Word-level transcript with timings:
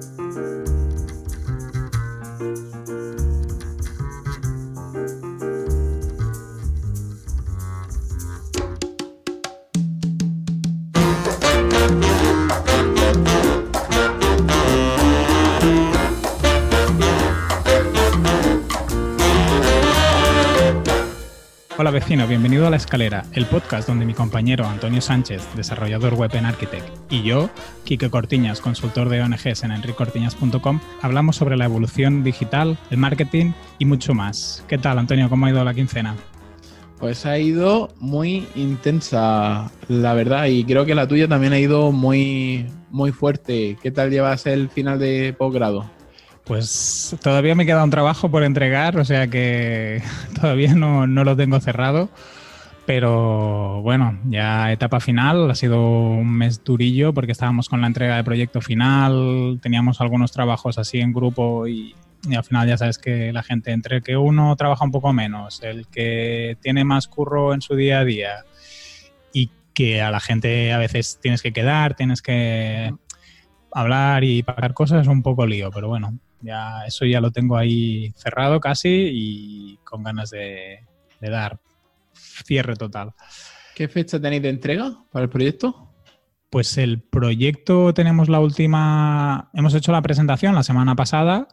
Thank 0.00 0.18
you. 0.18 0.23
Vecino, 21.94 22.26
bienvenido 22.26 22.66
a 22.66 22.70
La 22.70 22.76
Escalera, 22.76 23.24
el 23.34 23.46
podcast 23.46 23.86
donde 23.86 24.04
mi 24.04 24.14
compañero 24.14 24.66
Antonio 24.66 25.00
Sánchez, 25.00 25.46
desarrollador 25.54 26.14
web 26.14 26.34
en 26.34 26.44
Architect, 26.44 26.88
y 27.08 27.22
yo, 27.22 27.50
Quique 27.84 28.10
Cortiñas, 28.10 28.60
consultor 28.60 29.08
de 29.08 29.22
ONGs 29.22 29.62
en 29.62 29.70
enricortiñas.com, 29.70 30.80
hablamos 31.02 31.36
sobre 31.36 31.56
la 31.56 31.66
evolución 31.66 32.24
digital, 32.24 32.76
el 32.90 32.98
marketing 32.98 33.52
y 33.78 33.84
mucho 33.84 34.12
más. 34.12 34.64
¿Qué 34.66 34.76
tal, 34.76 34.98
Antonio? 34.98 35.30
¿Cómo 35.30 35.46
ha 35.46 35.50
ido 35.50 35.62
la 35.62 35.72
quincena? 35.72 36.16
Pues 36.98 37.26
ha 37.26 37.38
ido 37.38 37.94
muy 38.00 38.44
intensa, 38.56 39.70
la 39.86 40.14
verdad, 40.14 40.46
y 40.46 40.64
creo 40.64 40.84
que 40.86 40.96
la 40.96 41.06
tuya 41.06 41.28
también 41.28 41.52
ha 41.52 41.60
ido 41.60 41.92
muy, 41.92 42.66
muy 42.90 43.12
fuerte. 43.12 43.78
¿Qué 43.80 43.92
tal 43.92 44.10
llevas 44.10 44.46
el 44.46 44.68
final 44.68 44.98
de 44.98 45.32
posgrado? 45.38 45.88
Pues 46.44 47.16
todavía 47.22 47.54
me 47.54 47.64
queda 47.64 47.84
un 47.84 47.90
trabajo 47.90 48.30
por 48.30 48.44
entregar, 48.44 48.98
o 48.98 49.04
sea 49.04 49.28
que 49.28 50.02
todavía 50.40 50.74
no, 50.74 51.06
lo 51.06 51.36
tengo 51.36 51.58
cerrado. 51.60 52.10
Pero 52.86 53.80
bueno, 53.80 54.20
ya 54.28 54.70
etapa 54.70 55.00
final, 55.00 55.50
ha 55.50 55.54
sido 55.54 55.80
un 55.80 56.30
mes 56.36 56.62
durillo 56.62 57.14
porque 57.14 57.32
estábamos 57.32 57.70
con 57.70 57.80
la 57.80 57.86
entrega 57.86 58.16
de 58.16 58.24
proyecto 58.24 58.60
final, 58.60 59.58
teníamos 59.62 60.02
algunos 60.02 60.32
trabajos 60.32 60.76
así 60.76 61.00
en 61.00 61.14
grupo 61.14 61.66
y, 61.66 61.94
al 62.36 62.44
final 62.44 62.68
ya 62.68 62.76
sabes 62.76 62.98
que 62.98 63.32
la 63.32 63.42
gente, 63.42 63.72
entre 63.72 64.02
que 64.02 64.18
uno 64.18 64.54
trabaja 64.56 64.84
un 64.84 64.90
poco 64.90 65.14
menos, 65.14 65.62
el 65.62 65.86
que 65.86 66.58
tiene 66.60 66.84
más 66.84 67.08
curro 67.08 67.54
en 67.54 67.62
su 67.62 67.74
día 67.74 68.00
a 68.00 68.04
día 68.04 68.44
y 69.32 69.50
que 69.72 70.02
a 70.02 70.10
la 70.10 70.20
gente 70.20 70.72
a 70.74 70.78
veces 70.78 71.18
tienes 71.22 71.40
que 71.40 71.54
quedar, 71.54 71.94
tienes 71.94 72.20
que 72.20 72.92
hablar 73.72 74.24
y 74.24 74.42
pagar 74.42 74.74
cosas, 74.74 75.02
es 75.02 75.08
un 75.08 75.22
poco 75.22 75.46
lío, 75.46 75.70
pero 75.70 75.88
bueno, 75.88 76.18
ya, 76.44 76.84
eso 76.86 77.04
ya 77.04 77.20
lo 77.20 77.30
tengo 77.30 77.56
ahí 77.56 78.12
cerrado 78.16 78.60
casi 78.60 79.10
y 79.12 79.76
con 79.84 80.02
ganas 80.02 80.30
de, 80.30 80.80
dar 81.20 81.58
cierre 82.12 82.76
total. 82.76 83.12
¿Qué 83.74 83.88
fecha 83.88 84.20
tenéis 84.20 84.42
de 84.42 84.50
entrega 84.50 84.92
para 85.10 85.24
el 85.24 85.30
proyecto? 85.30 85.90
Pues 86.50 86.78
el 86.78 87.02
proyecto 87.02 87.92
tenemos 87.94 88.28
la 88.28 88.40
última, 88.40 89.50
hemos 89.54 89.74
hecho 89.74 89.90
la 89.90 90.02
presentación 90.02 90.54
la 90.54 90.62
semana 90.62 90.94
pasada 90.94 91.48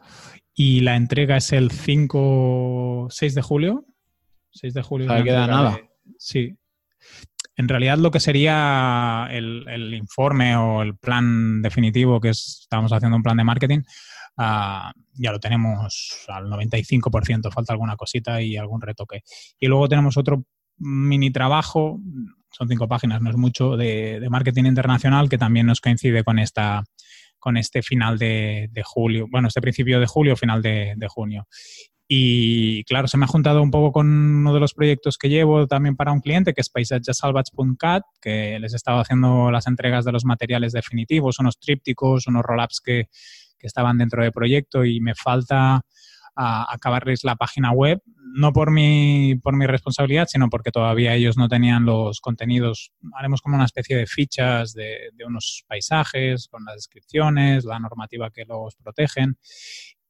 y 0.54 0.80
la 0.80 0.96
entrega 0.96 1.38
es 1.38 1.52
el 1.52 1.70
5, 1.70 3.08
6 3.10 3.34
de 3.34 3.42
julio. 3.42 3.86
6 4.52 4.74
de 4.74 4.82
julio. 4.82 5.08
No 5.08 5.24
queda 5.24 5.46
nada. 5.46 5.80
sí. 6.18 6.56
En 7.56 7.68
realidad 7.68 7.98
lo 7.98 8.10
que 8.10 8.20
sería 8.20 9.28
el, 9.30 9.92
informe 9.94 10.56
o 10.56 10.82
el 10.82 10.96
plan 10.96 11.60
definitivo, 11.60 12.20
que 12.20 12.30
es, 12.30 12.60
estamos 12.62 12.92
haciendo 12.92 13.16
un 13.16 13.22
plan 13.22 13.36
de 13.36 13.44
marketing, 13.44 13.82
Ah, 14.36 14.92
ya 15.14 15.30
lo 15.30 15.38
tenemos 15.38 16.24
al 16.28 16.46
95%, 16.46 17.52
falta 17.52 17.72
alguna 17.72 17.96
cosita 17.96 18.40
y 18.40 18.56
algún 18.56 18.80
retoque. 18.80 19.22
Y 19.58 19.66
luego 19.66 19.88
tenemos 19.88 20.16
otro 20.16 20.44
mini 20.78 21.30
trabajo, 21.30 22.00
son 22.50 22.68
cinco 22.68 22.88
páginas, 22.88 23.20
no 23.20 23.30
es 23.30 23.36
mucho, 23.36 23.76
de, 23.76 24.26
marketing 24.30 24.64
internacional 24.64 25.28
que 25.28 25.38
también 25.38 25.66
nos 25.66 25.80
coincide 25.80 26.24
con 26.24 26.38
esta 26.38 26.84
con 27.38 27.56
este 27.56 27.82
final 27.82 28.18
de, 28.18 28.70
julio, 28.84 29.26
bueno, 29.28 29.48
este 29.48 29.60
principio 29.60 29.98
de 29.98 30.06
julio, 30.06 30.36
final 30.36 30.62
de, 30.62 31.06
junio. 31.08 31.48
Y 32.06 32.84
claro, 32.84 33.08
se 33.08 33.16
me 33.18 33.24
ha 33.24 33.28
juntado 33.28 33.60
un 33.60 33.72
poco 33.72 33.90
con 33.90 34.06
uno 34.06 34.54
de 34.54 34.60
los 34.60 34.74
proyectos 34.74 35.18
que 35.18 35.28
llevo 35.28 35.66
también 35.66 35.96
para 35.96 36.12
un 36.12 36.20
cliente, 36.20 36.54
que 36.54 36.60
es 36.60 36.70
paisajesalvage.cat, 36.70 38.04
que 38.20 38.60
les 38.60 38.74
estaba 38.74 39.00
haciendo 39.00 39.50
las 39.50 39.66
entregas 39.66 40.04
de 40.04 40.12
los 40.12 40.24
materiales 40.24 40.72
definitivos, 40.72 41.40
unos 41.40 41.58
trípticos, 41.58 42.28
unos 42.28 42.44
roll-ups 42.44 42.80
que, 42.80 43.08
que 43.62 43.68
estaban 43.68 43.96
dentro 43.96 44.22
del 44.22 44.32
proyecto 44.32 44.84
y 44.84 45.00
me 45.00 45.14
falta 45.14 45.82
acabarles 46.34 47.24
la 47.24 47.36
página 47.36 47.72
web, 47.72 48.02
no 48.34 48.52
por 48.52 48.70
mi, 48.70 49.36
por 49.36 49.54
mi 49.54 49.66
responsabilidad, 49.66 50.26
sino 50.28 50.48
porque 50.48 50.70
todavía 50.70 51.14
ellos 51.14 51.36
no 51.36 51.48
tenían 51.48 51.84
los 51.84 52.20
contenidos. 52.20 52.92
Haremos 53.14 53.40
como 53.40 53.56
una 53.56 53.66
especie 53.66 53.96
de 53.96 54.06
fichas 54.06 54.72
de, 54.72 55.10
unos 55.26 55.64
paisajes 55.68 56.48
con 56.48 56.64
las 56.64 56.76
descripciones, 56.76 57.64
la 57.64 57.78
normativa 57.78 58.30
que 58.30 58.44
los 58.44 58.74
protegen. 58.76 59.36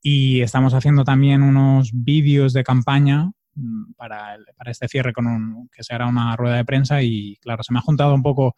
Y 0.01 0.41
estamos 0.41 0.75
haciendo 0.75 1.05
también 1.05 1.43
unos 1.43 1.91
vídeos 1.93 2.53
de 2.53 2.65
campaña 2.65 3.31
mm, 3.55 3.93
para, 3.97 4.37
para 4.57 4.71
este 4.71 4.89
cierre 4.89 5.13
con 5.13 5.27
un, 5.27 5.69
que 5.73 5.83
será 5.83 6.07
una 6.07 6.37
rueda 6.37 6.57
de 6.57 6.65
prensa 6.65 7.03
y 7.03 7.37
claro, 7.37 7.63
se 7.63 7.73
me 7.73 7.81
ha 7.81 7.83
juntado 7.83 8.15
un 8.15 8.23
poco 8.23 8.55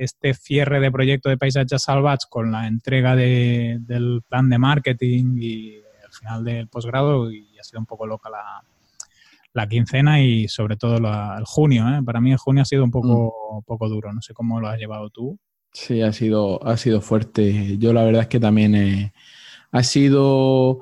este 0.00 0.32
cierre 0.32 0.80
de 0.80 0.90
proyecto 0.90 1.28
de 1.28 1.36
Paisajes 1.36 1.82
Salvage 1.82 2.26
con 2.30 2.50
la 2.50 2.66
entrega 2.66 3.14
del 3.14 4.22
plan 4.26 4.48
de 4.48 4.58
marketing 4.58 5.36
y 5.36 5.74
el 5.74 6.12
final 6.18 6.42
del 6.42 6.68
posgrado 6.68 7.30
y 7.30 7.58
ha 7.58 7.62
sido 7.62 7.80
un 7.80 7.86
poco 7.86 8.06
loca 8.06 8.30
la, 9.52 9.68
quincena 9.68 10.22
y 10.22 10.48
sobre 10.48 10.76
todo 10.76 10.96
el 10.96 11.44
junio. 11.44 11.86
¿eh? 11.90 12.02
Para 12.02 12.22
mí 12.22 12.32
el 12.32 12.38
junio 12.38 12.62
ha 12.62 12.64
sido 12.64 12.82
un 12.82 12.90
poco, 12.90 13.60
mm. 13.60 13.64
poco 13.66 13.90
duro. 13.90 14.10
No 14.14 14.22
sé 14.22 14.32
cómo 14.32 14.58
lo 14.58 14.68
has 14.68 14.78
llevado 14.78 15.10
tú. 15.10 15.38
Sí, 15.70 16.00
ha 16.00 16.14
sido, 16.14 16.66
ha 16.66 16.78
sido 16.78 17.02
fuerte. 17.02 17.76
Yo 17.76 17.92
la 17.92 18.02
verdad 18.02 18.22
es 18.22 18.28
que 18.28 18.40
también 18.40 19.12
ha 19.70 19.82
sido, 19.82 20.80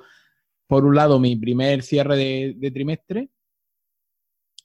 por 0.68 0.84
un 0.84 0.94
lado, 0.94 1.18
mi 1.18 1.34
primer 1.34 1.82
cierre 1.82 2.16
de, 2.54 2.70
trimestre. 2.70 3.30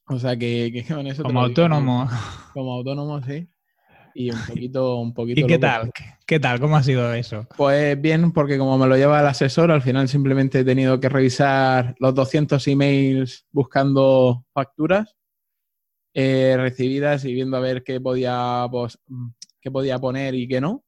O 0.06 0.20
sea 0.20 0.38
que, 0.38 0.86
con 0.88 1.08
eso... 1.08 1.24
Como 1.24 1.42
autónomo. 1.42 2.08
Como 2.54 2.74
autónomo, 2.74 3.20
sí 3.24 3.48
y 4.16 4.32
un 4.32 4.40
poquito, 4.48 4.98
un 4.98 5.14
poquito. 5.14 5.42
¿Y 5.42 5.48
qué 5.48 5.60
tal? 5.60 5.92
¿Qué 6.26 6.40
tal? 6.40 6.60
¿Cómo 6.60 6.76
ha 6.76 6.84
sido 6.84 7.14
eso? 7.14 7.48
Pues 7.56 8.00
bien, 8.00 8.32
porque 8.32 8.58
como 8.58 8.78
me 8.78 8.88
lo 8.88 8.96
lleva 8.96 9.20
el 9.20 9.28
asesor, 9.28 9.72
al 9.72 9.82
final 9.82 10.08
simplemente 10.08 10.60
he 10.60 10.64
tenido 10.64 11.00
que 11.00 11.10
revisar 11.10 11.96
los 12.00 12.14
200 12.16 12.68
emails 12.68 13.46
buscando 13.52 14.46
facturas 14.54 15.16
eh, 16.14 16.56
recibidas 16.58 17.26
y 17.26 17.34
viendo 17.34 17.58
a 17.58 17.62
ver 17.62 17.84
qué 17.84 18.00
podía, 18.00 18.68
pues, 18.72 19.00
qué 19.60 19.72
podía 19.72 20.00
poner 20.00 20.36
y 20.36 20.48
qué 20.48 20.62
no. 20.62 20.84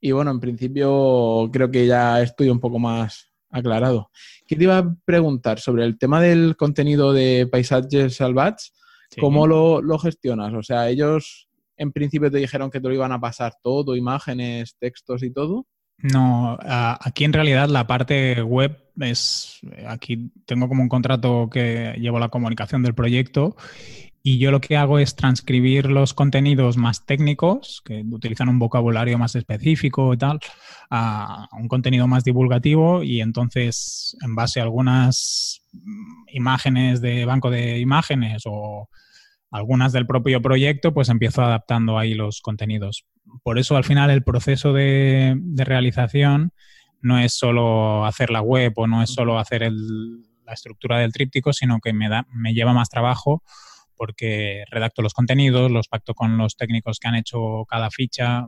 Y 0.00 0.12
bueno, 0.12 0.30
en 0.30 0.40
principio 0.40 1.48
creo 1.52 1.70
que 1.70 1.86
ya 1.86 2.20
estoy 2.20 2.50
un 2.50 2.60
poco 2.60 2.78
más 2.78 3.32
aclarado. 3.50 4.10
¿Qué 4.46 4.56
te 4.56 4.64
iba 4.64 4.78
a 4.78 4.96
preguntar 5.04 5.60
sobre 5.60 5.84
el 5.84 5.98
tema 5.98 6.20
del 6.20 6.56
contenido 6.56 7.12
de 7.12 7.46
Paisajes 7.50 8.16
Salvats? 8.16 8.74
¿Cómo 9.20 9.46
lo, 9.46 9.82
lo 9.82 9.98
gestionas? 9.98 10.54
O 10.54 10.62
sea, 10.62 10.88
ellos 10.88 11.48
en 11.82 11.92
principio 11.92 12.30
te 12.30 12.38
dijeron 12.38 12.70
que 12.70 12.80
te 12.80 12.88
lo 12.88 12.94
iban 12.94 13.12
a 13.12 13.20
pasar 13.20 13.54
todo, 13.62 13.96
imágenes, 13.96 14.76
textos 14.78 15.22
y 15.22 15.30
todo? 15.30 15.66
No, 15.98 16.58
aquí 16.60 17.24
en 17.24 17.32
realidad 17.32 17.68
la 17.68 17.86
parte 17.86 18.42
web 18.42 18.76
es, 18.98 19.60
aquí 19.86 20.32
tengo 20.46 20.68
como 20.68 20.82
un 20.82 20.88
contrato 20.88 21.48
que 21.50 21.94
llevo 21.98 22.18
la 22.18 22.28
comunicación 22.28 22.82
del 22.82 22.94
proyecto 22.94 23.56
y 24.24 24.38
yo 24.38 24.50
lo 24.50 24.60
que 24.60 24.76
hago 24.76 24.98
es 24.98 25.16
transcribir 25.16 25.86
los 25.86 26.14
contenidos 26.14 26.76
más 26.76 27.04
técnicos, 27.06 27.82
que 27.84 28.04
utilizan 28.08 28.48
un 28.48 28.58
vocabulario 28.58 29.18
más 29.18 29.34
específico 29.34 30.14
y 30.14 30.16
tal, 30.16 30.38
a 30.90 31.48
un 31.58 31.68
contenido 31.68 32.06
más 32.06 32.22
divulgativo 32.22 33.02
y 33.02 33.20
entonces 33.20 34.16
en 34.22 34.34
base 34.34 34.60
a 34.60 34.64
algunas 34.64 35.62
imágenes 36.28 37.00
de 37.00 37.24
banco 37.24 37.50
de 37.50 37.78
imágenes 37.78 38.42
o 38.46 38.88
algunas 39.52 39.92
del 39.92 40.06
propio 40.06 40.40
proyecto, 40.40 40.94
pues 40.94 41.10
empiezo 41.10 41.42
adaptando 41.42 41.98
ahí 41.98 42.14
los 42.14 42.40
contenidos. 42.40 43.04
Por 43.42 43.58
eso 43.58 43.76
al 43.76 43.84
final 43.84 44.10
el 44.10 44.24
proceso 44.24 44.72
de, 44.72 45.38
realización 45.56 46.52
no 47.02 47.18
es 47.18 47.34
solo 47.34 48.06
hacer 48.06 48.30
la 48.30 48.40
web 48.40 48.72
o 48.76 48.86
no 48.86 49.02
es 49.02 49.10
solo 49.10 49.38
hacer 49.38 49.70
la 49.70 50.52
estructura 50.54 50.98
del 50.98 51.12
tríptico, 51.12 51.52
sino 51.52 51.80
que 51.80 51.92
me, 51.92 52.08
da, 52.08 52.26
me 52.32 52.54
lleva 52.54 52.72
más 52.72 52.88
trabajo 52.88 53.42
porque 53.94 54.64
redacto 54.70 55.02
los 55.02 55.12
contenidos, 55.12 55.70
los 55.70 55.86
pacto 55.86 56.14
con 56.14 56.38
los 56.38 56.56
técnicos 56.56 56.98
que 56.98 57.08
han 57.08 57.14
hecho 57.14 57.66
cada 57.68 57.90
ficha. 57.90 58.46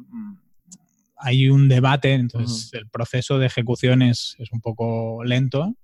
Hay 1.19 1.49
un 1.49 1.69
debate, 1.69 2.15
entonces 2.15 2.73
el 2.73 2.89
proceso 2.89 3.39
de 3.39 3.47
ejecución 3.47 4.03
es, 4.03 4.37
es 4.39 4.51
un 4.53 4.61
poco 4.61 5.23
lento 5.23 5.75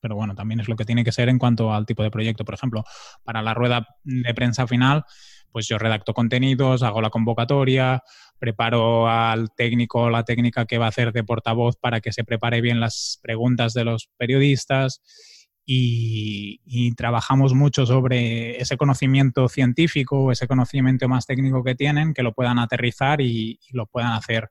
pero 0.00 0.14
bueno, 0.14 0.34
también 0.34 0.60
es 0.60 0.68
lo 0.68 0.76
que 0.76 0.84
tiene 0.84 1.04
que 1.04 1.12
ser 1.12 1.28
en 1.28 1.38
cuanto 1.38 1.72
al 1.72 1.86
tipo 1.86 2.02
de 2.02 2.10
proyecto. 2.10 2.44
Por 2.44 2.54
ejemplo, 2.54 2.84
para 3.24 3.42
la 3.42 3.54
rueda 3.54 3.86
de 4.04 4.34
prensa 4.34 4.66
final, 4.66 5.04
pues 5.50 5.66
yo 5.66 5.78
redacto 5.78 6.14
contenidos, 6.14 6.82
hago 6.82 7.00
la 7.00 7.10
convocatoria, 7.10 8.02
preparo 8.38 9.08
al 9.08 9.50
técnico 9.54 10.02
o 10.02 10.10
la 10.10 10.24
técnica 10.24 10.66
que 10.66 10.78
va 10.78 10.86
a 10.86 10.90
hacer 10.90 11.12
de 11.12 11.24
portavoz 11.24 11.76
para 11.76 12.00
que 12.00 12.12
se 12.12 12.24
prepare 12.24 12.60
bien 12.60 12.80
las 12.80 13.18
preguntas 13.22 13.74
de 13.74 13.84
los 13.84 14.08
periodistas 14.16 15.00
y, 15.70 16.94
trabajamos 16.96 17.52
mucho 17.54 17.84
sobre 17.84 18.60
ese 18.60 18.76
conocimiento 18.78 19.48
científico, 19.48 20.32
ese 20.32 20.48
conocimiento 20.48 21.08
más 21.08 21.26
técnico 21.26 21.62
que 21.62 21.74
tienen, 21.74 22.14
que 22.14 22.22
lo 22.22 22.32
puedan 22.32 22.58
aterrizar 22.58 23.20
y, 23.20 23.60
lo 23.72 23.86
puedan 23.86 24.12
hacer 24.12 24.50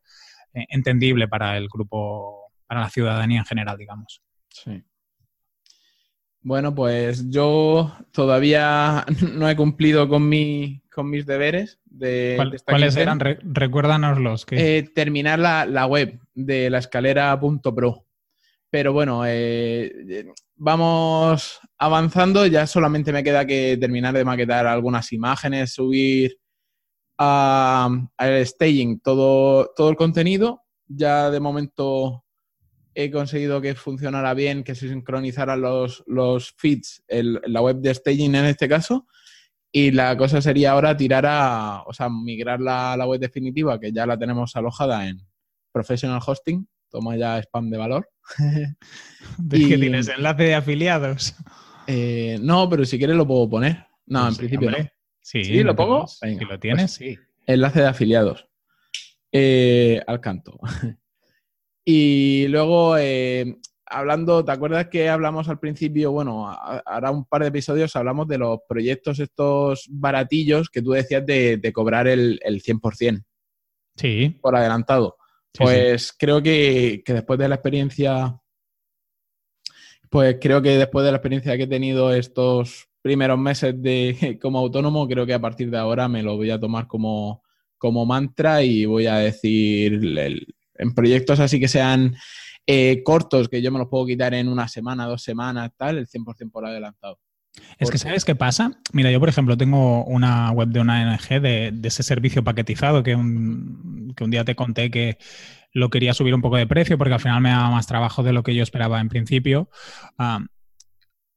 eh, 0.54 0.66
entendible 0.70 1.28
para 1.28 1.58
el 1.58 1.68
grupo 1.68 2.52
para 2.68 2.82
la 2.82 2.90
ciudadanía 2.90 3.40
en 3.40 3.46
general, 3.46 3.78
digamos. 3.78 4.22
Sí. 4.50 4.84
Bueno, 6.48 6.74
pues 6.74 7.30
yo 7.30 7.92
todavía 8.14 9.06
no 9.34 9.50
he 9.50 9.56
cumplido 9.58 10.08
con, 10.08 10.30
mi, 10.30 10.82
con 10.90 11.10
mis 11.10 11.26
deberes. 11.26 11.78
De, 11.84 12.38
¿Cuáles 12.66 12.96
eran? 12.96 13.20
recuérdanoslos. 13.20 14.46
Que... 14.46 14.78
Eh, 14.78 14.84
terminar 14.84 15.40
la, 15.40 15.86
web 15.88 16.22
de 16.34 16.70
la 16.70 16.78
escalera.pro. 16.78 18.06
Pero 18.70 18.94
bueno, 18.94 19.24
eh, 19.26 20.26
vamos 20.56 21.60
avanzando. 21.78 22.46
Ya 22.46 22.66
solamente 22.66 23.12
me 23.12 23.26
queda 23.26 23.46
que 23.46 23.78
terminar 23.78 24.14
de 24.14 24.24
maquetar 24.24 24.68
algunas 24.68 25.12
imágenes, 25.12 25.74
subir 25.74 26.38
al 27.18 28.08
staging 28.46 29.02
todo, 29.02 29.74
todo 29.76 29.90
el 29.90 29.98
contenido. 29.98 30.62
Ya 30.88 31.30
de 31.30 31.42
momento 31.42 32.24
he 33.00 33.12
conseguido 33.12 33.62
que 33.62 33.76
funcionara 33.76 34.34
bien, 34.34 34.64
que 34.64 34.74
se 34.74 34.90
sincronizaran 34.90 35.62
los, 35.62 36.04
los 36.08 36.52
feeds, 36.58 37.04
en 37.08 37.40
la 37.46 37.62
web 37.62 37.78
de 37.78 37.94
staging 37.94 38.34
en 38.34 38.46
este 38.46 38.68
caso. 38.68 39.06
Y 39.72 39.92
la 39.92 40.18
cosa 40.18 40.42
sería 40.42 40.72
ahora 40.72 40.98
tirar 40.98 41.24
a, 41.28 41.84
o 41.86 41.94
sea, 41.94 42.10
migrar 42.10 42.60
la, 42.60 42.98
la 42.98 43.06
web 43.06 43.20
definitiva, 43.20 43.80
que 43.80 43.92
ya 43.92 44.08
la 44.08 44.18
tenemos 44.18 44.56
alojada 44.56 45.08
en 45.08 45.22
Professional 45.72 46.22
Hosting. 46.26 46.68
Toma 46.90 47.16
ya 47.16 47.38
spam 47.38 47.70
de 47.70 47.78
valor. 47.78 48.10
¿De 49.38 49.60
y, 49.60 49.70
que 49.70 49.78
tienes 49.78 50.08
enlace 50.08 50.44
de 50.44 50.56
afiliados? 50.56 51.36
Eh, 51.86 52.40
no, 52.42 52.68
pero 52.68 52.84
si 52.84 52.98
quieres 52.98 53.16
lo 53.16 53.28
puedo 53.28 53.48
poner. 53.48 53.86
No, 54.08 54.22
en 54.22 54.26
pues 54.30 54.38
principio 54.40 54.72
no. 54.72 54.78
Sí, 55.22 55.62
¿lo 55.62 55.76
pongo? 55.76 56.08
si 56.08 56.40
lo 56.40 56.60
tienes, 56.60 56.98
pues 56.98 57.12
sí. 57.12 57.20
Enlace 57.46 57.82
de 57.82 57.88
afiliados. 57.88 58.48
Eh, 59.32 60.02
al 60.08 60.20
canto. 60.20 60.60
Y 61.90 62.50
luego, 62.50 62.98
eh, 62.98 63.60
hablando, 63.86 64.44
¿te 64.44 64.52
acuerdas 64.52 64.90
que 64.90 65.08
hablamos 65.08 65.48
al 65.48 65.58
principio? 65.58 66.12
Bueno, 66.12 66.52
ahora 66.52 67.12
un 67.12 67.24
par 67.24 67.44
de 67.44 67.48
episodios 67.48 67.96
hablamos 67.96 68.28
de 68.28 68.38
los 68.38 68.60
proyectos 68.68 69.20
estos 69.20 69.88
baratillos 69.90 70.70
que 70.70 70.82
tú 70.82 70.92
decías 70.92 71.26
de, 71.26 71.72
cobrar 71.74 72.10
el, 72.10 72.42
el 72.44 72.62
100%. 72.62 73.24
Sí. 73.96 74.38
Por 74.42 74.58
adelantado. 74.58 75.16
pues 75.58 76.12
creo 76.12 76.44
que, 76.44 77.02
después 77.08 77.40
de 77.40 77.48
la 77.48 77.56
experiencia, 77.56 78.38
pues 80.10 80.40
creo 80.42 80.62
que 80.62 80.78
después 80.78 81.06
de 81.06 81.12
la 81.12 81.20
experiencia 81.20 81.56
que 81.56 81.64
he 81.64 81.68
tenido 81.68 82.14
estos 82.14 82.90
primeros 83.02 83.40
meses 83.40 83.82
de, 83.82 84.38
como 84.42 84.60
autónomo, 84.60 85.08
creo 85.08 85.26
que 85.26 85.36
a 85.36 85.40
partir 85.40 85.72
de 85.72 85.78
ahora 85.78 86.10
me 86.10 86.22
lo 86.22 86.36
voy 86.36 86.52
a 86.52 86.60
tomar 86.60 86.86
como, 86.86 87.44
como 87.78 88.06
mantra 88.06 88.62
y 88.62 88.84
voy 88.84 89.08
a 89.08 89.20
decir 89.20 89.94
el, 89.94 90.57
en 90.78 90.94
proyectos 90.94 91.40
así 91.40 91.60
que 91.60 91.68
sean 91.68 92.16
eh, 92.66 93.02
cortos, 93.04 93.48
que 93.48 93.62
yo 93.62 93.72
me 93.72 93.80
los 93.80 93.88
puedo 93.88 94.06
quitar 94.06 94.34
en 94.34 94.50
una 94.50 94.68
semana, 94.68 95.06
dos 95.06 95.24
semanas, 95.24 95.72
tal, 95.78 95.98
el 95.98 96.08
100% 96.08 96.52
por 96.52 96.66
adelantado. 96.66 97.18
Es 97.80 97.90
que, 97.90 97.98
¿sabes 97.98 98.26
qué 98.26 98.36
pasa? 98.36 98.72
Mira, 98.92 99.10
yo, 99.10 99.20
por 99.20 99.30
ejemplo, 99.30 99.58
tengo 99.58 100.04
una 100.04 100.52
web 100.52 100.68
de 100.68 100.80
una 100.80 101.14
ONG 101.14 101.42
de, 101.42 101.80
ese 101.84 102.04
servicio 102.04 102.44
paquetizado 102.44 103.04
que 103.04 103.16
un, 103.16 104.14
que 104.16 104.24
un 104.24 104.32
día 104.32 104.44
te 104.44 104.56
conté 104.56 104.92
que 104.92 105.18
lo 105.72 105.90
quería 105.90 106.14
subir 106.14 106.36
un 106.36 106.42
poco 106.42 106.58
de 106.58 106.68
precio 106.68 106.98
porque 106.98 107.14
al 107.14 107.20
final 107.20 107.42
me 107.42 107.50
daba 107.50 107.70
más 107.70 107.88
trabajo 107.88 108.22
de 108.22 108.34
lo 108.34 108.44
que 108.44 108.54
yo 108.54 108.64
esperaba 108.64 109.00
en 109.00 109.10
principio. 109.10 109.70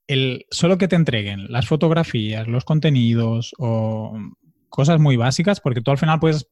el, 0.06 0.46
solo 0.50 0.78
que 0.78 0.88
te 0.88 0.96
entreguen 0.96 1.46
las 1.50 1.66
fotografías, 1.66 2.48
los 2.48 2.64
contenidos 2.64 3.54
o 3.58 4.18
cosas 4.68 4.98
muy 4.98 5.16
básicas, 5.16 5.60
porque 5.60 5.80
tú 5.80 5.90
al 5.90 5.98
final 5.98 6.20
puedes 6.20 6.48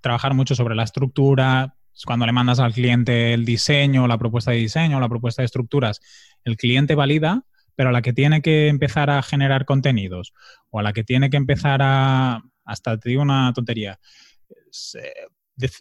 trabajar 0.00 0.34
mucho 0.34 0.54
sobre 0.54 0.74
la 0.74 0.84
estructura, 0.84 1.76
cuando 2.04 2.26
le 2.26 2.32
mandas 2.32 2.58
al 2.58 2.72
cliente 2.72 3.34
el 3.34 3.44
diseño, 3.44 4.06
la 4.06 4.18
propuesta 4.18 4.50
de 4.50 4.58
diseño, 4.58 5.00
la 5.00 5.08
propuesta 5.08 5.42
de 5.42 5.46
estructuras, 5.46 6.00
el 6.44 6.56
cliente 6.56 6.94
valida, 6.94 7.44
pero 7.74 7.90
a 7.90 7.92
la 7.92 8.02
que 8.02 8.12
tiene 8.12 8.42
que 8.42 8.68
empezar 8.68 9.10
a 9.10 9.22
generar 9.22 9.64
contenidos 9.64 10.32
o 10.70 10.80
a 10.80 10.82
la 10.82 10.92
que 10.92 11.04
tiene 11.04 11.30
que 11.30 11.36
empezar 11.36 11.80
a, 11.82 12.42
hasta 12.64 12.98
te 12.98 13.08
digo 13.08 13.22
una 13.22 13.52
tontería, 13.54 13.98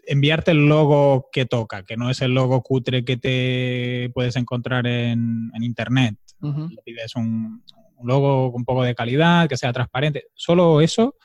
enviarte 0.05 0.51
el 0.51 0.67
logo 0.67 1.29
que 1.31 1.45
toca, 1.45 1.83
que 1.83 1.97
no 1.97 2.09
es 2.09 2.21
el 2.21 2.33
logo 2.33 2.61
cutre 2.61 3.03
que 3.05 3.17
te 3.17 4.11
puedes 4.13 4.35
encontrar 4.35 4.87
en, 4.87 5.51
internet. 5.61 6.17
Le 6.41 6.81
pides 6.83 7.15
un, 7.15 7.63
un, 7.95 8.07
logo 8.07 8.51
con 8.51 8.61
un 8.61 8.65
poco 8.65 8.83
de 8.83 8.95
calidad, 8.95 9.47
que 9.47 9.57
sea 9.57 9.71
transparente. 9.71 10.25
Solo 10.33 10.81
eso 10.81 11.15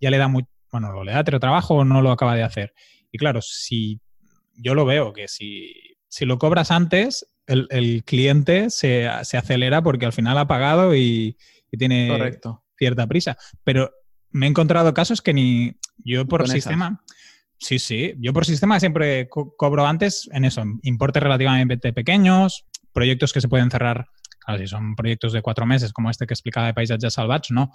ya 0.00 0.10
le 0.10 0.18
da 0.18 0.28
muy, 0.28 0.46
bueno, 0.70 1.04
le 1.04 1.12
da 1.12 1.22
trabajo 1.22 1.76
o 1.76 1.84
no 1.84 2.00
lo 2.00 2.10
acaba 2.10 2.34
de 2.34 2.42
hacer. 2.42 2.72
Y 3.10 3.18
claro, 3.18 3.40
si 3.42 4.00
yo 4.56 4.74
lo 4.74 4.84
veo, 4.84 5.12
que 5.12 5.28
si, 5.28 5.74
lo 6.20 6.38
cobras 6.38 6.70
antes, 6.70 7.26
el, 7.46 8.02
cliente 8.04 8.70
se, 8.70 9.08
acelera 9.08 9.82
porque 9.82 10.06
al 10.06 10.12
final 10.12 10.38
ha 10.38 10.46
pagado 10.46 10.94
y, 10.94 11.36
tiene 11.78 12.38
cierta 12.76 13.06
prisa. 13.06 13.38
Pero 13.64 13.90
me 14.30 14.46
he 14.46 14.48
encontrado 14.50 14.92
casos 14.92 15.22
que 15.22 15.32
ni 15.32 15.74
yo 16.04 16.26
por 16.26 16.48
sistema... 16.48 17.02
Sí, 17.58 17.78
sí, 17.78 18.14
yo 18.18 18.32
por 18.32 18.44
sistema 18.44 18.80
siempre 18.80 19.28
cobro 19.28 19.86
antes 19.86 20.28
en 20.32 20.44
eso, 20.44 20.64
importes 20.82 21.22
relativamente 21.22 21.92
pequeños, 21.92 22.66
proyectos 22.92 23.32
que 23.32 23.40
se 23.40 23.48
pueden 23.48 23.70
cerrar, 23.70 24.06
claro, 24.40 24.60
si 24.60 24.66
son 24.66 24.96
proyectos 24.96 25.32
de 25.32 25.42
cuatro 25.42 25.64
meses 25.64 25.92
como 25.92 26.10
este 26.10 26.26
que 26.26 26.34
explicaba 26.34 26.66
de 26.66 26.74
Paisajes 26.74 27.14
Salvage, 27.14 27.54
no, 27.54 27.70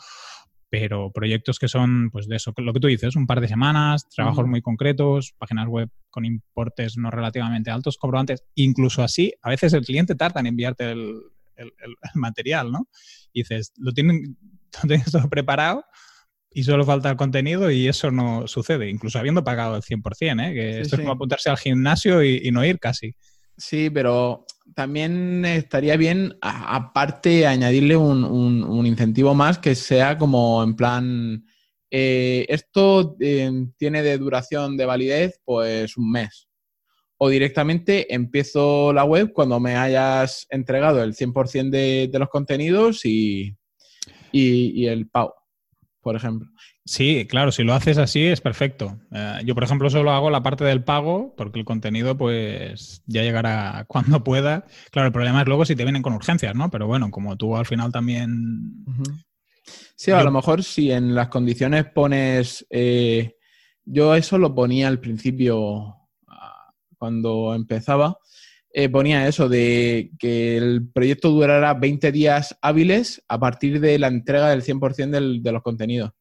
pero 0.70 1.12
proyectos 1.12 1.60
que 1.60 1.68
son, 1.68 2.10
pues 2.12 2.28
de 2.28 2.36
eso, 2.36 2.54
lo 2.58 2.74
que 2.74 2.80
tú 2.80 2.88
dices, 2.88 3.16
un 3.16 3.26
par 3.26 3.40
de 3.40 3.48
semanas, 3.48 4.08
trabajos 4.10 4.46
muy 4.48 4.62
concretos, 4.62 5.34
páginas 5.38 5.68
web 5.68 5.90
con 6.10 6.26
importes 6.26 6.98
no 6.98 7.10
relativamente 7.10 7.72
altos, 7.72 7.98
cobro 7.98 8.20
antes, 8.20 8.44
incluso 8.56 9.04
así, 9.04 9.34
a 9.42 9.50
veces 9.50 9.74
el 9.74 9.86
cliente 9.86 10.16
tarda 10.16 10.42
en 10.42 10.48
enviarte 10.48 10.92
el, 10.92 11.22
material, 12.14 12.72
¿no? 12.72 12.88
Y 13.34 13.42
dices, 13.42 13.74
lo 13.78 13.92
tienen, 13.94 14.38
lo 14.84 14.88
tienes 14.88 15.12
todo 15.12 15.30
preparado 15.30 15.86
y 16.52 16.64
solo 16.64 16.86
falta 16.86 17.10
el 17.10 17.18
contenido 17.18 17.72
y 17.72 17.88
eso 17.88 18.12
no 18.12 18.48
sucede, 18.48 18.90
incluso 18.90 19.20
habiendo 19.20 19.44
pagado 19.44 19.76
el 19.76 19.84
100%, 19.84 20.50
¿eh? 20.50 20.54
que 20.54 20.82
esto 20.82 20.96
es 20.96 21.02
como 21.02 21.14
apuntarse 21.14 21.50
al 21.50 21.58
gimnasio 21.58 22.24
y 22.24 22.50
no 22.52 22.66
ir 22.66 22.80
casi. 22.80 23.16
Sí, 23.58 23.90
pero 23.90 24.46
también 24.76 25.44
estaría 25.46 25.98
bien, 25.98 26.38
aparte, 26.42 27.48
añadirle 27.48 27.98
un, 27.98 28.86
incentivo 28.86 29.34
más 29.34 29.58
que 29.58 29.76
sea 29.76 30.18
como 30.18 30.64
en 30.64 30.76
plan, 30.76 31.46
eh, 31.90 32.46
esto 32.50 33.16
eh, 33.20 33.52
tiene 33.78 34.04
de 34.04 34.18
duración 34.18 34.78
de 34.78 34.86
validez 34.86 35.40
pues 35.44 35.98
un 35.98 36.12
mes. 36.12 36.48
O 37.18 37.30
directamente 37.30 38.14
empiezo 38.14 38.94
la 38.94 39.04
web 39.04 39.34
cuando 39.34 39.60
me 39.60 39.76
hayas 39.76 40.46
entregado 40.50 41.04
el 41.04 41.16
100% 41.16 41.70
de, 41.72 42.10
de 42.12 42.20
los 42.20 42.30
contenidos 42.30 43.06
y, 43.06 43.58
y 44.32 44.86
el 44.86 45.08
pago, 45.08 45.34
por 46.02 46.16
ejemplo. 46.16 46.48
Sí, 46.88 47.28
claro, 47.30 47.52
si 47.52 47.64
lo 47.64 47.74
haces 47.74 47.98
así 47.98 48.26
es 48.26 48.40
perfecto. 48.40 48.98
Eh, 49.12 49.42
yo, 49.44 49.54
por 49.56 49.66
ejemplo, 49.66 49.90
solo 49.90 50.12
hago 50.12 50.30
la 50.30 50.42
parte 50.42 50.64
del 50.64 50.86
pago 50.86 51.34
porque 51.36 51.60
el 51.60 51.66
contenido 51.66 52.18
pues 52.18 53.04
ya 53.06 53.24
llegará 53.24 53.84
cuando 53.90 54.24
pueda. 54.24 54.66
Claro, 54.92 55.08
el 55.08 55.12
problema 55.12 55.42
es 55.42 55.48
luego 55.48 55.66
si 55.66 55.76
te 55.76 55.84
vienen 55.84 56.02
con 56.02 56.14
urgencias, 56.14 56.56
¿no? 56.56 56.72
Pero 56.72 56.88
bueno, 56.88 57.12
como 57.12 57.36
tú 57.36 57.58
al 57.58 57.66
final 57.66 57.92
también... 57.92 58.86
Sí, 59.98 60.12
a 60.12 60.24
lo 60.24 60.32
mejor 60.32 60.64
si 60.64 60.92
en 60.92 61.14
las 61.14 61.28
condiciones 61.28 61.86
pones... 61.94 62.66
Eh, 62.70 63.36
yo 63.84 64.16
eso 64.16 64.38
lo 64.38 64.56
ponía 64.56 64.88
al 64.88 65.02
principio 65.02 65.94
ah, 66.28 66.72
cuando 66.98 67.54
empezaba. 67.54 68.18
Eh, 68.72 68.88
ponía 68.88 69.28
eso 69.28 69.50
de 69.50 70.12
que 70.18 70.56
el 70.56 70.90
proyecto 70.90 71.32
durará 71.32 71.74
20 71.74 72.14
días 72.14 72.58
hábiles 72.62 73.22
a 73.28 73.40
partir 73.40 73.82
de 73.82 74.00
la 74.00 74.08
entrega 74.08 74.50
del 74.50 74.64
100% 74.64 75.42
de 75.42 75.52
los 75.52 75.64
contenidos. 75.64 76.12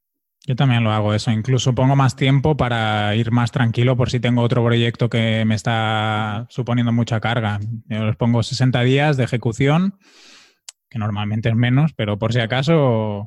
Yo 0.47 0.55
también 0.55 0.85
lo 0.85 0.93
hago 0.93 1.13
eso, 1.13 1.33
incluso 1.33 1.75
pongo 1.75 1.97
más 1.97 2.15
tiempo 2.15 2.57
para 2.57 3.17
ir 3.17 3.33
más 3.33 3.51
tranquilo 3.51 3.97
por 3.97 4.11
si 4.11 4.21
tengo 4.21 4.43
otro 4.43 4.65
proyecto 4.65 5.11
que 5.11 5.45
me 5.45 5.57
está 5.57 6.47
suponiendo 6.51 6.93
mucha 6.93 7.19
carga. 7.19 7.59
Yo 7.89 8.05
les 8.07 8.15
pongo 8.15 8.45
60 8.45 8.81
días 8.83 9.17
de 9.17 9.25
ejecución, 9.25 9.99
que 10.89 11.01
normalmente 11.01 11.49
es 11.49 11.57
menos, 11.57 11.95
pero 11.95 12.17
por 12.17 12.33
si 12.33 12.39
acaso... 12.39 13.27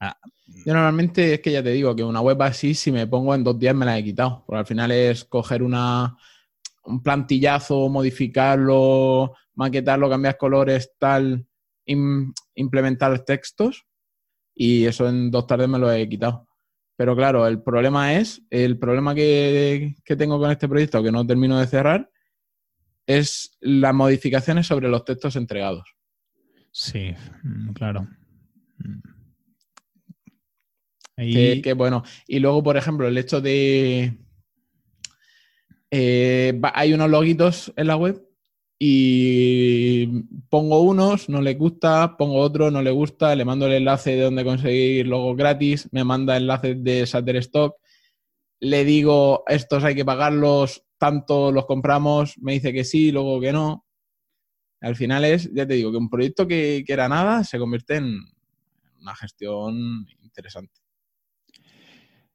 Ah. 0.00 0.18
Yo 0.66 0.74
normalmente 0.74 1.32
es 1.32 1.40
que 1.40 1.50
ya 1.50 1.62
te 1.62 1.70
digo 1.70 1.96
que 1.96 2.04
una 2.04 2.20
web 2.20 2.42
así, 2.42 2.74
si 2.74 2.92
me 2.92 3.06
pongo 3.06 3.34
en 3.34 3.42
dos 3.42 3.58
días 3.58 3.74
me 3.74 3.86
la 3.86 3.98
he 3.98 4.04
quitado, 4.04 4.44
porque 4.46 4.58
al 4.58 4.66
final 4.66 4.90
es 4.92 5.24
coger 5.24 5.62
una, 5.62 6.14
un 6.84 7.02
plantillazo, 7.02 7.88
modificarlo, 7.88 9.32
maquetarlo, 9.54 10.10
cambiar 10.10 10.36
colores, 10.36 10.92
tal, 10.98 11.46
implementar 11.86 13.18
textos 13.20 13.86
y 14.54 14.84
eso 14.84 15.08
en 15.08 15.30
dos 15.30 15.46
tardes 15.46 15.68
me 15.68 15.78
lo 15.78 15.90
he 15.90 16.08
quitado. 16.08 16.48
Pero 16.96 17.16
claro, 17.16 17.46
el 17.46 17.60
problema 17.62 18.14
es, 18.14 18.42
el 18.50 18.78
problema 18.78 19.14
que, 19.14 19.96
tengo 20.04 20.38
con 20.38 20.50
este 20.50 20.68
proyecto, 20.68 21.02
que 21.02 21.10
no 21.10 21.26
termino 21.26 21.58
de 21.58 21.66
cerrar, 21.66 22.10
es 23.06 23.56
las 23.60 23.94
modificaciones 23.94 24.66
sobre 24.66 24.88
los 24.88 25.04
textos 25.04 25.36
entregados. 25.36 25.84
Sí, 26.70 27.12
mm, 27.42 27.72
claro. 27.72 28.08
Y... 31.16 31.62
Que, 31.62 31.72
bueno. 31.74 32.02
Y 32.26 32.38
luego, 32.38 32.62
por 32.62 32.76
ejemplo, 32.76 33.06
el 33.06 33.18
hecho 33.18 33.40
de. 33.40 34.18
Eh, 35.90 36.60
hay 36.74 36.92
unos 36.92 37.10
logitos 37.10 37.72
en 37.76 37.86
la 37.86 37.96
web 37.96 38.24
y 38.78 40.06
pongo 40.48 40.80
unos, 40.80 41.28
no 41.28 41.40
le 41.40 41.54
gusta, 41.54 42.16
pongo 42.16 42.38
otro, 42.38 42.70
no 42.70 42.82
le 42.82 42.90
gusta, 42.90 43.34
le 43.34 43.44
mando 43.44 43.66
el 43.66 43.74
enlace 43.74 44.16
de 44.16 44.22
donde 44.22 44.44
conseguir 44.44 45.06
logos 45.06 45.36
gratis, 45.36 45.88
me 45.92 46.04
manda 46.04 46.36
enlaces 46.36 46.82
de 46.82 47.04
Shutterstock, 47.04 47.76
le 48.60 48.84
digo, 48.84 49.44
estos 49.46 49.84
hay 49.84 49.94
que 49.94 50.04
pagarlos, 50.04 50.84
tanto 50.98 51.52
los 51.52 51.66
compramos, 51.66 52.38
me 52.38 52.52
dice 52.52 52.72
que 52.72 52.84
sí, 52.84 53.12
luego 53.12 53.40
que 53.40 53.52
no. 53.52 53.84
Al 54.80 54.96
final 54.96 55.24
es, 55.24 55.52
ya 55.52 55.66
te 55.66 55.74
digo, 55.74 55.90
que 55.90 55.96
un 55.96 56.10
proyecto 56.10 56.46
que, 56.46 56.82
que 56.86 56.92
era 56.92 57.08
nada 57.08 57.44
se 57.44 57.58
convierte 57.58 57.96
en 57.96 58.18
una 59.00 59.14
gestión 59.14 60.06
interesante. 60.22 60.80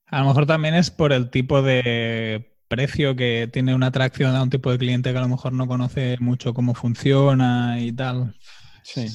A 0.05 0.22
lo 0.22 0.27
mejor 0.27 0.46
también 0.46 0.74
es 0.74 0.89
por 0.89 1.13
el 1.13 1.29
tipo 1.29 1.62
de 1.62 2.58
precio 2.69 3.15
que 3.15 3.49
tiene 3.51 3.75
una 3.75 3.88
atracción 3.88 4.35
a 4.35 4.43
un 4.43 4.49
tipo 4.49 4.71
de 4.71 4.77
cliente 4.77 5.11
que 5.11 5.17
a 5.17 5.21
lo 5.21 5.27
mejor 5.27 5.51
no 5.51 5.67
conoce 5.67 6.15
mucho 6.19 6.53
cómo 6.53 6.73
funciona 6.73 7.81
y 7.81 7.91
tal. 7.91 8.35
Sí. 8.83 9.07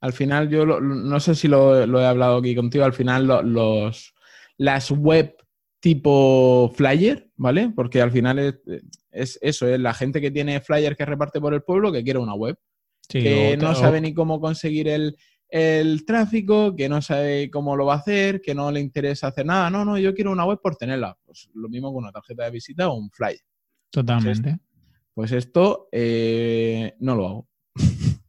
Al 0.00 0.12
final, 0.12 0.48
yo 0.48 0.64
no 0.64 1.20
sé 1.20 1.34
si 1.34 1.48
lo, 1.48 1.76
he 1.76 2.06
hablado 2.06 2.38
aquí 2.38 2.54
contigo, 2.54 2.84
al 2.84 2.94
final 2.94 3.26
los, 3.26 4.14
las 4.56 4.90
web 4.90 5.36
tipo 5.80 6.72
flyer, 6.74 7.28
¿vale? 7.36 7.72
Porque 7.74 8.00
al 8.00 8.12
final 8.12 8.38
es, 9.10 9.38
eso, 9.42 9.68
es 9.68 9.80
la 9.80 9.92
gente 9.92 10.20
que 10.20 10.30
tiene 10.30 10.60
flyer 10.60 10.96
que 10.96 11.04
reparte 11.04 11.40
por 11.40 11.52
el 11.52 11.62
pueblo 11.62 11.92
que 11.92 12.04
quiere 12.04 12.20
una 12.20 12.34
web. 12.34 12.56
que 13.08 13.58
no 13.60 13.74
sabe 13.74 14.00
ni 14.00 14.14
cómo 14.14 14.40
conseguir 14.40 14.88
el, 14.88 15.16
el 15.48 16.04
tráfico, 16.04 16.76
que 16.76 16.88
no 16.88 17.00
sabe 17.00 17.50
cómo 17.50 17.74
lo 17.74 17.86
va 17.86 17.94
a 17.94 17.98
hacer, 17.98 18.40
que 18.40 18.54
no 18.54 18.70
le 18.70 18.80
interesa 18.80 19.28
hacer 19.28 19.46
nada. 19.46 19.70
No, 19.70 19.84
no, 19.84 19.98
yo 19.98 20.14
quiero 20.14 20.30
una 20.30 20.44
web 20.44 20.60
por 20.62 20.76
tenerla. 20.76 21.16
Pues 21.38 21.54
lo 21.54 21.68
mismo 21.68 21.92
con 21.92 22.04
una 22.04 22.12
tarjeta 22.12 22.44
de 22.44 22.50
visita 22.50 22.88
o 22.88 22.94
un 22.94 23.10
flyer. 23.10 23.40
Totalmente. 23.90 24.58
Pues, 25.14 25.32
esto 25.32 25.88
eh, 25.92 26.94
no 27.00 27.14
lo 27.14 27.26
hago. 27.26 27.48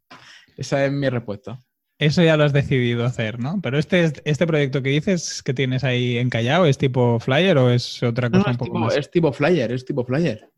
Esa 0.58 0.86
es 0.86 0.92
mi 0.92 1.10
respuesta. 1.10 1.60
Eso 1.98 2.24
ya 2.24 2.38
lo 2.38 2.46
has 2.46 2.54
decidido 2.54 3.04
hacer, 3.06 3.40
¿no? 3.40 3.60
Pero 3.62 3.78
este, 3.78 4.14
este 4.24 4.48
proyecto 4.48 4.82
que 4.82 4.90
dices 4.90 5.44
que 5.44 5.54
tienes 5.54 5.84
ahí 5.84 6.18
encallado, 6.18 6.66
¿es 6.66 6.78
tipo 6.78 7.20
flyer 7.20 7.58
o 7.58 7.70
es 7.70 8.02
otra 8.04 8.30
cosa 8.30 8.52
un 8.52 8.58
poco 8.58 8.72
tipo, 8.72 8.80
más? 8.80 8.96
Es 8.96 9.12
tipo 9.12 9.34
flyer, 9.34 9.72
es 9.74 9.84
tipo 9.84 10.06
flyer. 10.06 10.50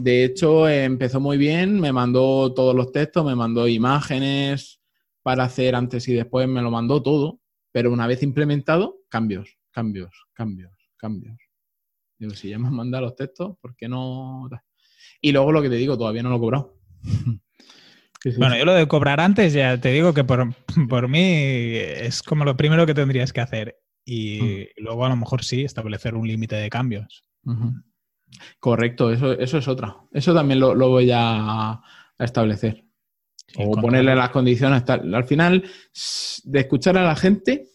De 0.00 0.24
hecho, 0.24 0.66
empezó 0.66 1.20
muy 1.20 1.36
bien, 1.36 1.78
me 1.78 1.92
mandó 1.92 2.54
todos 2.54 2.74
los 2.74 2.90
textos, 2.90 3.24
me 3.26 3.34
mandó 3.34 3.68
imágenes, 3.68 4.80
para 5.22 5.44
hacer 5.44 5.74
antes 5.74 6.08
y 6.08 6.14
después, 6.14 6.48
me 6.48 6.62
lo 6.62 6.70
mandó 6.70 7.02
todo, 7.02 7.40
pero 7.70 7.92
una 7.92 8.06
vez 8.06 8.22
implementado, 8.22 9.00
cambios, 9.10 9.58
cambios, 9.70 10.26
cambios, 10.32 10.72
cambios. 10.96 11.47
Digo, 12.18 12.34
si 12.34 12.48
ya 12.48 12.58
me 12.58 12.68
han 12.68 12.74
mandado 12.74 13.04
los 13.04 13.16
textos, 13.16 13.56
¿por 13.60 13.76
qué 13.76 13.88
no? 13.88 14.48
Y 15.20 15.32
luego 15.32 15.52
lo 15.52 15.62
que 15.62 15.68
te 15.68 15.76
digo, 15.76 15.96
todavía 15.96 16.22
no 16.22 16.30
lo 16.30 16.36
he 16.36 16.40
cobrado. 16.40 16.78
bueno, 18.38 18.56
yo 18.56 18.64
lo 18.64 18.74
de 18.74 18.88
cobrar 18.88 19.20
antes, 19.20 19.52
ya 19.52 19.80
te 19.80 19.92
digo 19.92 20.12
que 20.14 20.24
por, 20.24 21.08
mí 21.08 21.20
es 21.20 22.22
como 22.22 22.44
lo 22.44 22.56
primero 22.56 22.86
que 22.86 22.94
tendrías 22.94 23.32
que 23.32 23.40
hacer. 23.40 23.78
Y 24.04 24.40
mm. 24.40 24.82
luego 24.82 25.06
a 25.06 25.10
lo 25.10 25.16
mejor 25.16 25.44
sí, 25.44 25.64
establecer 25.64 26.14
un 26.14 26.26
límite 26.26 26.56
de 26.56 26.70
cambios. 26.70 27.24
Correcto, 28.58 29.12
eso, 29.12 29.32
eso 29.32 29.58
es 29.58 29.68
otra. 29.68 29.96
Eso 30.12 30.34
también 30.34 30.60
lo, 30.60 30.74
voy 30.74 31.10
a 31.12 31.80
establecer 32.18 32.84
o 33.56 33.72
ponerle 33.72 34.14
las 34.14 34.30
condiciones. 34.30 34.82
Al 34.88 35.24
final, 35.24 35.64
de 36.44 36.60
escuchar 36.60 36.98
a 36.98 37.04
la 37.04 37.16
gente, 37.16 37.68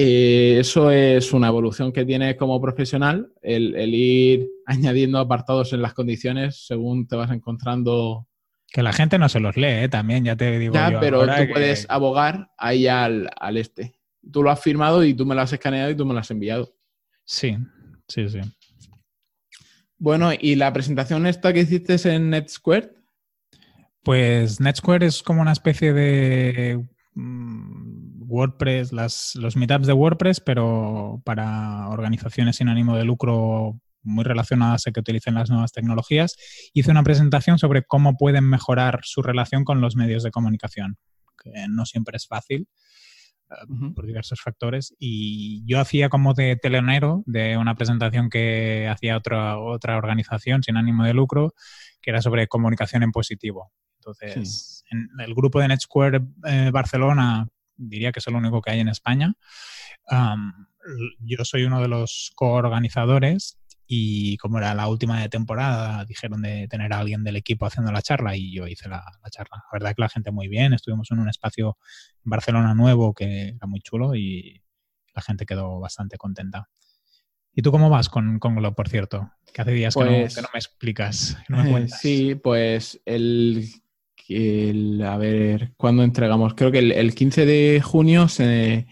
eh, 0.00 0.60
eso 0.60 0.92
es 0.92 1.32
una 1.32 1.48
evolución 1.48 1.90
que 1.90 2.04
tienes 2.04 2.36
como 2.36 2.60
profesional, 2.60 3.32
el, 3.42 3.74
ir 3.92 4.48
añadiendo 4.66 5.18
apartados 5.18 5.72
en 5.72 5.82
las 5.82 5.92
condiciones 5.92 6.66
según 6.68 7.08
te 7.08 7.16
vas 7.16 7.32
encontrando. 7.32 8.28
Que 8.68 8.84
la 8.84 8.92
gente 8.92 9.18
no 9.18 9.28
se 9.28 9.40
los 9.40 9.56
lee, 9.56 9.66
¿eh? 9.66 9.88
también, 9.88 10.24
ya 10.24 10.36
te 10.36 10.56
digo. 10.56 10.72
Ya, 10.72 11.00
pero 11.00 11.26
tú 11.26 11.52
puedes 11.52 11.84
abogar 11.88 12.52
ahí 12.56 12.86
al, 12.86 13.28
al, 13.40 13.56
este. 13.56 13.98
Tú 14.30 14.44
lo 14.44 14.52
has 14.52 14.60
firmado 14.60 15.02
y 15.02 15.14
tú 15.14 15.26
me 15.26 15.34
lo 15.34 15.40
has 15.40 15.52
escaneado 15.52 15.90
y 15.90 15.96
tú 15.96 16.06
me 16.06 16.14
lo 16.14 16.20
has 16.20 16.30
enviado. 16.30 16.72
Sí, 17.24 17.56
sí, 18.06 18.28
sí. 18.28 18.40
Bueno, 19.96 20.30
y 20.38 20.54
la 20.54 20.72
presentación 20.72 21.26
esta 21.26 21.52
que 21.52 21.62
hiciste 21.62 21.96
en 22.14 22.30
NetSquare, 22.30 22.92
pues 24.04 24.60
NetSquare 24.60 25.06
es 25.06 25.24
como 25.24 25.42
una 25.42 25.52
especie 25.52 25.92
de 25.92 26.86
WordPress, 28.28 28.92
los 28.92 29.56
meetups 29.56 29.86
de 29.86 29.92
WordPress, 29.94 30.40
pero 30.40 31.22
para 31.24 31.88
organizaciones 31.88 32.56
sin 32.56 32.68
ánimo 32.68 32.96
de 32.96 33.04
lucro 33.04 33.80
muy 34.02 34.24
relacionadas 34.24 34.86
a 34.86 34.92
que 34.92 35.00
utilicen 35.00 35.34
las 35.34 35.50
nuevas 35.50 35.72
tecnologías. 35.72 36.36
Hice 36.72 36.90
una 36.90 37.02
presentación 37.02 37.58
sobre 37.58 37.82
cómo 37.82 38.16
pueden 38.16 38.44
mejorar 38.44 39.00
su 39.02 39.22
relación 39.22 39.64
con 39.64 39.80
los 39.80 39.96
medios 39.96 40.22
de 40.22 40.30
comunicación, 40.30 40.96
que 41.42 41.50
no 41.68 41.84
siempre 41.86 42.16
es 42.16 42.26
fácil 42.26 42.68
eh, 43.50 43.92
por 43.94 44.06
diversos 44.06 44.40
factores. 44.40 44.94
Y 44.98 45.62
yo 45.66 45.80
hacía 45.80 46.08
como 46.08 46.34
de 46.34 46.56
telonero 46.56 47.22
de 47.26 47.56
una 47.56 47.74
presentación 47.74 48.30
que 48.30 48.88
hacía 48.88 49.16
otra, 49.16 49.58
otra 49.58 49.96
organización 49.96 50.62
sin 50.62 50.76
ánimo 50.76 51.04
de 51.04 51.14
lucro, 51.14 51.54
que 52.00 52.10
era 52.10 52.22
sobre 52.22 52.46
comunicación 52.46 53.02
en 53.02 53.12
positivo. 53.12 53.72
Entonces, 53.96 54.84
en 54.90 55.08
el 55.18 55.34
grupo 55.34 55.60
de 55.60 55.68
NetSquare 55.68 56.20
eh, 56.46 56.70
Barcelona 56.72 57.48
diría 57.78 58.12
que 58.12 58.18
es 58.18 58.26
el 58.26 58.34
único 58.34 58.60
que 58.60 58.72
hay 58.72 58.80
en 58.80 58.88
España. 58.88 59.32
yo 61.20 61.44
soy 61.44 61.64
uno 61.64 61.80
de 61.80 61.88
los 61.88 62.32
coorganizadores 62.34 63.58
y 63.90 64.36
como 64.36 64.58
era 64.58 64.74
la 64.74 64.86
última 64.86 65.22
de 65.22 65.30
temporada, 65.30 66.04
dijeron 66.04 66.42
de 66.42 66.68
tener 66.68 66.92
a 66.92 66.98
alguien 66.98 67.24
del 67.24 67.36
equipo 67.36 67.64
haciendo 67.64 67.90
la 67.90 68.02
charla 68.02 68.36
y 68.36 68.52
yo 68.52 68.66
hice 68.66 68.86
la, 68.86 69.02
charla. 69.30 69.56
La 69.56 69.78
verdad 69.78 69.94
que 69.96 70.02
la 70.02 70.10
gente 70.10 70.30
muy 70.30 70.46
bien, 70.46 70.74
estuvimos 70.74 71.10
en 71.10 71.20
un 71.20 71.28
espacio 71.30 71.78
en 72.22 72.30
Barcelona 72.30 72.74
nuevo 72.74 73.14
que 73.14 73.48
era 73.48 73.66
muy 73.66 73.80
chulo 73.80 74.14
y 74.14 74.62
la 75.14 75.22
gente 75.22 75.46
quedó 75.46 75.80
bastante 75.80 76.18
contenta. 76.18 76.68
¿Y 77.54 77.62
tú 77.62 77.72
cómo 77.72 77.88
vas 77.88 78.10
con, 78.10 78.38
con 78.38 78.56
por 78.74 78.88
cierto? 78.90 79.32
Que 79.54 79.62
hace 79.62 79.72
días 79.72 79.94
que, 79.94 80.04
no, 80.04 80.10
pues 80.10 80.36
me 80.36 80.58
explicas. 80.58 81.38
sí, 81.98 82.34
pues 82.34 83.00
el 83.06 83.70
a 84.30 85.16
ver, 85.16 85.72
¿cuándo 85.76 86.02
entregamos? 86.02 86.54
Creo 86.54 86.70
que 86.70 86.80
el, 86.80 87.14
15 87.14 87.46
de 87.46 87.80
junio 87.82 88.28
se, 88.28 88.86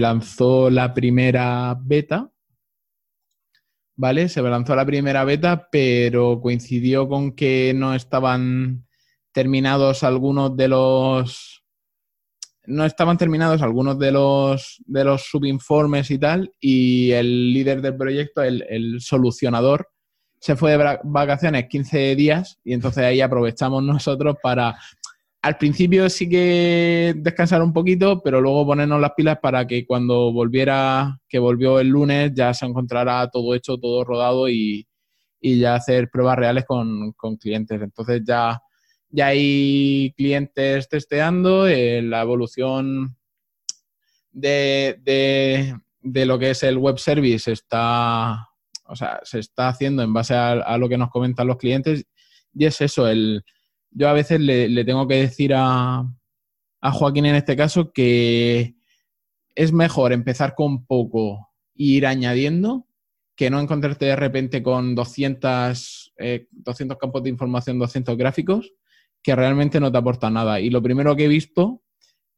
lanzó 0.00 0.68
la 0.68 0.92
primera 0.92 1.76
beta, 1.80 2.30
¿vale? 3.96 4.28
Se 4.28 4.42
lanzó 4.42 4.74
la 4.74 4.84
primera 4.84 5.24
beta, 5.24 5.68
pero 5.70 6.40
coincidió 6.40 7.08
con 7.08 7.32
que 7.32 7.72
no 7.74 7.94
estaban 7.94 8.86
terminados 9.32 10.02
algunos 10.02 10.56
de 10.56 10.68
los... 10.68 11.62
No 12.66 12.86
estaban 12.86 13.18
terminados 13.18 13.60
algunos 13.60 13.98
de 13.98 14.10
los, 14.10 14.82
de 14.86 15.04
los 15.04 15.24
subinformes 15.24 16.10
y 16.10 16.18
tal, 16.18 16.50
y 16.58 17.10
el 17.10 17.52
líder 17.52 17.82
del 17.82 17.96
proyecto, 17.96 18.42
el, 18.42 18.64
el 18.70 19.00
solucionador, 19.02 19.88
se 20.44 20.56
fue 20.56 20.76
de 20.76 20.98
vacaciones 21.04 21.68
15 21.70 22.16
días 22.16 22.58
y 22.64 22.74
entonces 22.74 23.02
ahí 23.02 23.22
aprovechamos 23.22 23.82
nosotros 23.82 24.36
para 24.42 24.76
al 25.40 25.56
principio 25.56 26.10
sí 26.10 26.28
que 26.28 27.14
descansar 27.16 27.62
un 27.62 27.72
poquito, 27.72 28.22
pero 28.22 28.42
luego 28.42 28.66
ponernos 28.66 29.00
las 29.00 29.12
pilas 29.16 29.38
para 29.40 29.66
que 29.66 29.86
cuando 29.86 30.34
volviera, 30.34 31.18
que 31.30 31.38
volvió 31.38 31.80
el 31.80 31.88
lunes, 31.88 32.32
ya 32.34 32.52
se 32.52 32.66
encontrara 32.66 33.26
todo 33.30 33.54
hecho, 33.54 33.78
todo 33.78 34.04
rodado 34.04 34.50
y, 34.50 34.86
ya 35.40 35.76
hacer 35.76 36.10
pruebas 36.10 36.36
reales 36.36 36.66
con, 36.66 37.14
clientes. 37.40 37.80
Entonces 37.80 38.20
ya, 38.26 38.60
ya 39.08 39.28
hay 39.28 40.12
clientes 40.14 40.90
testeando 40.90 41.66
eh, 41.66 42.02
la 42.02 42.20
evolución 42.20 43.16
de, 44.30 45.00
de, 46.02 46.26
lo 46.26 46.38
que 46.38 46.50
es 46.50 46.62
el 46.64 46.76
web 46.76 46.98
service 46.98 47.50
está 47.50 48.50
o 48.86 48.96
sea, 48.96 49.20
se 49.22 49.38
está 49.38 49.68
haciendo 49.68 50.02
en 50.02 50.12
base 50.12 50.34
a, 50.34 50.76
lo 50.78 50.88
que 50.88 50.98
nos 50.98 51.10
comentan 51.10 51.46
los 51.46 51.56
clientes 51.56 52.06
y 52.52 52.64
es 52.66 52.80
eso, 52.80 53.08
el, 53.08 53.44
yo 53.90 54.08
a 54.08 54.12
veces 54.12 54.40
le, 54.40 54.84
tengo 54.84 55.06
que 55.08 55.16
decir 55.16 55.54
a, 55.54 56.04
a, 56.80 56.92
Joaquín 56.92 57.26
en 57.26 57.34
este 57.34 57.56
caso 57.56 57.92
que 57.92 58.74
es 59.54 59.72
mejor 59.72 60.12
empezar 60.12 60.54
con 60.54 60.84
poco 60.86 61.50
e 61.76 61.84
ir 61.84 62.06
añadiendo 62.06 62.86
que 63.36 63.50
no 63.50 63.60
encontrarte 63.60 64.06
de 64.06 64.16
repente 64.16 64.62
con 64.62 64.94
200, 64.94 66.14
200 66.50 66.94
eh, 66.94 66.98
campos 67.00 67.22
de 67.22 67.30
información, 67.30 67.78
200 67.78 68.16
gráficos 68.16 68.72
que 69.22 69.34
realmente 69.34 69.80
no 69.80 69.90
te 69.90 69.98
aportan 69.98 70.34
nada. 70.34 70.60
Y 70.60 70.70
lo 70.70 70.82
primero 70.82 71.16
que 71.16 71.24
he 71.24 71.28
visto 71.28 71.82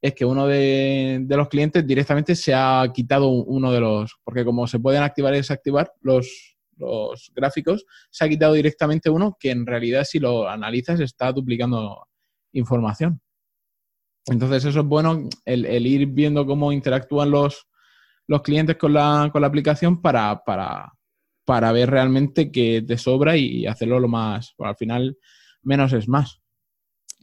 es 0.01 0.15
que 0.15 0.25
uno 0.25 0.47
de, 0.47 1.25
los 1.29 1.49
clientes 1.49 1.87
directamente 1.87 2.35
se 2.35 2.55
ha 2.55 2.85
quitado 2.93 3.29
uno 3.29 3.73
de 3.73 3.81
los, 3.81 4.17
porque 4.25 4.45
como 4.45 4.67
se 4.67 4.79
pueden 4.79 5.03
activar 5.03 5.35
y 5.35 5.39
desactivar 5.39 5.93
los, 6.01 6.57
los 6.77 7.33
gráficos, 7.35 7.85
se 8.11 8.25
ha 8.25 8.29
quitado 8.29 8.55
directamente 8.55 9.11
uno 9.11 9.37
que 9.39 9.51
en 9.51 9.67
realidad 9.67 10.05
si 10.05 10.19
lo 10.19 10.49
analizas 10.49 11.01
está 11.01 11.33
duplicando 11.33 12.07
información. 12.53 13.21
Entonces 14.27 14.65
eso 14.65 14.81
es 14.81 14.87
bueno, 14.87 15.29
el, 15.45 15.87
ir 15.87 16.07
viendo 16.07 16.47
cómo 16.47 16.73
interactúan 16.73 17.31
los, 17.31 17.67
los 18.27 18.43
clientes 18.43 18.77
con 18.77 18.93
la, 18.93 19.31
con 19.33 19.41
la 19.41 19.49
aplicación 19.49 20.03
para, 20.03 20.43
para, 20.45 20.93
para 21.45 21.73
ver 21.73 21.91
realmente 21.91 22.51
que 22.51 22.83
te 22.83 22.99
sobra 22.99 23.37
y 23.37 23.67
hacerlo 23.67 24.01
lo 24.01 24.09
más, 24.09 24.55
al 24.59 24.77
final 24.77 25.17
menos 25.63 25.93
es 25.93 26.09
más. 26.09 26.41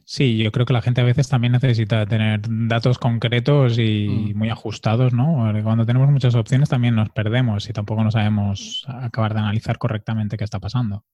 Sí, 0.06 0.36
yo 0.36 0.52
creo 0.52 0.66
que 0.66 0.74
la 0.74 0.82
gente 0.82 1.00
a 1.00 1.04
veces 1.04 1.28
también 1.28 1.52
necesita 1.54 2.04
tener 2.04 2.42
datos 2.46 2.98
concretos 2.98 3.78
y 3.78 4.06
Mm. 4.34 4.38
muy 4.38 4.50
ajustados, 4.50 5.14
¿no? 5.14 5.44
Porque 5.46 5.62
Cuando 5.62 5.86
tenemos 5.86 6.10
muchas 6.10 6.34
opciones 6.34 6.68
también 6.68 6.94
nos 6.94 7.08
perdemos 7.10 7.68
y 7.68 7.72
tampoco 7.72 8.04
no 8.04 8.10
sabemos 8.10 8.84
acabar 8.86 9.32
de 9.32 9.40
analizar 9.40 9.78
correctamente 9.78 10.36
qué 10.36 10.44
está 10.44 10.60
pasando. 10.60 11.04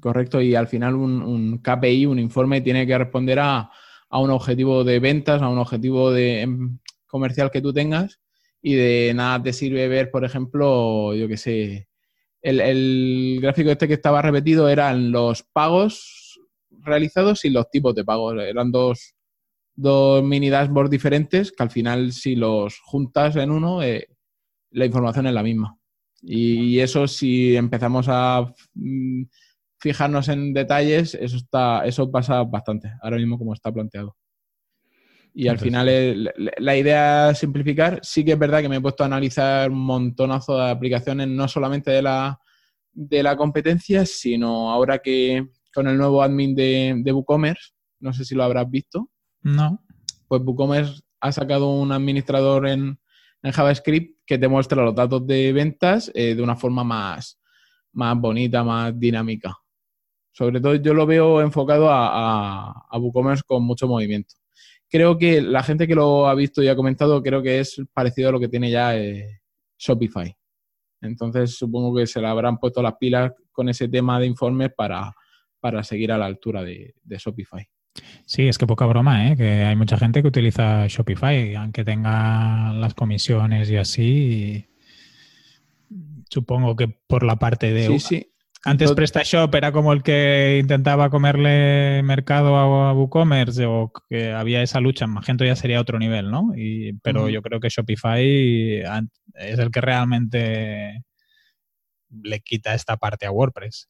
Correcto, 0.00 0.40
y 0.40 0.54
al 0.54 0.68
final 0.68 0.94
un, 0.94 1.22
un 1.22 1.58
KPI, 1.58 2.06
un 2.06 2.18
informe, 2.18 2.60
tiene 2.60 2.86
que 2.86 2.96
responder 2.96 3.38
a, 3.40 3.70
a 4.10 4.18
un 4.18 4.30
objetivo 4.30 4.84
de 4.84 5.00
ventas, 5.00 5.40
a 5.42 5.48
un 5.48 5.58
objetivo 5.58 6.10
de, 6.10 6.42
em, 6.42 6.78
comercial 7.06 7.50
que 7.50 7.62
tú 7.62 7.72
tengas 7.72 8.20
y 8.62 8.74
de 8.74 9.12
nada 9.14 9.42
te 9.42 9.52
sirve 9.52 9.88
ver, 9.88 10.10
por 10.10 10.24
ejemplo, 10.24 11.14
yo 11.14 11.26
qué 11.28 11.36
sé, 11.36 11.88
el, 12.42 12.60
el 12.60 13.38
gráfico 13.40 13.70
este 13.70 13.88
que 13.88 13.94
estaba 13.94 14.20
repetido 14.22 14.68
eran 14.68 15.10
los 15.10 15.42
pagos 15.42 16.17
realizados 16.82 17.44
y 17.44 17.50
los 17.50 17.70
tipos 17.70 17.94
de 17.94 18.04
pagos. 18.04 18.36
Eran 18.42 18.70
dos, 18.72 19.14
dos 19.74 20.22
mini 20.22 20.48
dashboards 20.50 20.90
diferentes 20.90 21.52
que 21.52 21.62
al 21.62 21.70
final 21.70 22.12
si 22.12 22.36
los 22.36 22.78
juntas 22.80 23.36
en 23.36 23.50
uno, 23.50 23.82
eh, 23.82 24.08
la 24.70 24.86
información 24.86 25.26
es 25.26 25.34
la 25.34 25.42
misma. 25.42 25.76
Y 26.22 26.80
eso 26.80 27.06
si 27.06 27.54
empezamos 27.56 28.06
a 28.08 28.52
mm, 28.74 29.22
fijarnos 29.78 30.28
en 30.28 30.52
detalles, 30.52 31.14
eso 31.14 31.36
está, 31.36 31.84
eso 31.86 32.10
pasa 32.10 32.42
bastante, 32.42 32.92
ahora 33.02 33.16
mismo 33.18 33.38
como 33.38 33.54
está 33.54 33.72
planteado. 33.72 34.16
Y 35.34 35.46
al 35.48 35.58
final 35.58 35.88
es- 35.88 36.16
la- 36.16 36.52
la 36.58 36.76
idea 36.76 37.30
es 37.30 37.38
simplificar. 37.38 38.00
Sí 38.02 38.24
que 38.24 38.32
es 38.32 38.38
verdad 38.38 38.60
que 38.60 38.68
me 38.68 38.76
he 38.76 38.80
puesto 38.80 39.04
a 39.04 39.06
analizar 39.06 39.70
un 39.70 39.78
montonazo 39.78 40.56
de 40.58 40.70
aplicaciones, 40.70 41.28
no 41.28 41.46
solamente 41.46 41.90
de 41.92 42.02
la, 42.02 42.40
de 42.92 43.22
la 43.22 43.36
competencia, 43.36 44.04
sino 44.04 44.70
ahora 44.72 44.98
que 44.98 45.46
con 45.74 45.86
el 45.88 45.96
nuevo 45.96 46.22
admin 46.22 46.54
de, 46.54 46.94
de 47.04 47.12
WooCommerce, 47.12 47.72
no 48.00 48.12
sé 48.12 48.24
si 48.24 48.34
lo 48.34 48.44
habrás 48.44 48.70
visto, 48.70 49.10
No. 49.42 49.82
pues 50.28 50.42
WooCommerce 50.44 51.00
ha 51.20 51.32
sacado 51.32 51.70
un 51.70 51.92
administrador 51.92 52.68
en, 52.68 52.98
en 53.42 53.52
JavaScript 53.52 54.18
que 54.26 54.38
te 54.38 54.48
muestra 54.48 54.82
los 54.84 54.94
datos 54.94 55.26
de 55.26 55.52
ventas 55.52 56.10
eh, 56.14 56.34
de 56.34 56.42
una 56.42 56.56
forma 56.56 56.84
más, 56.84 57.38
más 57.92 58.16
bonita, 58.18 58.62
más 58.62 58.98
dinámica. 58.98 59.56
Sobre 60.32 60.60
todo 60.60 60.76
yo 60.76 60.94
lo 60.94 61.06
veo 61.06 61.40
enfocado 61.40 61.90
a, 61.90 62.08
a, 62.68 62.86
a 62.90 62.98
WooCommerce 62.98 63.42
con 63.46 63.64
mucho 63.64 63.88
movimiento. 63.88 64.34
Creo 64.88 65.18
que 65.18 65.42
la 65.42 65.62
gente 65.62 65.86
que 65.86 65.94
lo 65.94 66.28
ha 66.28 66.34
visto 66.34 66.62
y 66.62 66.68
ha 66.68 66.76
comentado, 66.76 67.22
creo 67.22 67.42
que 67.42 67.60
es 67.60 67.80
parecido 67.92 68.28
a 68.28 68.32
lo 68.32 68.40
que 68.40 68.48
tiene 68.48 68.70
ya 68.70 68.96
eh, 68.96 69.40
Shopify. 69.76 70.34
Entonces 71.00 71.56
supongo 71.56 71.94
que 71.96 72.06
se 72.06 72.20
le 72.20 72.26
habrán 72.28 72.58
puesto 72.58 72.80
las 72.82 72.94
pilas 72.96 73.32
con 73.52 73.68
ese 73.68 73.88
tema 73.88 74.18
de 74.18 74.26
informes 74.26 74.70
para, 74.76 75.12
para 75.60 75.82
seguir 75.84 76.12
a 76.12 76.18
la 76.18 76.26
altura 76.26 76.62
de, 76.62 76.94
de 77.02 77.16
Shopify. 77.16 77.68
Sí, 78.26 78.48
es 78.48 78.58
que 78.58 78.66
poca 78.66 78.86
broma, 78.86 79.28
¿eh? 79.28 79.36
Que 79.36 79.64
hay 79.64 79.76
mucha 79.76 79.96
gente 79.96 80.22
que 80.22 80.28
utiliza 80.28 80.86
Shopify, 80.86 81.54
aunque 81.54 81.84
tenga 81.84 82.72
las 82.72 82.94
comisiones 82.94 83.70
y 83.70 83.76
así. 83.76 84.68
Supongo 86.28 86.76
que 86.76 86.88
por 86.88 87.24
la 87.24 87.36
parte 87.36 87.72
de... 87.72 87.86
Sí, 87.86 87.98
sí. 88.00 88.32
Antes 88.64 88.92
PrestaShop 88.92 89.54
era 89.54 89.70
como 89.70 89.92
el 89.92 90.02
que 90.02 90.58
intentaba 90.60 91.10
comerle 91.10 92.02
mercado 92.02 92.56
a, 92.56 92.92
WooCommerce 92.92 93.64
o 93.66 93.92
que 94.10 94.32
había 94.32 94.62
esa 94.62 94.80
lucha. 94.80 95.06
Magento 95.06 95.44
ya 95.44 95.54
sería 95.54 95.80
otro 95.80 95.98
nivel, 95.98 96.30
¿no? 96.30 96.52
Y, 96.56 96.94
pero 96.94 97.28
yo 97.28 97.40
creo 97.40 97.60
que 97.60 97.68
Shopify 97.68 98.82
es 99.34 99.58
el 99.58 99.70
que 99.70 99.80
realmente 99.80 101.04
le 102.10 102.40
quita 102.40 102.74
esta 102.74 102.96
parte 102.96 103.26
a 103.26 103.30
WordPress. 103.30 103.88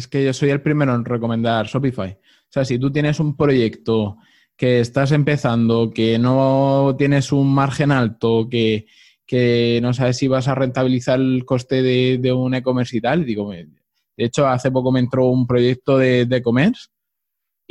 Es 0.00 0.08
que 0.08 0.24
yo 0.24 0.32
soy 0.32 0.48
el 0.48 0.62
primero 0.62 0.94
en 0.94 1.04
recomendar 1.04 1.66
Shopify. 1.66 2.12
O 2.12 2.48
sea, 2.48 2.64
si 2.64 2.78
tú 2.78 2.90
tienes 2.90 3.20
un 3.20 3.36
proyecto 3.36 4.16
que 4.56 4.80
estás 4.80 5.12
empezando, 5.12 5.90
que 5.90 6.18
no 6.18 6.94
tienes 6.96 7.32
un 7.32 7.52
margen 7.52 7.92
alto, 7.92 8.48
que, 8.50 8.86
que 9.26 9.78
no 9.82 9.92
sabes 9.92 10.16
si 10.16 10.26
vas 10.26 10.48
a 10.48 10.54
rentabilizar 10.54 11.20
el 11.20 11.44
coste 11.44 11.82
de, 11.82 12.16
de 12.18 12.32
un 12.32 12.54
e-commerce 12.54 12.96
y 12.96 13.02
tal, 13.02 13.26
digo, 13.26 13.50
de 13.50 13.68
hecho, 14.16 14.46
hace 14.46 14.70
poco 14.70 14.90
me 14.90 15.00
entró 15.00 15.26
un 15.26 15.46
proyecto 15.46 15.98
de 15.98 16.22
e-commerce 16.22 16.88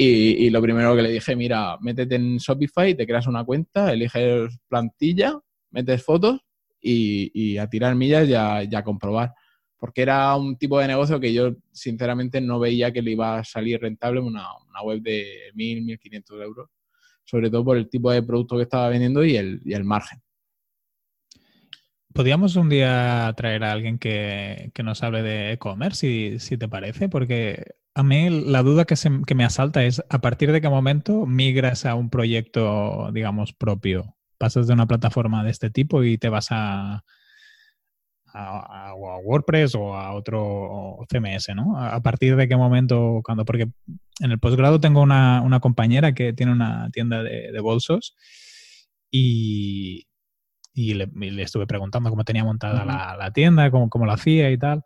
y, 0.01 0.49
lo 0.51 0.62
primero 0.62 0.95
que 0.95 1.01
le 1.01 1.12
dije, 1.12 1.36
mira, 1.36 1.77
métete 1.82 2.15
en 2.15 2.38
Shopify, 2.38 2.95
te 2.95 3.08
creas 3.08 3.25
una 3.25 3.43
cuenta, 3.43 3.91
eliges 3.91 4.58
plantilla, 4.69 5.38
metes 5.71 6.06
fotos 6.06 6.39
y, 6.80 7.58
a 7.58 7.67
tirar 7.67 7.95
millas 7.95 8.30
y 8.30 8.36
a, 8.36 8.60
a 8.60 8.84
comprobar 8.86 9.34
porque 9.79 10.01
era 10.01 10.35
un 10.35 10.57
tipo 10.57 10.77
de 10.79 10.87
negocio 10.87 11.19
que 11.19 11.33
yo 11.33 11.55
sinceramente 11.71 12.41
no 12.41 12.59
veía 12.59 12.91
que 12.91 13.01
le 13.01 13.11
iba 13.11 13.39
a 13.39 13.43
salir 13.43 13.79
rentable 13.81 14.19
una, 14.19 14.45
web 14.83 15.01
de 15.01 15.51
1.000, 15.55 15.83
1.500 15.85 16.41
euros, 16.41 16.69
sobre 17.23 17.49
todo 17.49 17.63
por 17.65 17.77
el 17.77 17.89
tipo 17.89 18.11
de 18.11 18.23
producto 18.23 18.57
que 18.57 18.63
estaba 18.63 18.89
vendiendo 18.89 19.23
y 19.23 19.35
el, 19.37 19.61
y 19.65 19.73
el 19.73 19.83
margen. 19.83 20.21
Podríamos 22.13 22.55
un 22.55 22.69
día 22.69 23.31
traer 23.37 23.63
a 23.63 23.71
alguien 23.71 23.99
que, 23.99 24.71
que 24.73 24.83
nos 24.83 25.03
hable 25.03 25.21
de 25.21 25.53
e-commerce, 25.53 25.99
si, 25.99 26.39
si 26.39 26.57
te 26.57 26.67
parece, 26.67 27.07
porque 27.07 27.75
a 27.93 28.03
mí 28.03 28.29
la 28.29 28.63
duda 28.63 28.85
que, 28.85 28.95
se- 28.95 29.21
que 29.27 29.35
me 29.35 29.45
asalta 29.45 29.83
es 29.85 30.03
a 30.09 30.19
partir 30.19 30.51
de 30.51 30.59
qué 30.59 30.69
momento 30.69 31.25
migras 31.25 31.85
a 31.85 31.95
un 31.95 32.09
proyecto, 32.09 33.11
digamos, 33.13 33.53
propio. 33.53 34.15
Pasas 34.37 34.67
de 34.67 34.73
una 34.73 34.87
plataforma 34.87 35.43
de 35.43 35.51
este 35.51 35.69
tipo 35.69 36.03
y 36.03 36.17
te 36.17 36.29
vas 36.29 36.47
a, 36.51 37.03
a, 38.33 38.93
WordPress 38.95 39.75
o 39.75 39.95
a 39.95 40.13
otro 40.13 40.97
CMS, 41.09 41.49
¿no? 41.55 41.77
A, 41.79 42.01
partir 42.01 42.35
de 42.35 42.47
qué 42.47 42.55
momento, 42.55 43.21
cuando, 43.23 43.45
porque 43.45 43.67
en 44.19 44.31
el 44.31 44.39
posgrado 44.39 44.79
tengo 44.79 45.01
una, 45.01 45.41
una 45.41 45.59
compañera 45.59 46.13
que 46.13 46.33
tiene 46.33 46.51
una 46.51 46.89
tienda 46.91 47.23
de, 47.23 47.51
de 47.51 47.59
bolsos 47.61 48.15
y, 49.11 50.07
y 50.73 50.93
le, 50.93 51.09
y 51.21 51.29
le 51.31 51.43
estuve 51.43 51.67
preguntando 51.67 52.09
cómo 52.09 52.23
tenía 52.23 52.43
montada 52.43 52.85
la, 52.85 53.15
la 53.17 53.31
tienda, 53.31 53.71
cómo, 53.71 53.89
cómo 53.89 54.05
lo 54.05 54.11
hacía 54.13 54.51
y 54.51 54.57
tal. 54.57 54.83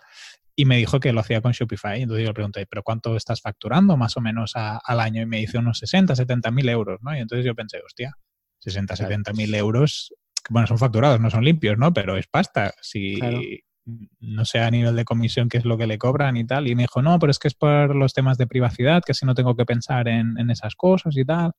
Y 0.55 0.65
me 0.65 0.77
dijo 0.77 0.99
que 0.99 1.13
lo 1.13 1.21
hacía 1.21 1.41
con 1.41 1.51
Shopify. 1.51 2.01
Entonces 2.01 2.23
yo 2.23 2.29
le 2.29 2.33
pregunté, 2.35 2.65
¿pero 2.67 2.83
cuánto 2.83 3.15
estás 3.15 3.41
facturando 3.41 3.97
más 3.97 4.15
o 4.17 4.21
menos 4.21 4.51
a- 4.55 4.77
al 4.77 4.99
año? 4.99 5.21
Y 5.21 5.25
me 5.25 5.37
dice 5.39 5.57
unos 5.57 5.79
60, 5.79 6.15
70 6.15 6.51
mil 6.51 6.69
euros, 6.69 6.99
¿no? 7.01 7.15
Y 7.15 7.19
entonces 7.19 7.43
yo 7.45 7.55
pensé, 7.55 7.79
hostia, 7.83 8.13
60, 8.59 8.93
Claro. 8.95 9.09
70 9.09 9.33
mil 9.33 9.53
euros, 9.55 10.13
bueno, 10.49 10.67
son 10.67 10.77
facturados, 10.77 11.19
no 11.19 11.29
son 11.29 11.43
limpios, 11.45 11.77
¿no? 11.77 11.93
Pero 11.93 12.17
es 12.17 12.27
pasta. 12.27 12.73
Si 12.81 13.15
Claro. 13.15 13.39
no 14.19 14.45
sé 14.45 14.59
a 14.59 14.71
nivel 14.71 14.95
de 14.95 15.03
comisión 15.05 15.49
qué 15.49 15.57
es 15.57 15.65
lo 15.65 15.77
que 15.77 15.87
le 15.87 15.97
cobran 15.97 16.37
y 16.37 16.45
tal. 16.45 16.67
Y 16.67 16.75
me 16.75 16.83
dijo, 16.83 17.01
no, 17.01 17.19
pero 17.19 17.31
es 17.31 17.39
que 17.39 17.47
es 17.49 17.53
por 17.55 17.95
los 17.95 18.13
temas 18.13 18.37
de 18.37 18.47
privacidad, 18.47 19.01
que 19.05 19.13
si 19.13 19.25
no 19.25 19.35
tengo 19.35 19.55
que 19.55 19.65
pensar 19.65 20.07
en, 20.07 20.37
en 20.37 20.49
esas 20.49 20.75
cosas 20.75 21.15
y 21.17 21.25
tal. 21.25 21.51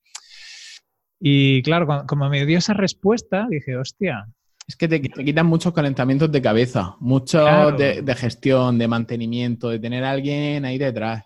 Y 1.19 1.61
claro, 1.63 1.85
cuando- 1.85 2.05
como 2.07 2.29
me 2.29 2.45
dio 2.45 2.57
esa 2.57 2.73
respuesta, 2.73 3.47
dije, 3.49 3.75
hostia, 3.77 4.25
Es 4.67 4.75
que 4.75 4.87
te, 4.87 4.99
te 4.99 5.23
quitan 5.23 5.45
muchos 5.45 5.73
calentamientos 5.73 6.31
de 6.31 6.41
cabeza, 6.41 6.95
mucho 6.99 7.39
Claro. 7.39 7.77
de, 7.77 8.01
de 8.01 8.15
gestión, 8.15 8.79
de 8.79 8.87
mantenimiento, 8.87 9.69
de 9.69 9.77
tener 9.77 10.03
a 10.03 10.09
alguien 10.11 10.65
ahí 10.65 10.79
detrás. 10.79 11.23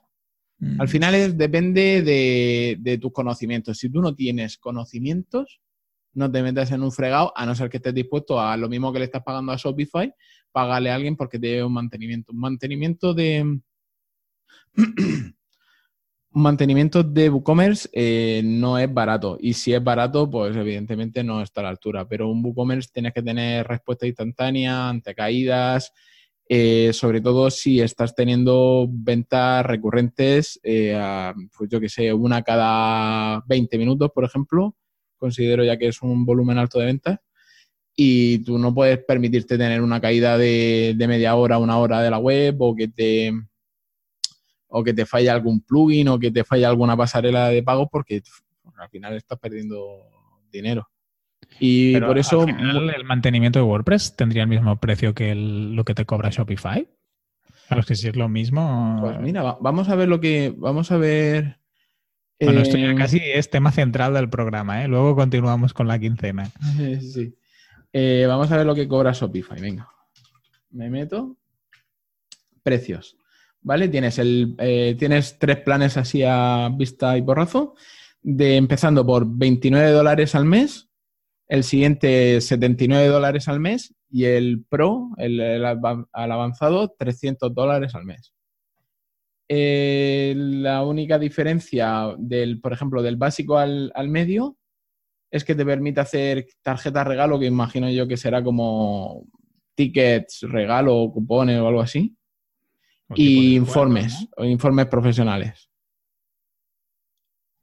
mm, 0.60 0.82
Al 0.82 0.90
final 0.90 1.16
es, 1.16 1.38
depende 1.38 2.02
de, 2.02 2.76
de 2.80 2.98
tus 2.98 3.14
conocimientos. 3.14 3.78
Si 3.78 3.90
tú 3.90 4.02
no 4.02 4.14
tienes 4.14 4.58
conocimientos, 4.58 5.62
no 6.14 6.32
te 6.32 6.42
metas 6.42 6.72
en 6.72 6.84
un 6.84 6.92
fregado, 6.92 7.32
a 7.36 7.46
no 7.46 7.56
ser 7.56 7.70
que 7.70 7.78
estés 7.78 7.94
dispuesto 7.94 8.40
a 8.40 8.58
lo 8.58 8.70
mismo 8.70 8.92
que 8.92 9.00
le 9.00 9.06
estás 9.06 9.24
pagando 9.24 9.52
a 9.52 9.58
Shopify, 9.58 10.14
pagarle 10.52 10.92
a 10.92 10.96
alguien 10.96 11.16
porque 11.16 11.40
te 11.40 11.48
dé 11.48 11.64
un 11.64 11.74
mantenimiento. 11.74 12.32
Un 12.32 12.40
mantenimiento 12.40 13.14
de. 13.14 13.60
un 16.32 16.44
mantenimiento 16.44 17.04
de 17.04 17.30
WooCommerce 17.30 17.90
eh, 17.92 18.42
no 18.44 18.78
es 18.78 18.92
barato. 18.94 19.38
Y 19.40 19.54
si 19.54 19.74
es 19.74 19.84
barato, 19.84 20.30
pues 20.30 20.56
evidentemente 20.56 21.24
no 21.24 21.42
está 21.42 21.62
a 21.62 21.66
la 21.66 21.70
altura. 21.70 22.08
Pero 22.08 22.30
un 22.30 22.44
WooCommerce 22.44 22.90
tienes 22.94 23.14
que 23.14 23.24
tener 23.24 23.68
respuesta 23.68 24.08
instantánea 24.08 24.90
ante 24.90 25.16
caídas. 25.16 25.92
eh, 26.52 26.92
sobre 26.94 27.22
todo 27.22 27.52
si 27.52 27.80
estás 27.80 28.16
teniendo 28.16 28.88
ventas 28.90 29.64
recurrentes, 29.66 30.60
eh, 30.64 31.00
pues 31.56 31.70
yo 31.70 31.80
que 31.80 31.90
sé, 31.90 32.12
una 32.12 32.42
cada 32.42 33.44
20 33.48 33.78
minutos, 33.78 34.10
por 34.14 34.24
ejemplo, 34.26 34.76
considero 35.20 35.64
ya 35.64 35.78
que 35.78 35.88
es 35.90 36.02
un 36.02 36.26
volumen 36.26 36.58
alto 36.58 36.80
de 36.80 36.86
ventas, 36.88 37.20
y 37.96 38.40
tú 38.46 38.58
no 38.58 38.74
puedes 38.74 38.98
permitirte 39.00 39.58
tener 39.58 39.82
una 39.82 40.00
caída 40.00 40.38
de, 40.38 40.94
de 40.98 41.08
media 41.08 41.36
hora, 41.36 41.58
una 41.58 41.78
hora 41.78 42.02
de 42.02 42.10
la 42.10 42.18
web, 42.18 42.56
o 42.62 42.76
que 42.76 42.88
te 42.88 43.32
o 44.72 44.84
que 44.84 44.94
te 44.94 45.06
falle 45.06 45.30
algún 45.30 45.62
plugin 45.62 46.08
o 46.10 46.20
que 46.20 46.32
te 46.32 46.44
falle 46.44 46.66
alguna 46.66 46.96
pasarela 46.96 47.50
de 47.50 47.64
pagos 47.64 47.88
porque 47.92 48.22
al 48.78 48.90
final 48.90 49.16
estás 49.16 49.40
perdiendo 49.40 50.04
dinero. 50.52 50.88
Y 51.60 51.94
pero 51.94 52.08
por 52.08 52.18
eso 52.20 52.42
al 52.42 52.48
final, 52.56 52.90
el 52.92 53.04
mantenimiento 53.04 53.60
de 53.60 53.64
WordPress 53.66 54.16
tendría 54.16 54.44
el 54.44 54.50
mismo 54.50 54.80
precio 54.80 55.14
que 55.14 55.32
el- 55.32 55.76
lo 55.76 55.84
que 55.84 55.96
te 55.96 56.06
cobra 56.06 56.30
Shopify. 56.30 56.88
Claro, 57.68 57.82
es 57.82 57.86
que 57.88 57.96
si 57.96 58.08
es 58.08 58.16
lo 58.16 58.30
mismo. 58.30 58.98
Pues 59.02 59.20
mira, 59.20 59.42
va- 59.44 59.58
vamos 59.60 59.90
a 59.90 59.96
ver 59.96 60.08
lo 60.08 60.20
que. 60.20 60.54
Vamos 60.58 60.92
a 60.92 60.98
ver. 60.98 61.59
Bueno, 62.40 62.62
esto 62.62 62.78
ya 62.78 62.92
eh, 62.92 62.96
casi 62.96 63.20
es 63.22 63.50
tema 63.50 63.72
central 63.72 64.14
del 64.14 64.30
programa, 64.30 64.84
¿eh? 64.84 64.88
Luego 64.88 65.16
continuamos 65.16 65.74
con 65.74 65.88
la 65.88 66.00
quincena. 66.00 66.50
sí, 66.78 67.02
sí. 67.14 67.36
Eh, 67.92 68.26
vamos 68.28 68.52
a 68.52 68.58
ver 68.58 68.66
lo 68.66 68.76
que 68.76 68.88
cobra 68.88 69.12
Shopify. 69.12 69.60
Venga. 69.60 69.90
Me 70.70 70.90
meto. 70.90 71.38
Precios. 72.62 73.18
¿vale? 73.62 73.88
Tienes, 73.88 74.20
el, 74.20 74.56
eh, 74.60 74.96
tienes 74.98 75.38
tres 75.38 75.58
planes 75.58 75.98
así 75.98 76.24
a 76.24 76.70
vista 76.74 77.18
y 77.18 77.22
porrazo, 77.22 77.76
de 78.22 78.58
empezando 78.58 79.06
por 79.06 79.26
29 79.28 79.92
dólares 79.92 80.36
al 80.36 80.46
mes, 80.46 80.90
el 81.48 81.64
siguiente 81.64 82.42
79 82.42 83.08
dólares 83.08 83.48
al 83.48 83.60
mes 83.60 83.96
y 84.12 84.26
el 84.26 84.66
Pro, 84.68 85.10
el, 85.18 85.40
al 85.66 86.32
avanzado, 86.32 86.96
300 86.98 87.54
dólares 87.54 87.96
al 87.96 88.06
mes. 88.06 88.34
Eh, 89.52 90.36
la 90.38 90.84
única 90.84 91.18
diferencia 91.18 92.14
del, 92.20 92.62
por 92.62 92.72
ejemplo, 92.72 93.02
del 93.02 93.16
básico 93.16 93.58
al, 93.58 93.92
al, 93.96 94.08
medio 94.08 94.58
es 95.32 95.44
que 95.44 95.56
te 95.56 95.66
permite 95.66 96.02
hacer 96.02 96.46
tarjetas 96.62 97.08
regalo, 97.08 97.40
que 97.40 97.48
imagino 97.48 97.90
yo 97.90 98.08
que 98.08 98.16
será 98.16 98.44
como 98.44 99.26
tickets, 99.76 100.42
regalo, 100.44 101.10
cupones 101.12 101.60
o 101.60 101.68
algo 101.68 101.82
así. 101.82 102.16
y 103.16 103.56
informes, 103.56 104.28
o 104.38 104.46
informes 104.46 104.86
profesionales. 104.86 105.68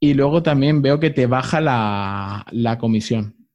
Y 0.01 0.13
luego 0.13 0.43
también 0.43 0.81
veo 0.81 0.99
que 0.99 1.09
te 1.09 1.25
baja 1.25 1.61
la, 1.61 2.45
la 2.51 2.77
comisión. 2.77 3.47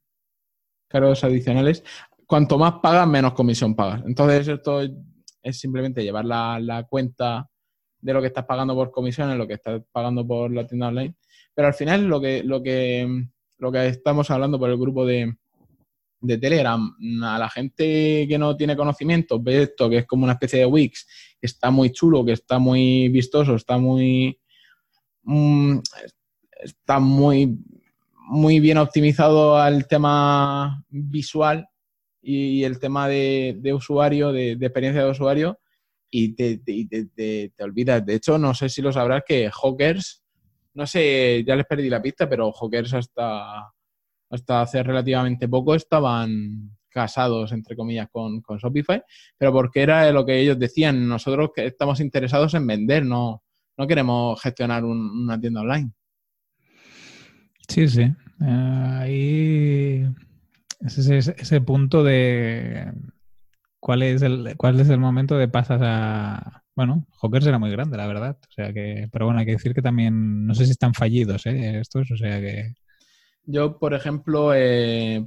Cargos 0.89 1.23
adicionales. 1.23 1.83
Cuanto 2.25 2.57
más 2.57 2.75
pagas, 2.81 3.07
menos 3.07 3.33
comisión 3.33 3.75
pagas. 3.75 4.01
Entonces, 4.07 4.47
esto 4.47 4.81
es 4.81 5.59
simplemente 5.59 6.03
llevar 6.03 6.25
la, 6.25 6.59
la 6.59 6.83
cuenta 6.83 7.47
de 8.03 8.13
lo 8.13 8.21
que 8.21 8.27
estás 8.27 8.45
pagando 8.45 8.75
por 8.75 8.91
comisiones, 8.91 9.37
lo 9.37 9.47
que 9.47 9.53
estás 9.53 9.81
pagando 9.91 10.27
por 10.27 10.51
la 10.51 10.67
tienda 10.67 10.89
online. 10.89 11.15
Pero 11.53 11.67
al 11.67 11.73
final 11.73 12.05
lo 12.05 12.19
que, 12.19 12.43
lo 12.43 12.61
que, 12.61 13.27
lo 13.57 13.71
que 13.71 13.87
estamos 13.87 14.29
hablando 14.29 14.59
por 14.59 14.69
el 14.69 14.77
grupo 14.77 15.05
de, 15.05 15.35
de 16.19 16.37
Telegram, 16.37 16.95
a 17.23 17.39
la 17.39 17.49
gente 17.49 18.25
que 18.27 18.37
no 18.37 18.57
tiene 18.57 18.75
conocimiento, 18.75 19.41
ve 19.41 19.63
esto 19.63 19.89
que 19.89 19.99
es 19.99 20.05
como 20.05 20.25
una 20.25 20.33
especie 20.33 20.59
de 20.59 20.65
Wix, 20.65 21.07
que 21.39 21.47
está 21.47 21.71
muy 21.71 21.91
chulo, 21.91 22.25
que 22.25 22.33
está 22.33 22.59
muy 22.59 23.09
vistoso, 23.09 23.55
está 23.55 23.77
muy... 23.77 24.37
Mm, 25.23 25.79
está 26.61 26.99
muy, 26.99 27.57
muy 28.27 28.59
bien 28.59 28.77
optimizado 28.77 29.57
al 29.57 29.87
tema 29.87 30.83
visual 30.89 31.67
y, 32.21 32.63
el 32.63 32.79
tema 32.79 33.07
de, 33.07 33.73
usuario, 33.73 34.31
de, 34.31 34.53
experiencia 34.53 35.03
de 35.03 35.11
usuario, 35.11 35.59
y 36.15 36.35
te, 36.35 36.59
te, 36.59 37.63
olvidas. 37.63 38.05
De 38.05 38.13
hecho, 38.13 38.37
no 38.37 38.53
sé 38.53 38.69
si 38.69 38.83
lo 38.83 38.93
sabrás 38.93 39.23
que 39.27 39.49
Hawkers, 39.49 40.23
no 40.75 40.85
sé, 40.85 41.43
ya 41.45 41.55
les 41.55 41.65
perdí 41.65 41.89
la 41.89 42.03
pista, 42.03 42.29
pero 42.29 42.51
Hawkers 42.51 42.93
hasta, 42.93 43.71
hasta 44.29 44.61
hace 44.61 44.83
relativamente 44.83 45.47
poco 45.47 45.73
estaban 45.73 46.77
casados, 46.87 47.51
entre 47.51 47.75
comillas, 47.75 48.09
con, 48.11 48.41
con 48.41 48.59
Shopify, 48.59 49.01
pero 49.35 49.51
porque 49.51 49.81
era 49.81 50.11
lo 50.11 50.23
que 50.23 50.39
ellos 50.39 50.59
decían, 50.59 51.07
nosotros 51.07 51.49
que 51.55 51.65
estamos 51.65 51.99
interesados 51.99 52.53
en 52.53 52.67
vender, 52.67 53.03
no, 53.03 53.41
no 53.75 53.87
queremos 53.87 54.39
gestionar 54.39 54.85
una 54.85 55.41
tienda 55.41 55.61
online. 55.61 55.93
Sí, 57.67 57.87
sí. 57.87 58.03
Eh, 58.03 58.95
ahí 58.99 60.07
es 60.79 60.97
ese, 60.99 61.33
ese 61.35 61.61
punto 61.61 62.03
de 62.03 62.93
cuál 63.83 64.01
es 64.01 64.21
el, 64.21 64.55
cuál 64.55 64.79
es 64.79 64.87
el 64.87 64.97
momento 64.97 65.37
de 65.37 65.49
pasas 65.49 65.81
a. 65.83 66.63
Bueno, 66.73 67.05
Hawkers 67.21 67.45
era 67.45 67.59
muy 67.59 67.69
grande, 67.69 67.97
la 67.97 68.07
verdad. 68.07 68.39
O 68.49 68.51
sea 68.51 68.71
que, 68.71 69.09
pero 69.11 69.25
bueno, 69.25 69.41
hay 69.41 69.45
que 69.45 69.51
decir 69.51 69.73
que 69.73 69.81
también, 69.81 70.47
no 70.47 70.55
sé 70.55 70.65
si 70.65 70.71
están 70.71 70.93
fallidos, 70.93 71.45
¿eh? 71.45 71.81
Estos, 71.81 72.09
o 72.09 72.15
sea 72.15 72.39
que. 72.39 72.73
Yo, 73.45 73.77
por 73.77 73.93
ejemplo, 73.93 74.53
eh, 74.55 75.21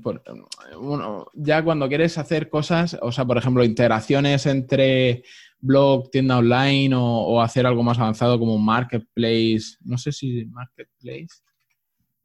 ya 1.35 1.63
cuando 1.63 1.87
quieres 1.87 2.17
hacer 2.17 2.49
cosas, 2.49 2.97
o 3.03 3.13
sea, 3.13 3.27
por 3.27 3.37
ejemplo, 3.37 3.63
integraciones 3.63 4.47
entre 4.47 5.23
blog, 5.61 6.11
tienda 6.11 6.39
online 6.39 6.95
o, 6.97 7.43
hacer 7.43 7.67
algo 7.67 7.83
más 7.83 7.99
avanzado 7.99 8.39
como 8.39 8.57
marketplace, 8.57 9.77
no 9.85 9.99
sé 9.99 10.13
si 10.13 10.47
marketplace 10.47 11.43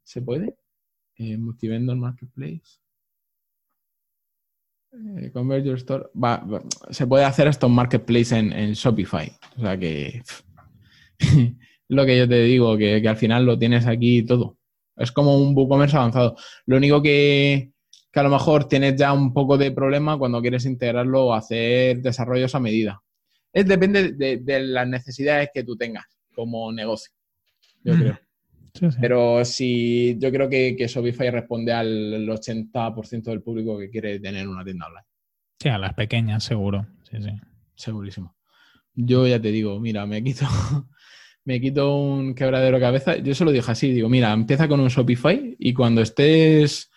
se 0.02 0.22
puede, 0.22 0.56
eh, 1.18 1.36
multivendor 1.36 1.98
marketplace. 1.98 2.81
Eh, 4.92 5.30
Convert 5.32 5.64
Your 5.64 5.76
Store. 5.76 6.04
se 6.90 7.06
puede 7.06 7.24
hacer 7.24 7.48
esto 7.48 7.66
en 7.66 7.72
Marketplace 7.72 8.36
en, 8.36 8.72
Shopify. 8.72 9.32
O 9.56 9.60
sea 9.60 9.78
que. 9.78 10.22
lo 11.88 12.06
que 12.06 12.18
yo 12.18 12.28
te 12.28 12.42
digo, 12.42 12.76
que, 12.76 13.06
al 13.06 13.16
final 13.16 13.46
lo 13.46 13.58
tienes 13.58 13.86
aquí 13.86 14.22
todo. 14.22 14.58
Es 14.96 15.12
como 15.12 15.36
un 15.38 15.56
WooCommerce 15.56 15.96
avanzado. 15.96 16.36
Lo 16.66 16.76
único 16.76 17.02
que, 17.02 17.72
a 18.14 18.22
lo 18.22 18.30
mejor 18.30 18.68
tienes 18.68 18.96
ya 18.96 19.12
un 19.12 19.32
poco 19.32 19.56
de 19.56 19.72
problema 19.72 20.18
cuando 20.18 20.40
quieres 20.40 20.66
integrarlo 20.66 21.26
o 21.26 21.34
hacer 21.34 22.00
desarrollos 22.02 22.54
a 22.54 22.60
medida. 22.60 23.02
Es, 23.52 23.66
depende 23.66 24.12
de, 24.12 24.60
las 24.60 24.88
necesidades 24.88 25.50
que 25.52 25.64
tú 25.64 25.76
tengas 25.76 26.04
como 26.34 26.72
negocio, 26.72 27.12
yo 27.84 27.94
mm. 27.94 27.98
creo. 27.98 28.18
Pero 29.00 29.44
si 29.44 30.18
yo 30.18 30.30
creo 30.30 30.48
que, 30.48 30.74
que, 30.76 30.86
Shopify 30.86 31.30
responde 31.30 31.72
al 31.72 32.26
80% 32.26 33.22
del 33.24 33.42
público 33.42 33.78
que 33.78 33.90
quiere 33.90 34.18
tener 34.18 34.48
una 34.48 34.64
tienda 34.64 34.86
online. 34.86 35.06
Sí, 35.60 35.68
a 35.68 35.78
las 35.78 35.94
pequeñas, 35.94 36.44
seguro. 36.44 36.86
Sí, 37.08 37.18
sí. 37.22 37.30
Segurísimo. 37.74 38.34
Yo 38.94 39.26
ya 39.26 39.40
te 39.40 39.50
digo, 39.52 39.78
mira, 39.78 40.06
me 40.06 40.22
quito, 40.22 40.46
me 41.44 41.60
quito 41.60 41.96
un 41.96 42.34
quebradero 42.34 42.78
de 42.78 42.82
cabeza. 42.82 43.16
Yo 43.18 43.34
se 43.34 43.44
lo 43.44 43.52
dije 43.52 43.70
así, 43.70 43.92
digo, 43.92 44.08
mira, 44.08 44.32
empieza 44.32 44.68
con 44.68 44.80
un 44.80 44.88
Shopify 44.88 45.54
y 45.58 45.74
cuando 45.74 46.00
estés 46.00 46.90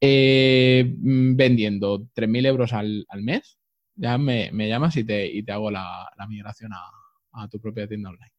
eh, 0.00 0.94
vendiendo 0.96 2.08
3.000 2.14 2.46
euros 2.46 2.72
al, 2.72 3.06
mes, 3.22 3.58
ya 3.94 4.16
me, 4.18 4.50
llamas 4.52 4.96
y 4.96 5.04
te, 5.04 5.26
y 5.26 5.42
te 5.42 5.52
hago 5.52 5.70
la, 5.70 6.08
migración 6.28 6.72
a, 6.72 7.42
a 7.42 7.48
tu 7.48 7.60
propia 7.60 7.86
tienda 7.86 8.10
online. 8.10 8.32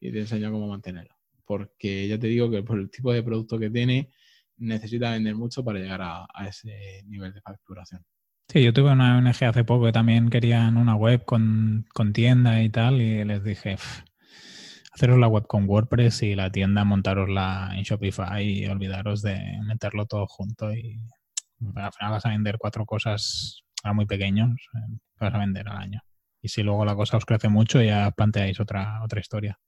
Y 0.00 0.12
te 0.12 0.20
enseño 0.20 0.52
cómo 0.52 0.68
mantenerla 0.68 1.13
porque 1.44 2.08
ya 2.08 2.18
te 2.18 2.26
digo 2.26 2.50
que 2.50 2.62
por 2.62 2.78
el 2.78 2.90
tipo 2.90 3.12
de 3.12 3.22
producto 3.22 3.58
que 3.58 3.70
tiene, 3.70 4.10
necesita 4.56 5.12
vender 5.12 5.34
mucho 5.34 5.64
para 5.64 5.78
llegar 5.78 6.00
a, 6.02 6.26
ese 6.48 7.02
nivel 7.06 7.32
de 7.32 7.40
facturación. 7.40 8.04
Sí, 8.48 8.62
yo 8.62 8.72
tuve 8.72 8.92
una 8.92 9.18
ONG 9.18 9.44
hace 9.44 9.64
poco 9.64 9.86
que 9.86 9.92
también 9.92 10.28
querían 10.28 10.76
una 10.76 10.94
web 10.94 11.24
con, 11.24 11.86
tienda 12.12 12.62
y 12.62 12.68
tal, 12.68 13.00
y 13.00 13.24
les 13.24 13.42
dije, 13.42 13.76
haceros 14.92 15.18
la 15.18 15.28
web 15.28 15.46
con 15.46 15.68
WordPress 15.68 16.22
y 16.22 16.34
la 16.34 16.50
tienda 16.50 16.84
montarosla 16.84 17.72
en 17.74 17.82
Shopify 17.82 18.44
y 18.44 18.66
olvidaros 18.66 19.22
de 19.22 19.40
meterlo 19.66 20.06
todo 20.06 20.26
junto 20.26 20.72
y 20.72 21.00
al 21.74 21.92
final 21.92 22.12
vas 22.12 22.26
a 22.26 22.30
vender 22.30 22.58
cuatro 22.58 22.84
cosas 22.84 23.62
a 23.82 23.92
muy 23.92 24.06
pequeños, 24.06 24.50
eh, 24.74 24.98
vas 25.18 25.34
a 25.34 25.38
vender 25.38 25.68
al 25.68 25.78
año. 25.78 26.00
Y 26.42 26.48
si 26.48 26.62
luego 26.62 26.84
la 26.84 26.94
cosa 26.94 27.16
os 27.16 27.24
crece 27.24 27.48
mucho, 27.48 27.80
ya 27.82 28.10
planteáis 28.10 28.60
otra, 28.60 29.02
otra 29.02 29.20
historia. 29.20 29.58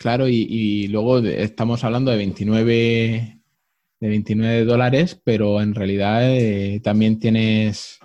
Claro, 0.00 0.28
y, 0.28 0.88
luego 0.88 1.18
estamos 1.18 1.84
hablando 1.84 2.10
de 2.10 2.16
29, 2.16 3.42
de 4.00 4.08
29 4.08 4.64
dólares, 4.64 5.20
pero 5.22 5.60
en 5.60 5.74
realidad 5.74 6.22
eh, 6.26 6.80
también 6.82 7.18
tienes 7.18 7.98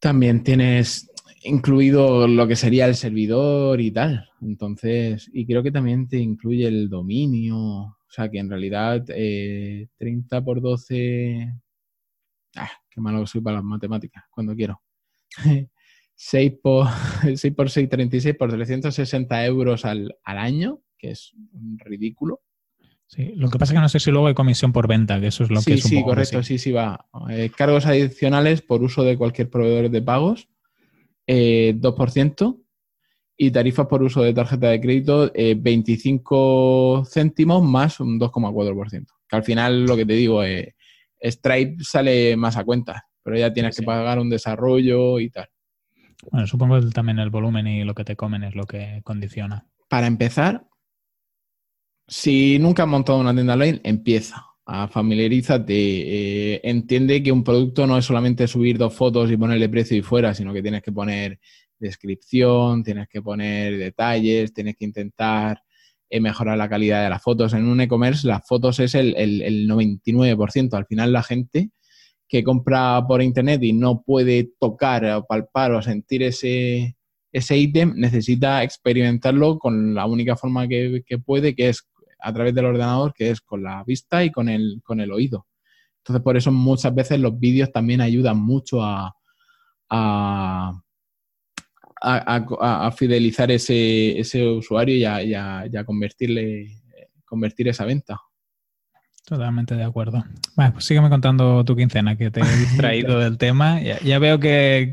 también 0.00 0.42
tienes 0.42 1.12
incluido 1.44 2.26
lo 2.26 2.48
que 2.48 2.56
sería 2.56 2.86
el 2.86 2.96
servidor 2.96 3.80
y 3.80 3.92
tal. 3.92 4.28
Entonces, 4.42 5.30
y 5.32 5.46
creo 5.46 5.62
que 5.62 5.70
también 5.70 6.08
te 6.08 6.18
incluye 6.18 6.66
el 6.66 6.88
dominio. 6.88 7.56
O 7.56 7.96
sea, 8.08 8.28
que 8.28 8.40
en 8.40 8.50
realidad 8.50 9.04
30 9.04 9.16
eh, 9.16 10.42
por 10.44 10.60
12... 10.60 11.54
Ah, 12.56 12.70
qué 12.90 13.00
malo 13.00 13.24
soy 13.24 13.40
para 13.40 13.58
las 13.58 13.64
matemáticas, 13.64 14.24
cuando 14.32 14.56
quiero. 14.56 14.82
6 16.22 16.52
por 16.62 16.86
6, 17.34 17.54
por 17.54 17.70
6 17.70 17.88
36 17.88 18.36
por 18.36 18.50
360 18.50 19.46
euros 19.46 19.86
al, 19.86 20.14
año, 20.24 20.82
que 20.98 21.12
es 21.12 21.32
ridículo. 21.78 22.42
Sí, 23.06 23.32
lo 23.34 23.48
que 23.48 23.58
pasa 23.58 23.72
es 23.72 23.78
que 23.78 23.80
no 23.80 23.88
sé 23.88 23.98
si 23.98 24.10
luego 24.10 24.26
hay 24.28 24.34
comisión 24.34 24.72
por 24.72 24.86
venta, 24.86 25.18
que 25.18 25.28
eso 25.28 25.44
es 25.44 25.50
lo 25.50 25.62
que 25.62 25.74
es 25.74 25.82
Sí, 25.82 26.04
correcto, 26.04 26.42
sí, 26.42 26.58
sí 26.58 26.70
va. 26.72 27.08
Eh, 27.30 27.50
cargos 27.56 27.86
adicionales 27.86 28.60
por 28.60 28.82
uso 28.82 29.02
de 29.02 29.16
cualquier 29.16 29.48
proveedor 29.48 29.90
de 29.90 30.02
pagos, 30.02 30.48
2%, 31.26 31.26
eh, 31.26 32.64
y 33.38 33.50
tarifas 33.50 33.86
por 33.86 34.02
uso 34.02 34.22
de 34.22 34.34
tarjeta 34.34 34.68
de 34.68 34.80
crédito, 34.80 35.32
25 35.34 37.02
eh, 37.02 37.08
céntimos 37.10 37.64
más 37.64 37.98
un 37.98 38.20
2,4%. 38.20 39.06
Que 39.26 39.36
al 39.36 39.42
final, 39.42 39.86
lo 39.86 39.96
que 39.96 40.04
te 40.04 40.12
digo, 40.12 40.42
Stripe 41.20 41.82
sale 41.82 42.36
más 42.36 42.58
a 42.58 42.64
cuenta, 42.64 43.06
pero 43.24 43.38
ya 43.38 43.52
tienes 43.52 43.76
que 43.76 43.82
pagar 43.82 44.18
un 44.18 44.28
desarrollo 44.28 45.18
y 45.18 45.30
tal. 45.30 45.48
Bueno, 46.30 46.46
supongo 46.46 46.80
que 46.80 46.90
también 46.90 47.18
el 47.18 47.30
volumen 47.30 47.66
y 47.66 47.84
lo 47.84 47.94
que 47.94 48.04
te 48.04 48.16
comen 48.16 48.44
es 48.44 48.54
lo 48.54 48.64
que 48.64 49.00
condiciona. 49.04 49.66
Para 49.88 50.06
empezar, 50.06 50.66
si 52.06 52.58
nunca 52.58 52.82
has 52.82 52.88
montado 52.88 53.18
una 53.18 53.34
tienda 53.34 53.54
online, 53.54 53.80
empieza. 53.84 54.46
Familiarízate, 54.90 55.74
eh, 55.74 56.60
entiende 56.62 57.24
que 57.24 57.32
un 57.32 57.42
producto 57.42 57.88
no 57.88 57.98
es 57.98 58.04
solamente 58.04 58.46
subir 58.46 58.78
dos 58.78 58.94
fotos 58.94 59.28
y 59.30 59.36
ponerle 59.36 59.68
precio 59.68 59.96
y 59.96 60.02
fuera, 60.02 60.32
sino 60.32 60.52
que 60.52 60.62
tienes 60.62 60.82
que 60.82 60.92
poner 60.92 61.40
descripción, 61.76 62.84
tienes 62.84 63.08
que 63.08 63.20
poner 63.20 63.78
detalles, 63.78 64.52
tienes 64.52 64.76
que 64.76 64.84
intentar 64.84 65.60
eh, 66.08 66.20
mejorar 66.20 66.56
la 66.56 66.68
calidad 66.68 67.02
de 67.02 67.10
las 67.10 67.22
fotos. 67.22 67.52
En 67.52 67.66
un 67.66 67.80
e-commerce 67.80 68.28
las 68.28 68.46
fotos 68.46 68.78
es 68.78 68.94
el, 68.94 69.16
el, 69.16 69.42
el 69.42 69.68
99%. 69.68 70.74
Al 70.74 70.86
final 70.86 71.12
la 71.12 71.24
gente 71.24 71.70
que 72.30 72.44
compra 72.44 73.04
por 73.08 73.20
internet 73.20 73.60
y 73.64 73.72
no 73.72 74.02
puede 74.02 74.52
tocar 74.60 75.04
o 75.04 75.26
palpar 75.26 75.72
o 75.72 75.82
sentir 75.82 76.22
ese, 76.22 76.96
ese 77.32 77.58
ítem 77.58 77.92
necesita 77.96 78.62
experimentarlo 78.62 79.58
con 79.58 79.94
la 79.94 80.06
única 80.06 80.36
forma 80.36 80.68
que, 80.68 81.02
puede, 81.26 81.56
que 81.56 81.70
es 81.70 81.88
a 82.20 82.32
través 82.32 82.54
del 82.54 82.66
ordenador, 82.66 83.12
que 83.12 83.30
es 83.30 83.40
con 83.40 83.64
la 83.64 83.82
vista 83.82 84.24
y 84.24 84.30
con 84.30 84.48
el, 84.48 84.80
con 84.84 85.00
el 85.00 85.10
oído. 85.10 85.48
Entonces, 85.98 86.22
por 86.22 86.36
eso 86.36 86.52
muchas 86.52 86.94
veces 86.94 87.18
los 87.18 87.36
vídeos 87.36 87.72
también 87.72 88.00
ayudan 88.00 88.38
mucho 88.38 88.80
a, 88.80 89.12
a, 89.90 90.80
a, 92.00 92.92
fidelizar 92.92 93.50
ese, 93.50 94.20
ese 94.20 94.46
usuario 94.46 94.94
y 94.94 95.34
a, 95.34 95.84
convertirle, 95.84 96.80
convertir 97.24 97.66
esa 97.66 97.84
venta. 97.84 98.20
Totalmente 99.24 99.76
de 99.76 99.84
acuerdo. 99.84 100.24
Bueno, 100.56 100.72
pues 100.72 100.84
sígueme 100.84 101.08
contando 101.08 101.64
tu 101.64 101.76
quincena, 101.76 102.16
que 102.16 102.30
te 102.30 102.40
he 102.40 102.44
distraído 102.58 103.18
del 103.18 103.38
tema. 103.38 103.80
Ya, 103.80 104.18
veo 104.18 104.40
que, 104.40 104.92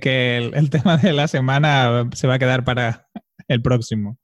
el, 0.53 0.69
tema 0.69 0.97
de 0.97 1.13
la 1.13 1.27
semana 1.27 2.09
se 2.13 2.27
va 2.27 2.35
a 2.35 2.39
quedar 2.39 2.63
para 2.63 3.07
el 3.47 3.61
próximo. 3.61 4.17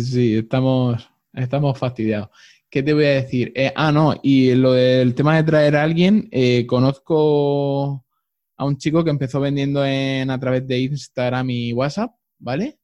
Sí, 0.00 0.36
estamos, 0.36 1.08
estamos 1.32 1.78
fastidiados. 1.78 2.28
¿Qué 2.68 2.82
te 2.82 2.94
voy 2.94 3.04
a 3.04 3.10
decir? 3.10 3.52
Eh, 3.54 3.72
ah, 3.76 3.92
no, 3.92 4.14
y 4.22 4.54
lo 4.54 4.72
del 4.72 5.14
tema 5.14 5.36
de 5.36 5.42
traer 5.44 5.76
a 5.76 5.82
alguien, 5.82 6.28
eh, 6.30 6.66
conozco 6.66 8.04
a 8.56 8.64
un 8.64 8.78
chico 8.78 9.04
que 9.04 9.10
empezó 9.10 9.40
vendiendo 9.40 9.84
en, 9.84 10.30
a 10.30 10.40
través 10.40 10.66
de 10.66 10.80
Instagram 10.80 11.50
y 11.50 11.72
WhatsApp, 11.72 12.14
¿vale? 12.38 12.78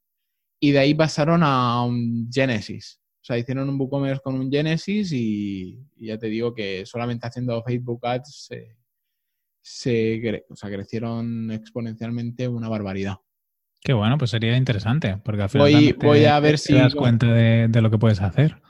Y 0.61 0.73
de 0.73 0.79
ahí 0.81 0.95
pasaron 0.95 1.43
a 1.43 1.83
un 1.85 2.29
Genesis. 2.31 3.01
O 3.29 3.31
sea, 3.31 3.37
hicieron 3.37 3.69
un 3.69 3.79
WooCommerce 3.79 4.23
con 4.23 4.37
un 4.37 4.51
Genesis 4.51 5.13
y, 5.13 5.79
ya 5.99 6.17
te 6.17 6.29
digo 6.29 6.55
que 6.55 6.87
solamente 6.87 7.27
haciendo 7.27 7.63
Facebook 7.63 8.01
Ads 8.07 8.49
se, 9.61 10.43
o 10.49 10.57
sea, 10.57 10.71
crecieron 10.71 11.51
exponencialmente 11.51 12.49
una 12.49 12.71
barbaridad. 12.71 13.17
Qué 13.83 13.93
bueno, 13.93 14.17
pues 14.17 14.31
sería 14.31 14.57
interesante, 14.57 15.19
porque 15.23 15.43
al 15.43 15.51
final 15.51 15.95
voy, 16.01 16.25
a 16.25 16.41
ver 16.41 16.59
si 16.59 16.73
te 16.73 16.79
das 16.79 16.95
cuenta 16.95 17.27
de 17.27 17.83
lo 17.83 17.91
que 17.91 17.99
puedes 17.99 18.23
hacer. 18.23 18.63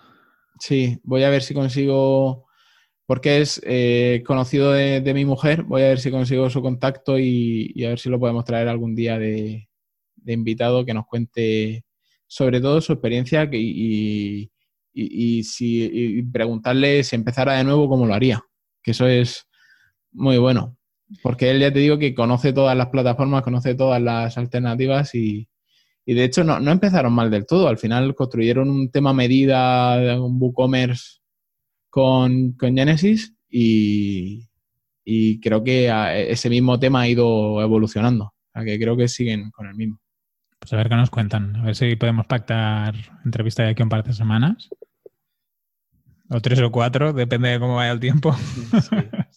Sí, 0.59 0.99
voy 1.05 1.23
a 1.23 1.31
ver 1.31 1.43
si 1.43 1.55
consigo, 1.55 2.49
porque 3.07 3.41
es 3.41 3.61
eh, 3.65 4.25
conocido 4.27 4.73
de, 4.73 5.15
mi 5.15 5.25
mujer, 5.25 5.63
voy 5.63 5.83
a 5.83 5.89
ver 5.91 6.01
si 6.01 6.11
consigo 6.11 6.51
su 6.51 6.63
contacto 6.63 7.17
y, 7.17 7.85
a 7.85 7.91
ver 7.91 8.01
si 8.01 8.09
lo 8.09 8.19
podemos 8.19 8.45
traer 8.45 8.67
algún 8.67 8.97
día 8.97 9.21
de, 9.21 9.69
invitado 10.27 10.85
que 10.85 10.95
nos 10.95 11.07
cuente 11.07 11.85
sobre 12.29 12.61
todo 12.61 12.81
su 12.81 12.93
experiencia 12.93 13.49
y, 13.53 14.51
si, 15.43 16.23
preguntarle 16.33 17.03
si 17.03 17.17
empezara 17.17 17.55
de 17.55 17.65
nuevo 17.65 17.89
cómo 17.89 18.07
lo 18.07 18.15
haría, 18.15 18.41
que 18.83 18.93
eso 18.93 19.09
es 19.09 19.49
muy 20.13 20.39
bueno, 20.39 20.77
porque 21.23 21.51
él 21.51 21.59
ya 21.61 21.73
te 21.73 21.81
digo 21.81 21.99
que 21.99 22.15
conoce 22.15 22.53
todas 22.53 22.77
las 22.77 22.89
plataformas, 22.89 23.43
conoce 23.43 23.75
todas 23.75 24.01
las 24.01 24.39
alternativas 24.39 25.15
y, 25.15 25.49
y 26.09 26.15
de 26.15 26.25
hecho 26.25 26.43
no, 26.43 26.57
empezaron 26.71 27.13
mal 27.13 27.31
del 27.31 27.45
todo. 27.45 27.69
Al 27.69 27.77
final 27.77 28.15
construyeron 28.15 28.71
un 28.71 28.91
tema 28.91 29.13
medida, 29.13 30.19
un 30.19 30.41
WooCommerce 30.41 31.19
con, 31.91 32.53
con 32.53 32.75
Genesis 32.75 33.35
y, 33.51 34.49
creo 35.43 35.63
que 35.63 35.91
ese 36.31 36.49
mismo 36.49 36.79
tema 36.79 37.03
ha 37.03 37.09
ido 37.09 37.61
evolucionando. 37.61 38.25
O 38.25 38.51
sea 38.55 38.65
que 38.65 38.79
creo 38.79 38.97
que 38.97 39.07
siguen 39.07 39.51
con 39.51 39.67
el 39.67 39.75
mismo. 39.75 40.01
Pues 40.59 40.73
a 40.73 40.77
ver 40.77 40.89
qué 40.89 40.97
nos 40.97 41.11
cuentan. 41.11 41.57
A 41.57 41.63
ver 41.65 41.77
si 41.77 41.97
podemos 41.97 42.27
pactar 42.27 42.95
entrevista 43.25 43.63
de 43.63 43.71
aquí 43.71 43.83
un 43.83 43.89
par 43.89 44.05
de 44.05 44.13
semanas. 44.13 44.69
O 46.31 46.41
tres 46.41 46.61
o 46.61 46.71
cuatro, 46.71 47.13
depende 47.13 47.49
de 47.49 47.61
cómo 47.61 47.77
vaya 47.77 47.93
el 47.93 48.01
tiempo. 48.01 48.35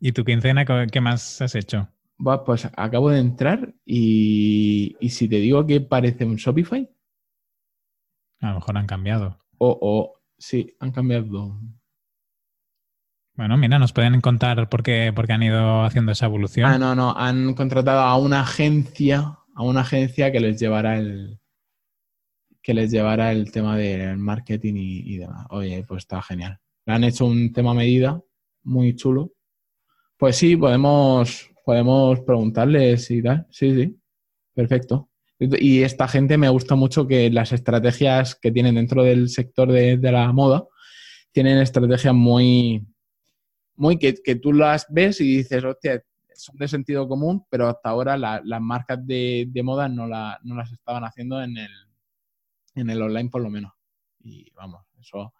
¿Y 0.00 0.12
tu 0.12 0.24
quincena 0.24 0.64
qué 0.64 1.00
más 1.00 1.40
has 1.40 1.54
hecho? 1.54 1.88
pues 2.44 2.68
acabo 2.76 3.10
de 3.10 3.20
entrar 3.20 3.74
y, 3.84 4.96
si 5.08 5.28
te 5.28 5.36
digo 5.36 5.66
que 5.66 5.80
parece 5.80 6.24
un 6.24 6.36
Shopify. 6.36 6.90
A 8.40 8.48
lo 8.48 8.54
mejor 8.56 8.78
han 8.78 8.86
cambiado. 8.86 9.38
O, 9.58 9.78
o 9.80 10.22
sí, 10.38 10.76
han 10.80 10.92
cambiado. 10.92 11.60
Bueno, 13.36 13.56
mira, 13.56 13.78
nos 13.78 13.92
pueden 13.92 14.20
contar 14.20 14.68
por 14.68 14.82
qué, 14.82 15.12
por 15.14 15.26
qué 15.26 15.34
han 15.34 15.42
ido 15.42 15.84
haciendo 15.84 16.12
esa 16.12 16.26
evolución. 16.26 16.70
Ah, 16.70 16.78
no, 16.78 16.94
no, 16.94 17.14
han 17.16 17.54
contratado 17.54 18.00
a 18.00 18.16
una 18.16 18.40
agencia, 18.40 19.38
a 19.54 19.62
una 19.62 19.82
agencia 19.82 20.32
que 20.32 20.40
les 20.40 20.58
llevará 20.58 20.98
el 20.98 21.38
que 22.62 22.74
les 22.74 22.90
llevará 22.90 23.30
el 23.30 23.52
tema 23.52 23.76
del 23.76 24.18
marketing 24.18 24.74
y, 24.74 25.14
y 25.14 25.18
demás. 25.18 25.46
Oye, 25.50 25.84
pues 25.86 26.02
está 26.02 26.20
genial. 26.20 26.58
Le 26.84 26.94
han 26.94 27.04
hecho 27.04 27.24
un 27.24 27.52
tema 27.52 27.74
medida 27.74 28.20
muy 28.64 28.96
chulo. 28.96 29.32
Pues 30.16 30.36
sí, 30.36 30.56
podemos, 30.56 31.50
podemos 31.64 32.20
preguntarles 32.20 33.10
y 33.10 33.22
tal. 33.22 33.46
Sí, 33.50 33.74
sí, 33.74 33.96
perfecto. 34.54 35.10
Y 35.38 35.82
esta 35.82 36.08
gente 36.08 36.38
me 36.38 36.48
gusta 36.48 36.74
mucho 36.74 37.06
que 37.06 37.30
las 37.30 37.52
estrategias 37.52 38.34
que 38.34 38.50
tienen 38.50 38.76
dentro 38.76 39.04
del 39.04 39.28
sector 39.28 39.70
de, 39.70 39.98
la 39.98 40.32
moda 40.32 40.64
tienen 41.32 41.58
estrategias 41.58 42.14
muy, 42.14 42.86
muy 43.76 43.98
que, 43.98 44.12
tú 44.36 44.52
las 44.52 44.86
ves 44.88 45.20
y 45.20 45.38
dices, 45.38 45.64
hostia, 45.64 46.02
son 46.34 46.56
de 46.56 46.68
sentido 46.68 47.08
común, 47.08 47.44
pero 47.48 47.68
hasta 47.68 47.88
ahora 47.88 48.16
las 48.16 48.60
marcas 48.60 49.06
de, 49.06 49.50
moda 49.62 49.88
no, 49.88 50.06
no 50.06 50.54
las 50.56 50.72
estaban 50.72 51.04
haciendo 51.04 51.42
en 51.42 51.56
el, 51.56 51.70
en 52.74 52.90
el 52.90 53.02
online 53.02 53.30
por 53.30 53.42
lo 53.42 53.50
menos. 53.50 53.72
Y 54.20 54.50
vamos, 54.54 54.84
eso, 54.98 55.32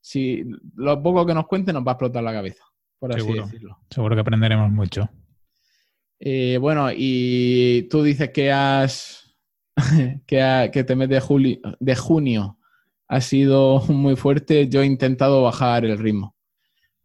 si 0.00 0.44
lo 0.74 1.02
poco 1.02 1.26
que 1.26 1.34
nos 1.34 1.46
cuente 1.46 1.72
nos 1.72 1.86
va 1.86 1.92
a 1.92 1.94
explotar 1.94 2.22
la 2.22 2.32
cabeza, 2.32 2.64
por 2.98 3.14
así 3.14 3.32
decirlo. 3.32 3.78
Seguro 3.90 4.14
que 4.14 4.20
aprenderemos 4.20 4.70
mucho. 4.70 5.08
Eh, 6.20 6.58
bueno, 6.60 6.88
y 6.94 7.86
tú 7.90 8.02
dices 8.02 8.30
que 8.30 8.50
has 8.50 9.36
que, 10.26 10.70
que 10.72 10.84
te 10.84 10.96
mes 10.96 11.08
de, 11.08 11.20
julio, 11.20 11.58
de 11.78 11.96
junio 11.96 12.58
ha 13.06 13.20
sido 13.20 13.80
muy 13.88 14.16
fuerte. 14.16 14.68
Yo 14.68 14.82
he 14.82 14.86
intentado 14.86 15.42
bajar 15.42 15.84
el 15.84 15.98
ritmo. 15.98 16.34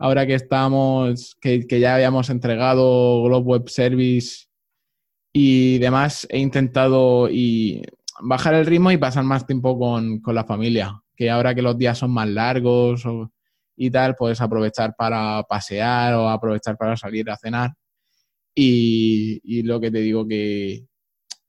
Ahora 0.03 0.27
que 0.27 0.33
estamos, 0.33 1.37
que, 1.39 1.65
ya 1.79 1.95
habíamos 1.95 2.29
entregado 2.29 3.23
Globe 3.23 3.45
Web 3.45 3.69
Service 3.69 4.47
y 5.31 5.79
demás, 5.79 6.27
he 6.29 6.39
intentado 6.39 7.29
bajar 8.19 8.55
el 8.55 8.65
ritmo 8.65 8.91
y 8.91 8.97
pasar 8.97 9.23
más 9.23 9.47
tiempo 9.47 9.79
con, 9.79 10.21
la 10.25 10.43
familia. 10.43 11.01
Que 11.15 11.29
ahora 11.29 11.55
que 11.55 11.61
los 11.61 11.77
días 11.77 11.99
son 11.99 12.11
más 12.11 12.27
largos 12.27 13.05
y 13.77 13.89
tal, 13.91 14.17
puedes 14.17 14.41
aprovechar 14.41 14.93
para 14.97 15.41
pasear 15.43 16.15
o 16.15 16.27
aprovechar 16.27 16.75
para 16.75 16.97
salir 16.97 17.29
a 17.29 17.37
cenar 17.37 17.71
y, 18.53 19.61
lo 19.63 19.79
que 19.79 19.89
te 19.89 19.99
digo 19.99 20.27
que, 20.27 20.85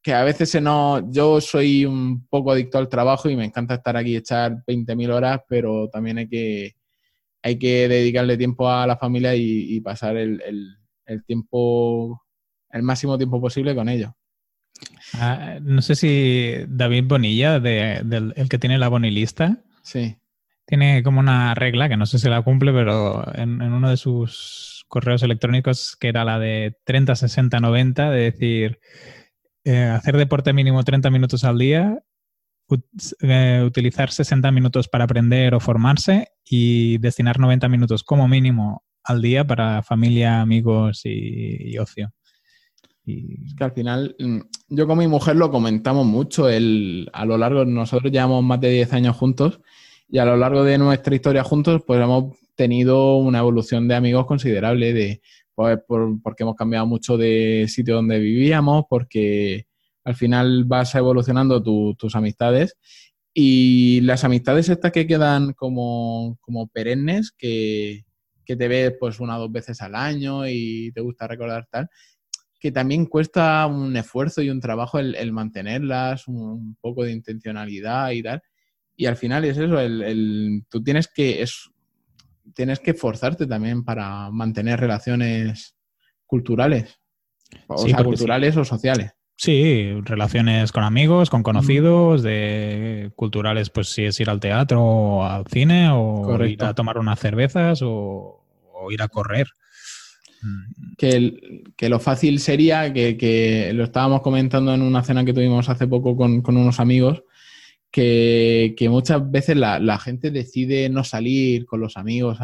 que 0.00 0.14
a 0.14 0.22
veces 0.22 0.62
no, 0.62 1.10
yo 1.10 1.40
soy 1.40 1.86
un 1.86 2.24
poco 2.28 2.52
adicto 2.52 2.78
al 2.78 2.88
trabajo 2.88 3.28
y 3.28 3.34
me 3.34 3.46
encanta 3.46 3.74
estar 3.74 3.96
aquí 3.96 4.14
echar 4.14 4.62
20.000 4.64 5.10
horas, 5.10 5.40
pero 5.48 5.88
también 5.88 6.18
hay 6.18 6.28
que, 6.28 6.76
hay 7.44 7.58
que 7.58 7.88
dedicarle 7.88 8.38
tiempo 8.38 8.70
a 8.70 8.86
la 8.86 8.96
familia 8.96 9.34
y, 9.36 9.78
pasar 9.80 10.16
el, 10.16 10.40
tiempo, 11.26 12.24
el 12.70 12.82
máximo 12.82 13.18
tiempo 13.18 13.38
posible 13.38 13.74
con 13.74 13.90
ellos. 13.90 14.10
Ah, 15.12 15.58
no 15.60 15.82
sé 15.82 15.94
si 15.94 16.54
David 16.66 17.04
Bonilla, 17.06 17.60
del, 17.60 18.32
el 18.34 18.48
que 18.48 18.58
tiene 18.58 18.78
la 18.78 18.88
bonilista, 18.88 19.58
sí. 19.82 20.16
tiene 20.64 21.02
como 21.02 21.20
una 21.20 21.54
regla 21.54 21.90
que 21.90 21.98
no 21.98 22.06
sé 22.06 22.18
si 22.18 22.30
la 22.30 22.40
cumple, 22.40 22.72
pero 22.72 23.22
en 23.36 23.60
uno 23.60 23.90
de 23.90 23.98
sus 23.98 24.86
correos 24.88 25.22
electrónicos 25.22 25.96
que 26.00 26.08
era 26.08 26.24
la 26.24 26.38
de 26.38 26.78
30, 26.84 27.14
60, 27.14 27.60
90, 27.60 28.10
de 28.10 28.20
decir, 28.20 28.80
eh, 29.64 29.82
hacer 29.82 30.16
deporte 30.16 30.54
mínimo 30.54 30.82
30 30.82 31.10
minutos 31.10 31.44
al 31.44 31.58
día, 31.58 32.02
utilizar 32.68 34.10
60 34.10 34.50
minutos 34.50 34.88
para 34.88 35.04
aprender 35.04 35.54
o 35.54 35.60
formarse 35.60 36.28
y 36.44 36.98
destinar 36.98 37.38
90 37.38 37.68
minutos 37.68 38.02
como 38.02 38.26
mínimo 38.28 38.82
al 39.04 39.20
día 39.20 39.46
para 39.46 39.82
familia, 39.82 40.40
amigos 40.40 41.02
y, 41.04 41.76
ocio. 41.78 42.12
Y... 43.04 43.44
Es 43.44 43.54
que 43.54 43.64
al 43.64 43.72
final, 43.72 44.16
mm, 44.18 44.38
yo 44.68 44.86
con 44.86 44.98
mi 44.98 45.06
mujer 45.06 45.36
lo 45.36 45.50
comentamos 45.50 46.06
mucho. 46.06 46.48
El, 46.48 47.10
a 47.12 47.26
lo 47.26 47.36
largo, 47.36 47.64
nosotros 47.64 48.10
llevamos 48.10 48.42
más 48.42 48.60
de 48.60 48.70
10 48.70 48.92
años 48.94 49.16
juntos 49.16 49.60
y 50.08 50.18
a 50.18 50.24
lo 50.24 50.36
largo 50.36 50.64
de 50.64 50.78
nuestra 50.78 51.14
historia 51.14 51.44
juntos, 51.44 51.82
pues 51.86 52.00
hemos 52.00 52.36
tenido 52.54 53.16
una 53.16 53.40
evolución 53.40 53.88
de 53.88 53.94
amigos 53.94 54.26
considerable, 54.26 54.92
de, 54.92 55.20
pues, 55.54 55.78
porque 56.22 56.42
hemos 56.42 56.56
cambiado 56.56 56.86
mucho 56.86 57.16
de 57.16 57.66
sitio 57.68 57.96
donde 57.96 58.18
vivíamos, 58.18 58.84
porque 58.88 59.66
al 60.04 60.14
final 60.14 60.64
vas 60.64 60.94
evolucionando 60.94 61.62
tus 61.62 62.14
amistades 62.14 62.76
y 63.32 64.00
las 64.02 64.22
amistades 64.24 64.68
estas 64.68 64.92
que 64.92 65.06
quedan 65.06 65.54
como, 65.54 66.38
como 66.40 66.68
perennes, 66.68 67.32
que, 67.32 68.04
que, 68.44 68.54
te 68.54 68.68
ves 68.68 68.94
pues 69.00 69.18
una 69.18 69.36
o 69.36 69.40
dos 69.40 69.52
veces 69.52 69.80
al 69.82 69.94
año 69.96 70.46
y 70.46 70.92
te 70.92 71.00
gusta 71.00 71.26
recordar 71.26 71.66
tal, 71.70 71.88
que 72.60 72.70
también 72.70 73.06
cuesta 73.06 73.66
un 73.66 73.96
esfuerzo 73.96 74.40
y 74.40 74.50
un 74.50 74.60
trabajo 74.60 74.98
el, 74.98 75.32
mantenerlas, 75.32 76.28
un, 76.28 76.76
poco 76.80 77.02
de 77.04 77.12
intencionalidad 77.12 78.10
y 78.12 78.22
tal. 78.22 78.42
Y 78.96 79.06
al 79.06 79.16
final 79.16 79.44
es 79.44 79.58
eso, 79.58 79.80
el, 79.80 80.02
el, 80.02 80.64
tú 80.68 80.82
tienes 80.82 81.08
que, 81.08 81.42
es 81.42 81.70
tienes 82.54 82.80
que 82.80 82.94
forzarte 82.94 83.46
también 83.46 83.84
para 83.84 84.30
mantener 84.30 84.80
relaciones 84.80 85.76
culturales. 86.26 86.98
O 87.68 87.78
sea, 87.78 88.02
culturales 88.04 88.56
o 88.56 88.64
sociales. 88.64 89.12
Sí, 89.44 90.00
relaciones 90.04 90.72
con 90.72 90.84
amigos, 90.84 91.28
con 91.28 91.42
conocidos, 91.42 92.22
de 92.22 93.12
culturales, 93.14 93.68
pues 93.68 93.90
si 93.90 94.06
es 94.06 94.18
ir 94.18 94.30
al 94.30 94.40
teatro 94.40 94.82
o 94.82 95.22
al 95.22 95.46
cine 95.48 95.90
o 95.92 96.42
ir 96.46 96.64
a 96.64 96.72
tomar 96.72 96.96
unas 96.96 97.20
cervezas 97.20 97.80
o, 97.82 98.42
ir 98.90 99.02
a 99.02 99.08
correr. 99.08 99.46
Mm. 100.40 100.94
Que, 101.76 101.88
lo 101.90 102.00
fácil 102.00 102.40
sería 102.40 102.90
que, 102.94 103.70
lo 103.74 103.84
estábamos 103.84 104.22
comentando 104.22 104.72
en 104.72 104.80
una 104.80 105.04
cena 105.04 105.26
que 105.26 105.34
tuvimos 105.34 105.68
hace 105.68 105.86
poco 105.86 106.16
con, 106.16 106.42
unos 106.46 106.80
amigos, 106.80 107.22
que, 107.90 108.74
muchas 108.88 109.30
veces 109.30 109.58
la, 109.58 109.98
gente 109.98 110.30
decide 110.30 110.88
no 110.88 111.04
salir 111.04 111.66
con 111.66 111.80
los 111.80 111.98
amigos 111.98 112.38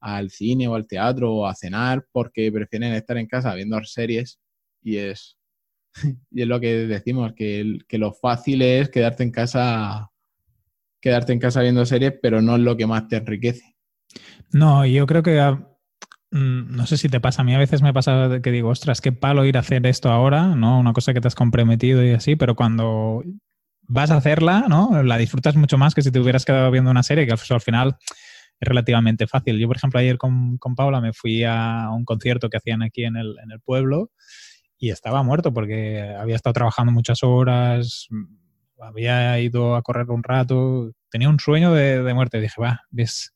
al 0.00 0.30
cine 0.30 0.68
o 0.68 0.74
al 0.74 0.86
teatro 0.86 1.34
o 1.34 1.46
a 1.46 1.54
cenar 1.54 2.06
porque 2.12 2.50
prefieren 2.50 2.94
estar 2.94 3.18
en 3.18 3.26
casa 3.26 3.54
viendo 3.54 3.78
series 3.84 4.40
y 4.82 4.96
es 4.96 5.35
y 6.30 6.42
es 6.42 6.48
lo 6.48 6.60
que 6.60 6.86
decimos, 6.86 7.32
que, 7.34 7.78
lo 7.92 8.12
fácil 8.12 8.62
es 8.62 8.88
quedarte 8.88 9.22
en 9.22 9.30
casa 9.30 10.10
quedarte 11.00 11.32
en 11.32 11.38
casa 11.38 11.60
viendo 11.60 11.86
series, 11.86 12.14
pero 12.20 12.42
no 12.42 12.56
es 12.56 12.62
lo 12.62 12.76
que 12.76 12.86
más 12.86 13.06
te 13.06 13.16
enriquece. 13.16 13.76
No, 14.50 14.84
yo 14.84 15.06
creo 15.06 15.22
que 15.22 15.40
mm, 16.32 16.74
no 16.74 16.86
sé 16.86 16.96
si 16.96 17.08
te 17.08 17.20
pasa, 17.20 17.42
a 17.42 17.44
mí 17.44 17.54
a 17.54 17.58
veces 17.58 17.80
me 17.80 17.92
pasa 17.92 18.40
que 18.42 18.50
digo, 18.50 18.70
ostras, 18.70 19.00
qué 19.00 19.12
palo 19.12 19.44
ir 19.44 19.56
a 19.56 19.60
hacer 19.60 19.86
esto 19.86 20.10
ahora, 20.10 20.56
¿no? 20.56 20.80
Una 20.80 20.92
cosa 20.92 21.14
que 21.14 21.20
te 21.20 21.28
has 21.28 21.36
comprometido 21.36 22.04
y 22.04 22.10
así, 22.10 22.34
pero 22.34 22.56
cuando 22.56 23.22
vas 23.82 24.10
a 24.10 24.16
hacerla, 24.16 24.64
¿no? 24.68 25.02
La 25.04 25.16
disfrutas 25.16 25.54
mucho 25.54 25.78
más 25.78 25.94
que 25.94 26.02
si 26.02 26.10
te 26.10 26.18
hubieras 26.18 26.44
quedado 26.44 26.72
viendo 26.72 26.90
una 26.90 27.04
serie, 27.04 27.24
que 27.24 27.32
al 27.32 27.60
final 27.60 27.96
es 28.58 28.68
relativamente 28.68 29.28
fácil. 29.28 29.58
Yo, 29.58 29.68
por 29.68 29.76
ejemplo, 29.76 30.00
ayer 30.00 30.18
con, 30.18 30.58
con 30.58 30.74
Paula 30.74 31.00
me 31.00 31.12
fui 31.12 31.44
a 31.44 31.88
un 31.90 32.04
concierto 32.04 32.48
que 32.48 32.56
hacían 32.56 32.82
aquí 32.82 33.04
en 33.04 33.16
el, 33.16 33.36
en 33.44 33.52
el 33.52 33.60
pueblo 33.60 34.10
y 34.78 34.90
estaba 34.90 35.22
muerto 35.22 35.52
porque 35.52 36.14
había 36.18 36.36
estado 36.36 36.54
trabajando 36.54 36.92
muchas 36.92 37.22
horas, 37.22 38.08
había 38.80 39.38
ido 39.40 39.76
a 39.76 39.82
correr 39.82 40.10
un 40.10 40.22
rato, 40.22 40.92
tenía 41.10 41.28
un 41.28 41.40
sueño 41.40 41.72
de, 41.72 42.12
muerte. 42.14 42.40
Dije, 42.40 42.60
va, 42.60 42.82
ves, 42.90 43.34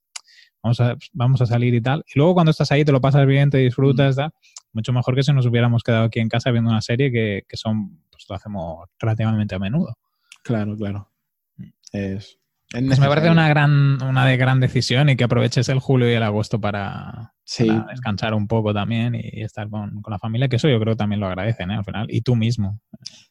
vamos 0.63 0.81
a, 0.81 0.97
vamos 1.13 1.41
a 1.41 1.47
salir 1.47 1.75
y 1.75 1.81
tal. 1.81 2.05
Y 2.07 2.19
luego 2.19 2.35
cuando 2.35 2.51
estás 2.51 2.71
ahí 2.73 2.85
te 2.85 2.93
lo 2.93 3.01
pasas 3.01 3.27
bien, 3.27 3.51
te 3.51 3.59
disfrutas, 3.59 4.17
da 4.17 4.31
mucho 4.73 4.93
mejor 4.93 5.15
que 5.15 5.23
si 5.23 5.33
nos 5.33 5.47
hubiéramos 5.47 5.83
quedado 5.83 6.05
aquí 6.05 6.21
en 6.21 6.29
casa 6.29 6.51
viendo 6.51 6.71
una 6.71 6.83
serie 6.83 7.11
que, 7.11 7.43
que 7.49 7.57
son, 7.57 8.03
pues 8.11 8.27
lo 8.29 8.37
hacemos 8.37 8.89
relativamente 8.99 9.55
a 9.55 9.59
menudo. 9.59 9.97
Claro, 10.43 10.77
claro. 10.77 11.11
Mm. 11.57 11.69
Es, 11.93 12.39
pues 12.71 13.01
me 13.01 13.09
parece 13.09 13.31
una 13.31 13.49
gran, 13.49 14.01
una 14.01 14.25
de 14.25 14.37
gran 14.37 14.61
decisión 14.61 15.09
y 15.09 15.17
que 15.17 15.25
aproveches 15.25 15.69
el 15.69 15.81
julio 15.81 16.09
y 16.09 16.15
el 16.15 16.23
agosto 16.23 16.61
para, 16.61 17.35
descansar 17.59 18.35
un 18.35 18.47
poco 18.47 18.73
también 18.73 19.15
y 19.15 19.43
estar 19.43 19.69
con, 19.69 20.03
la 20.09 20.19
familia, 20.19 20.49
que 20.49 20.57
eso 20.57 20.69
yo 20.69 20.79
creo 20.79 20.95
que 20.95 20.99
también 20.99 21.21
lo 21.21 21.27
agradecen 21.27 21.71
¿eh? 21.71 21.77
al 21.77 21.85
final, 21.85 22.07
y 22.11 22.21
tú 22.21 22.37
mismo. 22.37 22.81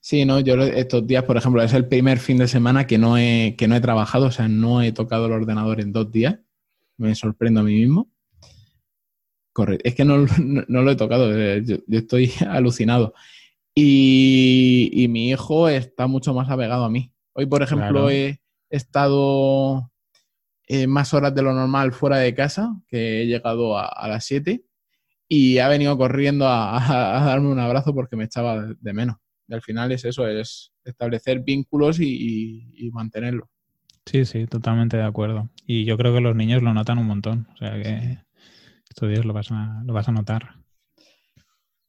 Sí, 0.01 0.25
no, 0.25 0.39
yo 0.39 0.61
estos 0.61 1.07
días, 1.07 1.23
por 1.23 1.37
ejemplo, 1.37 1.61
es 1.61 1.73
el 1.73 1.87
primer 1.87 2.19
fin 2.19 2.37
de 2.37 2.47
semana 2.47 2.85
que 2.85 2.97
no 2.97 3.17
he, 3.17 3.55
que 3.57 3.67
no 3.67 3.75
he 3.75 3.81
trabajado, 3.81 4.27
o 4.27 4.31
sea, 4.31 4.47
no 4.47 4.81
he 4.81 4.91
tocado 4.91 5.27
el 5.27 5.31
ordenador 5.31 5.79
en 5.79 5.91
dos 5.91 6.11
días. 6.11 6.37
Me 6.97 7.15
sorprendo 7.15 7.61
a 7.61 7.63
mí 7.63 7.73
mismo. 7.75 8.11
Correcto. 9.53 9.87
Es 9.87 9.95
que 9.95 10.03
no, 10.03 10.17
lo 10.67 10.91
he 10.91 10.95
tocado, 10.95 11.33
eh, 11.33 11.63
yo, 11.65 11.77
estoy 11.89 12.31
alucinado. 12.49 13.13
Y, 13.73 15.07
mi 15.09 15.29
hijo 15.29 15.69
está 15.69 16.07
mucho 16.07 16.33
más 16.33 16.49
apegado 16.49 16.83
a 16.83 16.89
mí. 16.89 17.13
Hoy, 17.33 17.45
por 17.45 17.63
ejemplo, 17.63 18.09
he 18.09 18.41
estado 18.69 19.89
eh, 20.71 20.85
más 20.85 21.15
horas 21.15 21.33
de 21.33 21.41
lo 21.41 21.51
normal 21.51 21.93
fuera 21.93 22.17
de 22.17 22.35
casa, 22.35 22.79
que 22.87 23.23
he 23.23 23.25
llegado 23.25 23.75
a, 23.75 24.07
las 24.07 24.23
7 24.25 24.63
y 25.27 25.57
ha 25.57 25.67
venido 25.67 25.97
corriendo 25.97 26.47
a, 26.47 27.23
darme 27.25 27.47
un 27.47 27.57
abrazo 27.57 27.91
porque 27.95 28.15
me 28.15 28.25
echaba 28.25 28.67
de, 28.79 28.93
menos. 28.93 29.17
Y 29.47 29.55
al 29.55 29.63
final 29.63 29.91
es 29.91 30.05
eso, 30.05 30.27
es 30.27 30.71
establecer 30.85 31.39
vínculos 31.39 31.99
y, 31.99 32.87
mantenerlo. 32.93 33.49
Sí, 34.05 34.25
sí, 34.25 34.45
totalmente 34.45 34.95
de 34.95 35.05
acuerdo. 35.05 35.49
Y 35.65 35.85
yo 35.85 35.97
creo 35.97 36.13
que 36.13 36.21
los 36.21 36.35
niños 36.35 36.61
lo 36.61 36.71
notan 36.71 36.99
un 36.99 37.07
montón. 37.07 37.47
O 37.55 37.57
sea 37.57 37.73
que 37.81 38.19
estos 38.87 39.09
días 39.09 39.25
lo 39.25 39.33
vas 39.33 39.51
a, 39.51 39.81
lo 39.83 39.93
vas 39.93 40.07
a 40.07 40.11
notar. 40.11 40.55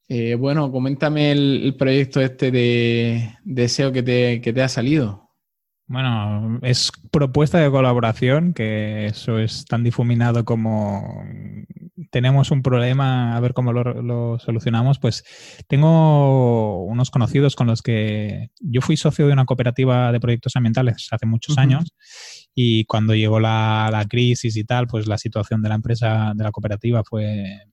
Eh, 0.07 0.33
bueno, 0.33 0.71
coméntame 0.71 1.31
el, 1.31 1.75
proyecto 1.77 2.19
este 2.19 2.49
de, 2.49 3.37
deseo 3.43 3.91
que 3.91 4.01
te, 4.01 4.41
que 4.41 4.53
te 4.53 4.63
ha 4.63 4.67
salido. 4.67 5.30
Bueno, 5.91 6.57
es 6.61 6.89
propuesta 7.11 7.57
de 7.57 7.69
colaboración, 7.69 8.53
que 8.53 9.07
eso 9.07 9.39
es 9.39 9.65
tan 9.65 9.83
difuminado 9.83 10.45
como 10.45 11.25
tenemos 12.11 12.49
un 12.51 12.63
problema, 12.63 13.35
a 13.35 13.39
ver 13.41 13.53
cómo 13.53 13.73
lo, 13.73 14.39
solucionamos. 14.39 14.99
Pues 14.99 15.25
tengo 15.67 16.85
unos 16.85 17.11
conocidos 17.11 17.57
con 17.57 17.67
los 17.67 17.81
que 17.81 18.51
yo 18.61 18.79
fui 18.79 18.95
socio 18.95 19.27
de 19.27 19.33
una 19.33 19.43
cooperativa 19.43 20.13
de 20.13 20.21
proyectos 20.21 20.55
ambientales 20.55 21.09
hace 21.11 21.25
muchos 21.25 21.57
años 21.57 21.93
y 22.55 22.85
cuando 22.85 23.13
llegó 23.13 23.41
la, 23.41 23.89
la, 23.91 24.05
crisis 24.05 24.55
y 24.55 24.63
tal, 24.63 24.87
pues 24.87 25.07
la 25.07 25.17
situación 25.17 25.61
de 25.61 25.67
la 25.67 25.75
empresa, 25.75 26.31
de 26.33 26.43
la 26.45 26.51
cooperativa 26.51 27.03
fue 27.03 27.65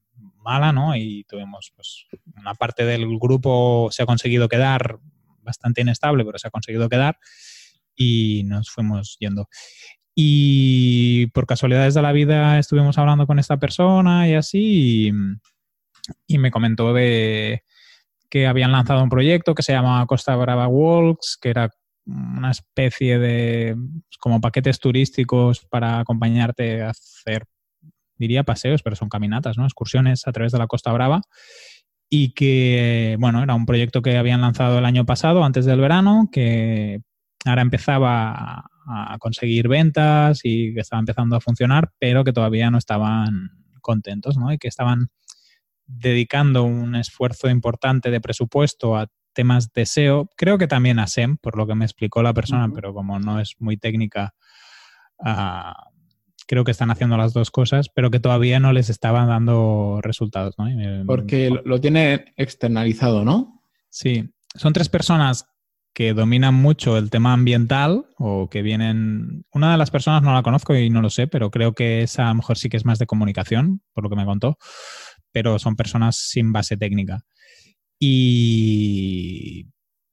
mala, 0.43 0.73
¿no? 0.73 0.97
Y 0.97 1.23
tuvimos, 1.29 1.73
pues, 1.77 2.07
una 2.37 2.55
parte 2.55 2.85
del 2.85 3.07
grupo 3.17 3.91
se 3.93 4.03
ha 4.03 4.07
conseguido 4.07 4.49
quedar 4.49 4.99
bastante 5.41 5.83
inestable, 5.83 6.25
pero 6.25 6.37
se 6.37 6.49
ha 6.49 6.51
conseguido 6.51 6.89
quedar 6.89 7.17
y 7.99 8.45
nos 8.45 8.71
fuimos 8.71 9.17
yendo. 9.19 9.49
Y 10.15 11.27
por 11.29 11.47
casualidades 11.47 11.95
de 11.95 12.03
la 12.03 12.13
vida 12.13 12.59
estuvimos 12.59 12.97
hablando 12.99 13.27
con 13.27 13.39
esta 13.39 13.59
persona 13.59 14.29
y 14.29 14.35
así, 14.35 15.13
y, 16.27 16.39
me 16.39 16.51
comentó 16.51 16.93
de 16.95 17.63
que 18.31 18.47
habían 18.47 18.73
lanzado 18.73 19.03
un 19.03 19.11
proyecto 19.11 19.55
que 19.55 19.63
se 19.63 19.73
llamaba 19.73 20.07
Costa 20.07 20.35
Brava 20.37 20.69
Walks, 20.69 21.39
que 21.41 21.51
era 21.51 21.71
una 22.07 22.51
especie 22.51 23.19
de 23.19 23.77
como 24.19 24.41
paquetes 24.41 24.81
turísticos 24.81 25.67
para 25.67 26.01
acompañarte 26.01 26.83
a 26.83 26.91
hacer, 26.91 27.45
diría 28.17 28.45
paseos, 28.45 28.83
pero 28.83 28.97
son 28.97 29.09
caminatas, 29.09 29.59
¿no? 29.59 29.65
Excursiones 29.65 30.27
a 30.27 30.33
través 30.33 30.53
de 30.53 30.59
la 30.59 30.67
Costa 30.67 30.93
Brava. 30.93 31.23
Y 32.11 32.33
que, 32.33 33.17
bueno, 33.21 33.43
era 33.43 33.55
un 33.55 33.67
proyecto 33.67 34.03
que 34.03 34.17
habían 34.17 34.41
lanzado 34.41 34.79
el 34.79 34.85
año 34.87 35.05
pasado, 35.05 35.45
antes 35.45 35.67
del 35.67 35.81
verano, 35.81 36.29
que 36.33 37.03
ahora 37.45 37.63
empezaba 37.63 38.65
a, 38.91 39.19
conseguir 39.19 39.69
ventas 39.69 40.41
y 40.45 40.73
que 40.73 40.81
estaba 40.81 41.01
empezando 41.01 41.37
a 41.37 41.41
funcionar, 41.41 41.93
pero 41.99 42.25
que 42.25 42.33
todavía 42.33 42.71
no 42.71 42.79
estaban 42.79 43.51
contentos, 43.83 44.39
¿no? 44.39 44.51
Y 44.51 44.57
que 44.57 44.69
estaban 44.69 45.11
dedicando 45.87 46.65
un 46.65 46.95
esfuerzo 46.95 47.51
importante 47.51 48.11
de 48.11 48.21
presupuesto 48.21 48.97
a 48.97 49.09
temas 49.35 49.73
de 49.75 49.85
SEO, 49.85 50.31
creo 50.37 50.57
que 50.57 50.67
también 50.67 50.99
a 50.99 51.07
SEM, 51.07 51.37
por 51.37 51.59
lo 51.59 51.67
que 51.67 51.75
me 51.75 51.85
explicó 51.85 52.23
la 52.23 52.33
persona, 52.33 52.71
pero 52.75 52.95
como 52.95 53.19
no 53.19 53.41
es 53.41 53.57
muy 53.59 53.77
técnica, 53.77 54.35
ah, 55.23 55.91
creo 56.47 56.65
que 56.65 56.71
están 56.71 56.91
haciendo 56.91 57.19
las 57.19 57.35
dos 57.35 57.51
cosas, 57.51 57.91
pero 57.91 58.11
que 58.11 58.21
todavía 58.21 58.59
no 58.59 58.73
les 58.73 58.89
estaban 58.89 59.29
dando 59.29 60.01
resultados. 60.03 60.57
¿no? 60.59 60.67
Porque 61.07 61.51
lo 61.51 61.81
tiene 61.81 62.33
externalizado, 62.37 63.25
¿no? 63.25 63.63
Sí, 63.91 64.31
son 64.55 64.73
tres 64.73 64.89
personas 64.89 65.47
que 65.93 66.15
dominan 66.15 66.55
mucho 66.55 66.97
el 66.97 67.11
tema 67.11 67.33
ambiental 67.33 68.07
o 68.19 68.49
que 68.49 68.63
vienen... 68.63 69.45
Una 69.53 69.73
de 69.73 69.79
las 69.79 69.91
personas 69.91 70.23
no 70.23 70.33
la 70.33 70.43
conozco 70.43 70.77
y 70.77 70.91
no 70.91 71.03
lo 71.03 71.11
sé, 71.11 71.27
pero 71.27 71.51
creo 71.51 71.73
que 71.73 72.03
esa 72.03 72.27
a 72.27 72.29
lo 72.29 72.37
mejor 72.37 72.57
sí 72.57 72.69
que 72.69 72.77
es 72.77 72.85
más 72.85 72.99
de 72.99 73.07
comunicación, 73.07 73.83
por 73.93 74.05
lo 74.05 74.11
que 74.11 74.17
me 74.17 74.25
contó, 74.25 74.59
pero 75.33 75.59
son 75.59 75.77
personas 75.77 76.17
sin 76.17 76.53
base 76.53 76.77
técnica. 76.77 77.21
Y 77.99 79.67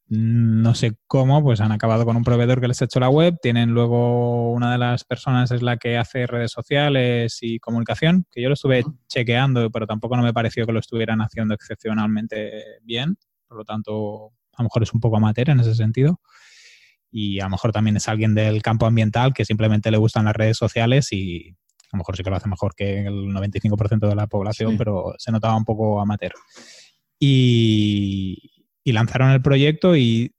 no 0.07 0.75
sé 0.75 0.97
cómo, 1.07 1.43
pues 1.43 1.61
han 1.61 1.71
acabado 1.71 2.05
con 2.05 2.15
un 2.15 2.23
proveedor 2.23 2.61
que 2.61 2.67
les 2.67 2.81
ha 2.81 2.85
hecho 2.85 2.99
la 2.99 3.09
web, 3.09 3.37
tienen 3.41 3.71
luego 3.71 4.51
una 4.53 4.71
de 4.71 4.77
las 4.77 5.03
personas 5.03 5.51
es 5.51 5.61
la 5.61 5.77
que 5.77 5.97
hace 5.97 6.27
redes 6.27 6.51
sociales 6.51 7.39
y 7.41 7.59
comunicación, 7.59 8.25
que 8.31 8.41
yo 8.41 8.49
lo 8.49 8.53
estuve 8.53 8.83
chequeando, 9.07 9.71
pero 9.71 9.87
tampoco 9.87 10.15
no 10.15 10.23
me 10.23 10.33
pareció 10.33 10.65
que 10.65 10.73
lo 10.73 10.79
estuvieran 10.79 11.21
haciendo 11.21 11.55
excepcionalmente 11.55 12.63
bien, 12.83 13.17
por 13.47 13.57
lo 13.57 13.63
tanto 13.63 14.31
a 14.57 14.61
lo 14.61 14.65
mejor 14.65 14.83
es 14.83 14.93
un 14.93 14.99
poco 14.99 15.17
amateur 15.17 15.49
en 15.49 15.59
ese 15.59 15.75
sentido. 15.75 16.21
Y 17.11 17.39
a 17.39 17.45
lo 17.45 17.51
mejor 17.51 17.71
también 17.71 17.97
es 17.97 18.07
alguien 18.07 18.35
del 18.35 18.61
campo 18.61 18.85
ambiental 18.85 19.33
que 19.33 19.45
simplemente 19.45 19.91
le 19.91 19.97
gustan 19.97 20.25
las 20.25 20.35
redes 20.35 20.57
sociales 20.57 21.11
y 21.13 21.55
a 21.91 21.97
lo 21.97 21.99
mejor 21.99 22.17
sí 22.17 22.23
que 22.23 22.29
lo 22.29 22.35
hace 22.35 22.49
mejor 22.49 22.75
que 22.75 23.05
el 23.07 23.27
95% 23.27 24.07
de 24.07 24.15
la 24.15 24.27
población, 24.27 24.77
pero 24.77 25.13
se 25.17 25.31
notaba 25.31 25.55
un 25.55 25.65
poco 25.65 26.01
amateur. 26.01 26.33
Y, 27.19 28.51
lanzaron 28.85 29.31
el 29.31 29.41
proyecto 29.41 29.95
y, 29.95 30.31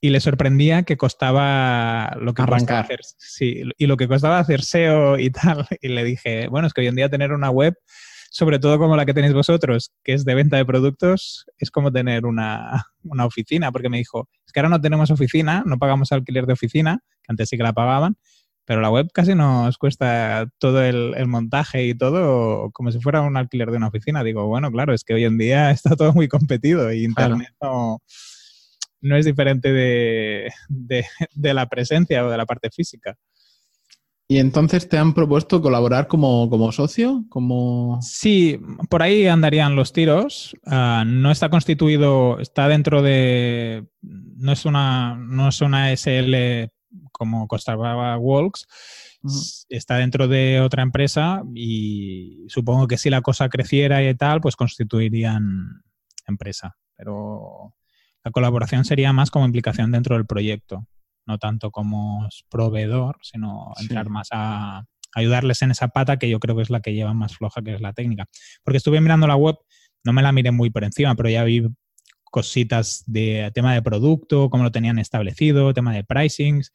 le 0.00 0.20
sorprendía 0.20 0.82
que 0.82 0.98
costaba 0.98 2.14
lo 2.20 2.34
que 2.34 2.42
arrancar. 2.42 2.84
Hacer, 2.84 3.00
sí, 3.16 3.62
y 3.78 3.86
lo 3.86 3.96
que 3.96 4.06
costaba 4.06 4.38
hacer 4.38 4.62
SEO 4.62 5.18
y 5.18 5.30
tal. 5.30 5.66
Y 5.80 5.88
le 5.88 6.04
dije, 6.04 6.48
bueno, 6.48 6.66
es 6.66 6.74
que 6.74 6.82
hoy 6.82 6.88
en 6.88 6.94
día 6.94 7.08
tener 7.08 7.32
una 7.32 7.50
web 7.50 7.74
sobre 8.34 8.58
todo 8.58 8.80
como 8.80 8.96
la 8.96 9.06
que 9.06 9.14
tenéis 9.14 9.32
vosotros, 9.32 9.92
que 10.02 10.12
es 10.12 10.24
de 10.24 10.34
venta 10.34 10.56
de 10.56 10.64
productos, 10.64 11.46
es 11.56 11.70
como 11.70 11.92
tener 11.92 12.26
una, 12.26 12.84
oficina, 13.24 13.70
porque 13.70 13.88
me 13.88 13.98
dijo, 13.98 14.28
es 14.44 14.52
que 14.52 14.58
ahora 14.58 14.70
no 14.70 14.80
tenemos 14.80 15.12
oficina, 15.12 15.62
no 15.64 15.78
pagamos 15.78 16.10
alquiler 16.10 16.44
de 16.44 16.54
oficina, 16.54 16.98
que 17.22 17.26
antes 17.28 17.48
sí 17.48 17.56
que 17.56 17.62
la 17.62 17.72
pagaban, 17.72 18.16
pero 18.64 18.80
la 18.80 18.90
web 18.90 19.06
casi 19.14 19.36
nos 19.36 19.78
cuesta 19.78 20.48
todo 20.58 20.82
el, 20.82 21.14
montaje 21.28 21.86
y 21.86 21.94
todo 21.94 22.72
como 22.72 22.90
si 22.90 22.98
fuera 22.98 23.20
un 23.20 23.36
alquiler 23.36 23.70
de 23.70 23.76
una 23.76 23.86
oficina. 23.86 24.24
Digo, 24.24 24.48
bueno, 24.48 24.68
claro, 24.72 24.94
es 24.94 25.04
que 25.04 25.14
hoy 25.14 25.22
en 25.22 25.38
día 25.38 25.70
está 25.70 25.94
todo 25.94 26.12
muy 26.12 26.26
competido 26.26 26.92
y 26.92 27.04
Internet 27.04 27.54
no, 27.60 28.00
es 29.16 29.26
diferente 29.26 29.72
de, 29.72 30.50
la 31.36 31.68
presencia 31.68 32.26
o 32.26 32.30
de 32.30 32.36
la 32.36 32.46
parte 32.46 32.68
física. 32.70 33.16
¿Y 34.26 34.38
entonces 34.38 34.88
te 34.88 34.96
han 34.96 35.12
propuesto 35.12 35.60
colaborar 35.60 36.08
como, 36.08 36.72
socio? 36.72 37.24
Como... 37.28 37.98
Sí, 38.00 38.58
por 38.88 39.02
ahí 39.02 39.26
andarían 39.26 39.76
los 39.76 39.92
tiros. 39.92 40.56
Ah, 40.64 41.04
no 41.06 41.30
está 41.30 41.50
constituido, 41.50 42.38
está 42.40 42.68
dentro 42.68 43.02
de. 43.02 43.86
No 44.00 44.52
es 44.52 44.64
una, 44.64 45.14
no 45.16 45.48
es 45.48 45.60
una 45.60 45.92
SL 45.94 46.70
como 47.12 47.46
costaba 47.46 48.16
Walks, 48.18 48.66
está 49.68 49.96
dentro 49.96 50.28
de 50.28 50.60
otra 50.60 50.82
empresa 50.82 51.42
y 51.54 52.44
supongo 52.48 52.88
que 52.88 52.98
si 52.98 53.10
la 53.10 53.22
cosa 53.22 53.48
creciera 53.48 54.02
y 54.02 54.14
tal, 54.14 54.40
pues 54.40 54.56
constituirían 54.56 55.82
empresa. 56.26 56.76
Pero 56.96 57.74
la 58.24 58.30
colaboración 58.30 58.84
sería 58.84 59.12
más 59.12 59.30
como 59.30 59.46
implicación 59.46 59.92
dentro 59.92 60.16
del 60.16 60.26
proyecto, 60.26 60.86
no 61.26 61.38
tanto 61.38 61.70
como 61.70 62.28
proveedor, 62.50 63.18
sino 63.22 63.72
entrar 63.80 64.08
más 64.08 64.28
a 64.32 64.84
ayudarles 65.14 65.62
en 65.62 65.70
esa 65.70 65.88
pata 65.88 66.18
que 66.18 66.28
yo 66.28 66.40
creo 66.40 66.56
que 66.56 66.62
es 66.62 66.70
la 66.70 66.80
que 66.80 66.94
lleva 66.94 67.14
más 67.14 67.36
floja, 67.36 67.62
que 67.62 67.74
es 67.74 67.80
la 67.80 67.92
técnica. 67.92 68.26
Porque 68.62 68.78
estuve 68.78 69.00
mirando 69.00 69.26
la 69.26 69.36
web, 69.36 69.56
no 70.04 70.12
me 70.12 70.22
la 70.22 70.32
miré 70.32 70.50
muy 70.50 70.70
por 70.70 70.84
encima, 70.84 71.14
pero 71.14 71.28
ya 71.28 71.44
vi 71.44 71.62
cositas 72.24 73.04
de 73.06 73.50
tema 73.54 73.74
de 73.74 73.82
producto, 73.82 74.50
cómo 74.50 74.64
lo 74.64 74.72
tenían 74.72 74.98
establecido, 74.98 75.72
tema 75.72 75.94
de 75.94 76.02
pricings, 76.02 76.72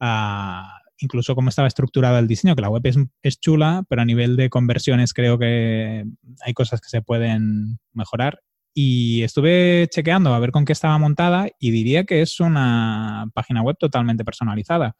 ah, 0.00 0.80
incluso 0.98 1.34
cómo 1.34 1.50
estaba 1.50 1.68
estructurado 1.68 2.18
el 2.18 2.26
diseño, 2.26 2.56
que 2.56 2.62
la 2.62 2.70
web 2.70 2.82
es, 3.22 3.40
chula, 3.40 3.84
pero 3.88 4.02
a 4.02 4.04
nivel 4.04 4.36
de 4.36 4.50
conversiones 4.50 5.12
creo 5.14 5.38
que 5.38 6.04
hay 6.44 6.52
cosas 6.52 6.80
que 6.80 6.88
se 6.88 7.02
pueden 7.02 7.78
mejorar. 7.92 8.40
Y 8.74 9.22
estuve 9.22 9.88
chequeando 9.90 10.34
a 10.34 10.38
ver 10.38 10.52
con 10.52 10.64
qué 10.64 10.72
estaba 10.72 10.98
montada 10.98 11.48
y 11.58 11.70
diría 11.70 12.04
que 12.04 12.22
es 12.22 12.38
una 12.40 13.26
página 13.34 13.62
web 13.62 13.76
totalmente 13.78 14.24
personalizada. 14.24 14.94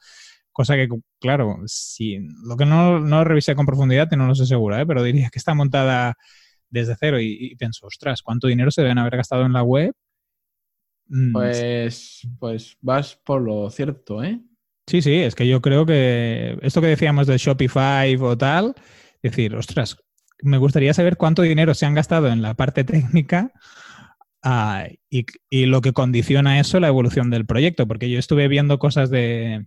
Cosa 0.53 0.75
que, 0.75 0.89
claro, 1.21 1.59
si 1.67 2.19
lo 2.45 2.57
que 2.57 2.67
no, 2.67 2.99
no 2.99 3.23
revisé 3.23 3.55
con 3.55 3.67
profundidad 3.67 4.09
y 4.11 4.17
no 4.17 4.27
lo 4.27 4.35
sé 4.35 4.47
seguro, 4.47 4.77
¿eh? 4.77 4.87
pero 4.87 5.05
diría 5.05 5.31
que 5.31 5.39
está 5.39 5.55
montada 5.55 6.17
desde 6.69 6.97
cero 6.99 7.21
y, 7.21 7.55
pienso, 7.57 7.87
ostras, 7.87 8.23
¿cuánto 8.23 8.49
dinero 8.49 8.71
se 8.71 8.83
deben 8.83 8.99
haber 8.99 9.17
gastado 9.17 9.47
en 9.47 9.53
la 9.53 9.63
web? 9.63 9.93
Mm, 11.07 11.33
pues, 11.33 12.29
pues 12.39 12.77
vas 12.81 13.17
por 13.25 13.41
lo 13.41 13.71
cierto, 13.71 14.23
¿eh? 14.23 14.41
Sí, 14.87 15.03
sí, 15.03 15.15
es 15.17 15.35
que 15.35 15.47
yo 15.47 15.61
creo 15.61 15.85
que 15.85 16.59
esto 16.63 16.81
que 16.81 16.87
decíamos 16.89 17.27
de 17.27 17.37
Shopify 17.37 18.17
o 18.17 18.37
tal, 18.37 18.75
decir, 19.23 19.55
ostras, 19.55 19.99
me 20.43 20.59
gustaría 20.59 20.95
saber 20.95 21.17
cuánto 21.17 21.43
dinero 21.43 21.75
se 21.75 21.87
han 21.87 21.95
gastado 21.95 22.29
en 22.29 22.43
la 22.43 22.55
parte 22.55 22.85
técnica 22.85 23.53
ah, 24.43 24.87
y, 25.11 25.27
y, 25.51 25.67
lo 25.67 25.81
que 25.81 25.93
condiciona 25.93 26.61
eso 26.61 26.81
la 26.81 26.89
evolución 26.89 27.31
del 27.31 27.47
proyecto, 27.47 27.87
porque 27.87 28.11
yo 28.11 28.19
estuve 28.19 28.49
viendo 28.49 28.79
cosas 28.79 29.11
de 29.11 29.67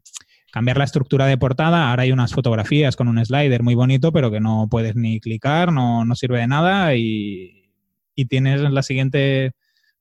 cambiar 0.51 0.78
la 0.78 0.84
estructura 0.84 1.26
de 1.26 1.38
portada. 1.38 1.89
Ahora 1.89 2.03
hay 2.03 2.11
unas 2.11 2.34
fotografías 2.34 2.95
con 2.95 3.07
un 3.07 3.24
slider 3.26 3.63
muy 3.63 3.74
bonito, 3.74 4.11
pero 4.11 4.30
que 4.30 4.39
no 4.39 4.67
puedes 4.69 4.95
ni 4.95 5.19
clicar, 5.19 5.72
no, 5.74 6.05
sirve 6.15 6.39
de 6.39 6.47
nada 6.47 6.95
y, 6.95 7.69
y, 8.15 8.26
tienes 8.26 8.61
la 8.61 8.84
siguiente 8.84 9.53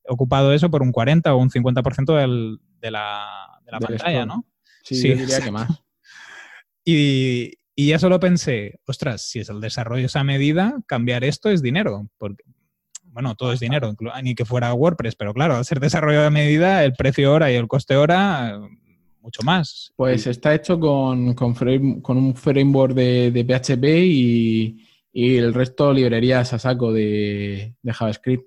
ocupado 0.07 0.53
eso 0.53 0.71
por 0.71 0.83
un 0.83 0.93
40 0.93 1.33
o 1.35 1.39
un 1.39 1.51
50% 1.51 2.17
del, 2.17 2.59
de 2.81 2.91
la, 2.91 3.61
de 3.65 3.73
la 3.73 3.79
pantalla, 3.79 4.27
¿no? 4.27 4.45
Sí, 4.83 5.15
diría 5.15 5.41
que 5.41 5.51
más. 5.51 5.71
Y, 6.85 7.53
y 7.81 7.87
ya 7.87 7.99
solo 7.99 8.21
pensé, 8.21 8.79
ostras, 8.87 9.23
si 9.23 9.39
es 9.39 9.49
el 9.49 9.59
desarrollo 9.59 10.05
esa 10.05 10.23
medida, 10.23 10.79
cambiar 10.87 11.25
esto 11.25 11.49
es 11.49 11.63
dinero. 11.63 12.11
Porque, 12.19 12.45
bueno, 13.05 13.35
todo 13.37 13.55
es 13.55 13.61
dinero, 13.61 13.97
ni 14.23 14.35
que 14.35 14.45
fuera 14.45 14.75
WordPress, 14.75 15.17
pero 15.17 15.33
claro, 15.33 15.57
al 15.57 15.65
ser 15.65 15.81
desarrollo 15.81 16.21
de 16.21 16.29
medida, 16.29 16.85
el 16.85 16.93
precio 16.93 17.33
hora 17.33 17.51
y 17.51 17.55
el 17.55 17.69
coste 17.69 17.97
hora 17.97 18.61
mucho 19.23 19.43
más. 19.45 19.95
Pues 19.97 20.27
está 20.27 20.55
hecho 20.55 20.79
con, 20.79 21.33
con, 21.33 21.57
un 22.19 22.35
framework 22.35 22.93
de, 22.93 23.45
PHP 23.49 23.85
y, 24.05 24.87
el 25.15 25.55
resto 25.55 25.95
librerías 25.95 26.53
a 26.53 26.59
saco 26.59 26.93
de, 26.93 27.77
JavaScript. 27.83 28.45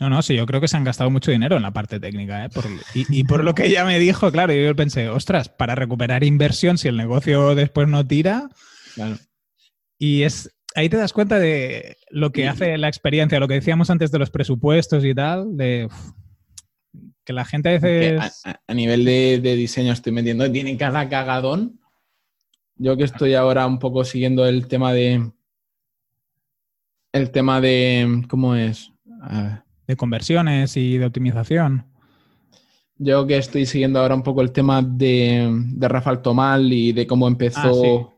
No, 0.00 0.10
no, 0.10 0.22
sí, 0.22 0.34
yo 0.34 0.46
creo 0.46 0.60
que 0.60 0.68
se 0.68 0.76
han 0.76 0.84
gastado 0.84 1.10
mucho 1.10 1.30
dinero 1.30 1.56
en 1.56 1.62
la 1.62 1.72
parte 1.72 2.00
técnica. 2.00 2.44
¿eh? 2.44 2.48
y, 2.94 3.24
por 3.24 3.44
lo 3.44 3.54
que 3.54 3.66
ella 3.66 3.84
me 3.84 3.98
dijo, 3.98 4.32
claro, 4.32 4.52
yo 4.52 4.74
pensé, 4.74 5.08
ostras, 5.08 5.48
para 5.48 5.74
recuperar 5.74 6.24
inversión, 6.24 6.78
si 6.78 6.88
el 6.88 6.96
negocio 6.96 7.54
después 7.54 7.88
no 7.88 8.06
tira. 8.06 8.48
Claro. 8.94 9.18
Y 9.98 10.22
es 10.22 10.50
ahí 10.74 10.88
te 10.88 10.96
das 10.96 11.12
cuenta 11.12 11.38
de 11.38 11.96
lo 12.10 12.32
que 12.32 12.48
hace 12.48 12.78
la 12.78 12.88
experiencia, 12.88 13.40
lo 13.40 13.48
que 13.48 13.54
decíamos 13.54 13.90
antes 13.90 14.10
de 14.10 14.18
los 14.18 14.30
presupuestos 14.30 15.04
y 15.04 15.14
tal, 15.14 15.56
de 15.56 15.88
que 17.24 17.32
la 17.32 17.44
gente 17.44 17.68
a 17.68 17.72
veces... 17.78 18.42
A, 18.66 18.74
nivel 18.74 19.04
de, 19.04 19.40
diseño 19.40 19.92
estoy 19.92 20.12
metiendo, 20.12 20.50
tiene 20.50 20.76
cada 20.76 21.08
cagadón. 21.08 21.80
Yo 22.76 22.96
que 22.96 23.04
estoy 23.04 23.34
ahora 23.34 23.66
un 23.66 23.78
poco 23.78 24.04
siguiendo 24.04 24.46
el 24.46 24.66
tema 24.66 24.92
de... 24.92 25.30
El 27.12 27.30
tema 27.30 27.60
de... 27.60 28.24
¿Cómo 28.28 28.56
es? 28.56 28.90
De 29.86 29.96
conversiones 29.96 30.76
y 30.76 30.98
de 30.98 31.06
optimización. 31.06 31.86
Yo 32.98 33.26
que 33.26 33.36
estoy 33.36 33.66
siguiendo 33.66 34.00
ahora 34.00 34.14
un 34.14 34.22
poco 34.22 34.42
el 34.42 34.52
tema 34.52 34.82
de, 34.82 35.48
de 35.50 35.88
Rafael 35.88 36.22
Tomal 36.22 36.72
y 36.72 36.92
de 36.92 37.06
cómo 37.06 37.26
empezó... 37.26 38.08
Ah, 38.08 38.12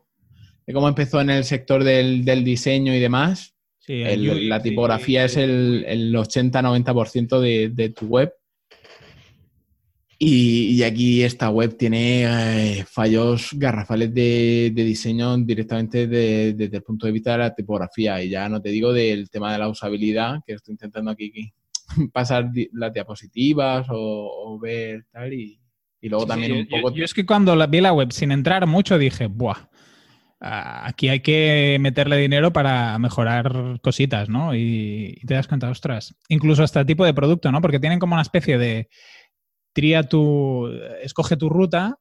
de 0.67 0.73
cómo 0.73 0.87
empezó 0.87 1.21
en 1.21 1.29
el 1.29 1.43
sector 1.43 1.83
del, 1.83 2.43
diseño 2.43 2.93
y 2.93 2.99
demás. 2.99 3.55
Sí, 3.79 4.03
la 4.47 4.63
tipografía 4.63 5.25
es 5.25 5.37
el, 5.37 5.85
el 5.87 6.15
80-90% 6.15 7.39
de, 7.39 7.69
de 7.69 7.89
tu 7.89 8.07
web. 8.07 8.33
Y, 10.17 10.81
aquí 10.83 11.23
esta 11.23 11.49
web 11.49 11.75
tiene 11.77 12.23
eh, 12.23 12.85
fallos 12.85 13.49
garrafales 13.53 14.13
de, 14.13 14.71
diseño 14.73 15.37
directamente 15.37 16.07
desde 16.07 16.77
el 16.77 16.83
punto 16.83 17.05
de 17.05 17.11
vista 17.11 17.33
de 17.33 17.37
la 17.39 17.55
tipografía. 17.55 18.23
Y 18.23 18.29
ya 18.29 18.47
no 18.47 18.61
te 18.61 18.69
digo 18.69 18.93
del 18.93 19.29
tema 19.29 19.51
de 19.51 19.59
la 19.59 19.67
usabilidad, 19.67 20.39
que 20.45 20.53
estoy 20.53 20.73
intentando 20.73 21.11
aquí 21.11 21.53
pasar 22.13 22.49
las 22.71 22.93
diapositivas 22.93 23.87
o, 23.89 24.57
ver 24.61 25.05
tal. 25.11 25.33
Y, 25.33 25.59
luego 26.03 26.25
también 26.25 26.53
un 26.53 26.67
poco. 26.67 26.93
Yo, 26.93 27.03
es 27.03 27.13
que 27.13 27.25
cuando 27.25 27.55
vi 27.67 27.81
la 27.81 27.91
web 27.91 28.11
sin 28.11 28.31
entrar 28.31 28.65
mucho 28.67 28.97
dije, 28.97 29.27
¡buah! 29.27 29.67
Aquí 30.39 31.09
hay 31.09 31.21
que 31.21 31.77
meterle 31.79 32.17
dinero 32.17 32.53
para 32.53 32.99
mejorar 32.99 33.79
cositas, 33.81 34.29
¿no? 34.29 34.53
Y, 34.53 35.17
y 35.19 35.25
te 35.25 35.33
das 35.33 35.47
cuenta, 35.47 35.69
ostras, 35.69 36.13
incluso 36.29 36.61
hasta 36.61 36.85
tipo 36.85 37.03
de 37.03 37.13
producto, 37.15 37.51
¿no? 37.51 37.61
Porque 37.61 37.79
tienen 37.79 37.99
como 37.99 38.13
una 38.13 38.21
especie 38.21 38.59
de, 38.59 38.89
tría 39.75 40.03
tu, 40.03 40.67
escoge 41.03 41.35
tu 41.35 41.49
ruta 41.49 41.99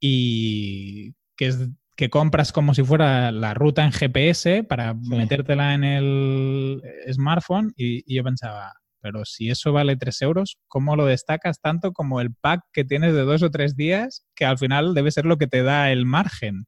y 0.00 1.12
que, 1.36 1.48
es, 1.48 1.68
que 1.96 2.08
compras 2.08 2.50
como 2.50 2.74
si 2.74 2.82
fuera 2.82 3.30
la 3.30 3.52
ruta 3.52 3.84
en 3.84 3.92
GPS 3.92 4.64
para 4.64 4.94
metértela 4.94 5.74
en 5.74 5.84
el 5.84 6.82
smartphone 7.12 7.74
y, 7.76 8.12
yo 8.12 8.24
pensaba, 8.24 8.72
pero 9.02 9.26
si 9.26 9.50
eso 9.50 9.70
vale 9.70 9.96
3 9.96 10.22
euros, 10.22 10.56
¿cómo 10.66 10.96
lo 10.96 11.04
destacas 11.04 11.60
tanto 11.60 11.92
como 11.92 12.22
el 12.22 12.34
pack 12.34 12.62
que 12.72 12.84
tienes 12.84 13.12
de 13.12 13.20
dos 13.20 13.42
o 13.42 13.50
tres 13.50 13.76
días, 13.76 14.24
que 14.34 14.46
al 14.46 14.56
final 14.56 14.94
debe 14.94 15.10
ser 15.10 15.26
lo 15.26 15.36
que 15.36 15.46
te 15.46 15.62
da 15.62 15.92
el 15.92 16.06
margen? 16.06 16.66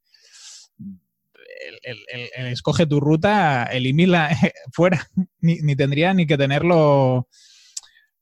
El, 1.83 2.47
escoge 2.49 2.85
tu 2.87 3.01
ruta, 3.01 3.65
elimina 3.65 4.29
fuera, 4.75 5.09
ni, 5.41 5.57
ni, 5.63 5.77
tendría 5.77 6.13
ni 6.13 6.27
que 6.27 6.37
tenerlo 6.37 7.27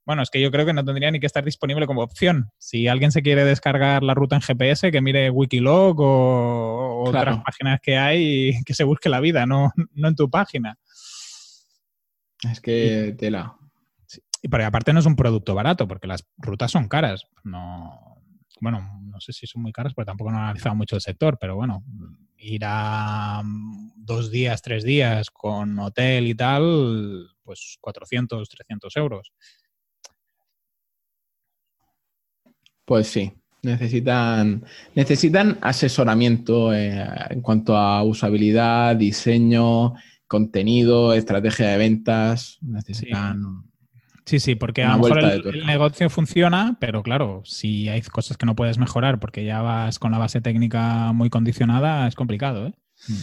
bueno, 0.06 0.22
es 0.22 0.30
que 0.30 0.40
yo 0.40 0.50
creo 0.50 0.66
que 0.66 0.72
no 0.72 0.84
tendría 0.84 1.10
ni 1.10 1.20
que 1.20 1.26
estar 1.26 1.44
disponible 1.44 1.86
como 1.86 2.02
opción. 2.02 2.50
Si 2.58 2.88
alguien 2.88 3.10
se 3.10 3.22
quiere 3.22 3.44
descargar 3.44 4.02
la 4.02 4.14
ruta 4.14 4.36
en 4.36 4.42
GPS, 4.42 4.90
que 4.92 5.00
mire 5.00 5.30
Wikilog 5.30 5.98
o, 6.00 7.04
otras 7.04 7.38
páginas 7.44 7.80
que 7.80 7.96
hay 7.96 8.48
y 8.48 8.62
que 8.64 8.74
se 8.74 8.84
busque 8.84 9.08
la 9.08 9.20
vida, 9.20 9.46
no, 9.46 9.72
no 9.94 10.08
en 10.08 10.16
tu 10.16 10.28
página. 10.28 10.78
Es 12.50 12.60
que 12.60 13.14
tela. 13.18 13.56
Y 14.42 14.48
porque 14.48 14.64
aparte 14.64 14.92
no 14.92 15.00
es 15.00 15.06
un 15.06 15.16
producto 15.16 15.54
barato, 15.54 15.88
porque 15.88 16.06
las 16.06 16.26
rutas 16.36 16.70
son 16.70 16.86
caras. 16.88 17.26
No, 17.42 18.20
bueno, 18.60 19.00
no 19.02 19.20
sé 19.20 19.32
si 19.32 19.46
son 19.46 19.62
muy 19.62 19.72
caras, 19.72 19.94
porque 19.94 20.06
tampoco 20.06 20.30
no 20.30 20.38
he 20.38 20.42
analizado 20.42 20.74
mucho 20.74 20.96
el 20.96 21.02
sector, 21.02 21.38
pero 21.40 21.56
bueno, 21.56 21.82
ir 22.36 22.62
a 22.66 23.42
dos 23.96 24.30
días, 24.30 24.60
tres 24.60 24.84
días 24.84 25.30
con 25.30 25.78
hotel 25.78 26.26
y 26.26 26.34
tal, 26.34 27.26
pues 27.42 27.78
400, 27.80 28.46
300 28.48 28.96
euros. 28.96 29.32
Pues 32.84 33.08
sí, 33.08 33.32
necesitan, 33.62 34.64
necesitan 34.94 35.58
asesoramiento 35.60 36.72
eh, 36.72 37.06
en 37.30 37.40
cuanto 37.40 37.76
a 37.76 38.02
usabilidad, 38.02 38.96
diseño, 38.96 39.94
contenido, 40.26 41.14
estrategia 41.14 41.68
de 41.68 41.78
ventas. 41.78 42.58
Necesitan. 42.62 43.64
Sí, 44.26 44.40
sí, 44.40 44.54
porque 44.54 44.82
a 44.82 44.96
lo 44.96 45.02
mejor 45.02 45.18
el, 45.22 45.66
negocio 45.66 46.08
funciona, 46.08 46.78
pero 46.80 47.02
claro, 47.02 47.42
si 47.44 47.90
hay 47.90 48.00
cosas 48.02 48.38
que 48.38 48.46
no 48.46 48.56
puedes 48.56 48.78
mejorar 48.78 49.20
porque 49.20 49.44
ya 49.44 49.60
vas 49.60 49.98
con 49.98 50.12
la 50.12 50.18
base 50.18 50.40
técnica 50.40 51.12
muy 51.12 51.28
condicionada, 51.28 52.08
es 52.08 52.14
complicado. 52.14 52.68
¿eh? 52.68 52.72
Mm. 53.08 53.14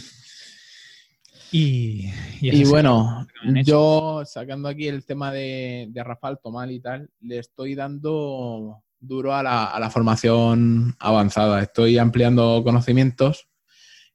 Y, 1.54 2.64
bueno, 2.64 3.26
yo 3.64 4.22
sacando 4.24 4.68
aquí 4.68 4.88
el 4.88 5.04
tema 5.04 5.32
de, 5.32 5.88
de 5.90 6.04
Rafael 6.04 6.38
Tomal 6.42 6.70
y 6.70 6.80
tal, 6.80 7.10
le 7.20 7.38
estoy 7.38 7.74
dando 7.74 8.82
duro 9.02 9.34
a 9.34 9.42
la, 9.42 9.90
formación 9.90 10.94
avanzada. 10.98 11.60
Estoy 11.60 11.98
ampliando 11.98 12.62
conocimientos, 12.64 13.48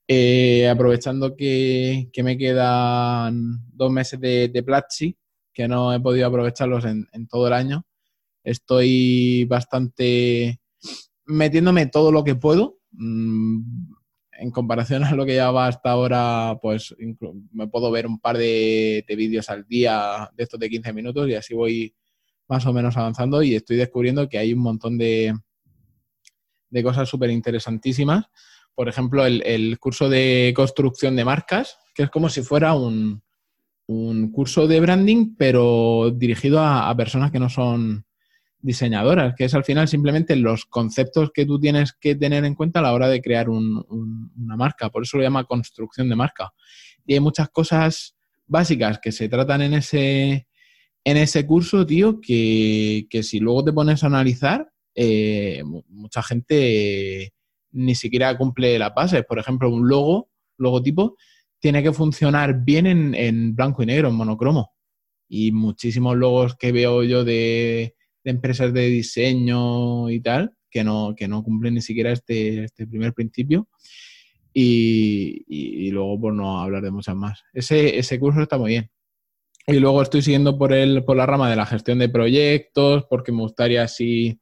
eh, 0.07 0.67
aprovechando 0.69 1.35
que, 1.35 2.09
me 2.23 2.37
quedan 2.37 3.59
dos 3.73 3.91
meses 3.91 4.19
de, 4.19 4.47
de 4.47 4.63
Platzi, 4.63 5.17
que 5.53 5.67
no 5.67 5.93
he 5.93 5.99
podido 5.99 6.27
aprovecharlos 6.27 6.85
en, 6.85 7.27
todo 7.27 7.47
el 7.47 7.53
año. 7.53 7.85
Estoy 8.43 9.45
bastante 9.45 10.61
metiéndome 11.25 11.87
todo 11.87 12.11
lo 12.11 12.23
que 12.23 12.35
puedo. 12.35 12.79
Mm, 12.91 13.61
en 14.39 14.51
comparación 14.51 15.03
a 15.03 15.15
lo 15.15 15.25
que 15.25 15.33
llevaba 15.33 15.67
hasta 15.67 15.91
ahora, 15.91 16.57
pues 16.61 16.95
me 17.51 17.67
puedo 17.67 17.91
ver 17.91 18.07
un 18.07 18.19
par 18.19 18.37
de, 18.37 19.03
vídeos 19.09 19.49
al 19.49 19.65
día 19.67 20.29
de 20.35 20.43
estos 20.43 20.59
de 20.59 20.69
15 20.69 20.93
minutos 20.93 21.27
y 21.27 21.33
así 21.33 21.53
voy 21.53 21.93
más 22.47 22.65
o 22.65 22.73
menos 22.73 22.97
avanzando 22.97 23.41
y 23.43 23.55
estoy 23.55 23.77
descubriendo 23.77 24.27
que 24.29 24.37
hay 24.37 24.53
un 24.53 24.59
montón 24.59 24.97
de, 24.97 25.33
de 26.69 26.83
cosas 26.83 27.09
súper 27.09 27.29
interesantísimas. 27.29 28.25
Por 28.75 28.89
ejemplo, 28.89 29.25
el, 29.25 29.79
curso 29.79 30.07
de 30.07 30.53
construcción 30.55 31.15
de 31.15 31.25
marcas, 31.25 31.77
que 31.95 32.03
es 32.03 32.09
como 32.09 32.29
si 32.29 32.41
fuera 32.41 32.75
un, 32.75 33.21
curso 34.31 34.67
de 34.67 34.79
branding, 34.79 35.35
pero 35.37 36.11
dirigido 36.13 36.59
a 36.59 36.95
personas 36.95 37.31
que 37.31 37.39
no 37.39 37.49
son 37.49 38.05
diseñadoras, 38.59 39.33
que 39.35 39.45
es 39.45 39.53
al 39.53 39.63
final 39.63 39.87
simplemente 39.87 40.35
los 40.35 40.65
conceptos 40.65 41.31
que 41.33 41.45
tú 41.45 41.59
tienes 41.59 41.93
que 41.93 42.15
tener 42.15 42.43
en 42.45 42.55
cuenta 42.55 42.79
a 42.79 42.83
la 42.83 42.93
hora 42.93 43.07
de 43.07 43.21
crear 43.21 43.49
una 43.49 44.55
marca. 44.57 44.89
Por 44.89 45.03
eso 45.03 45.17
lo 45.17 45.23
llama 45.23 45.45
construcción 45.45 46.09
de 46.09 46.15
marca. 46.15 46.51
Y 47.05 47.13
hay 47.13 47.19
muchas 47.19 47.49
cosas 47.49 48.15
básicas 48.45 48.99
que 49.01 49.11
se 49.11 49.29
tratan 49.29 49.61
en 49.61 49.73
ese, 49.75 50.47
en 51.07 51.15
ese 51.15 51.45
curso, 51.45 51.85
tío, 51.85 52.19
que, 52.19 53.07
si 53.23 53.39
luego 53.39 53.63
te 53.63 53.71
pones 53.71 54.03
a 54.03 54.07
analizar, 54.07 54.69
eh, 54.93 55.63
mucha 55.87 56.21
gente 56.21 57.33
ni 57.71 57.95
siquiera 57.95 58.37
cumple 58.37 58.77
la 58.77 58.89
base. 58.89 59.23
Por 59.23 59.39
ejemplo, 59.39 59.69
un 59.69 59.87
logo, 59.87 60.29
logotipo, 60.57 61.15
tiene 61.59 61.81
que 61.81 61.93
funcionar 61.93 62.65
bien 62.65 62.87
en, 62.87 63.15
en 63.15 63.55
blanco 63.55 63.83
y 63.83 63.85
negro, 63.85 64.09
en 64.09 64.15
monocromo. 64.15 64.73
Y 65.29 65.53
muchísimos 65.53 66.17
logos 66.17 66.57
que 66.57 66.73
veo 66.73 67.01
yo 67.03 67.23
de, 67.23 67.95
de 68.25 68.31
empresas 68.31 68.73
de 68.73 68.87
diseño 68.87 70.09
y 70.09 70.19
tal, 70.19 70.55
que 70.69 70.83
no, 70.83 71.15
que 71.15 71.29
no 71.29 71.41
cumplen 71.41 71.75
ni 71.75 71.81
siquiera 71.81 72.11
este, 72.11 72.65
este 72.65 72.85
primer 72.85 73.13
principio. 73.13 73.69
Y, 74.53 75.89
luego 75.91 76.19
por 76.19 76.33
no 76.33 76.59
hablar 76.59 76.83
de 76.83 76.91
muchas 76.91 77.15
más. 77.15 77.43
Ese, 77.53 77.97
ese 77.97 78.19
curso 78.19 78.41
está 78.41 78.57
muy 78.57 78.71
bien. 78.71 78.91
Y 79.69 79.79
luego 79.79 80.01
estoy 80.01 80.21
siguiendo 80.21 80.57
por, 80.57 80.71
el, 80.71 81.03
por 81.03 81.17
la 81.17 81.25
rama 81.25 81.49
de 81.49 81.57
la 81.57 81.65
gestión 81.65 81.99
de 81.99 82.07
proyectos, 82.07 83.05
porque 83.09 83.33
me 83.33 83.41
gustaría 83.41 83.83
así 83.83 84.39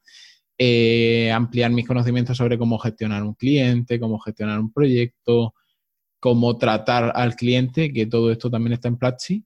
eh, 0.56 1.32
ampliar 1.32 1.72
mis 1.72 1.86
conocimientos 1.86 2.36
sobre 2.36 2.56
cómo 2.56 2.78
gestionar 2.78 3.24
un 3.24 3.34
cliente, 3.34 3.98
cómo 3.98 4.20
gestionar 4.20 4.60
un 4.60 4.72
proyecto, 4.72 5.52
cómo 6.20 6.56
tratar 6.58 7.12
al 7.14 7.34
cliente, 7.34 7.92
que 7.92 8.06
todo 8.06 8.30
esto 8.30 8.50
también 8.50 8.74
está 8.74 8.86
en 8.86 8.98
Platzi. 8.98 9.44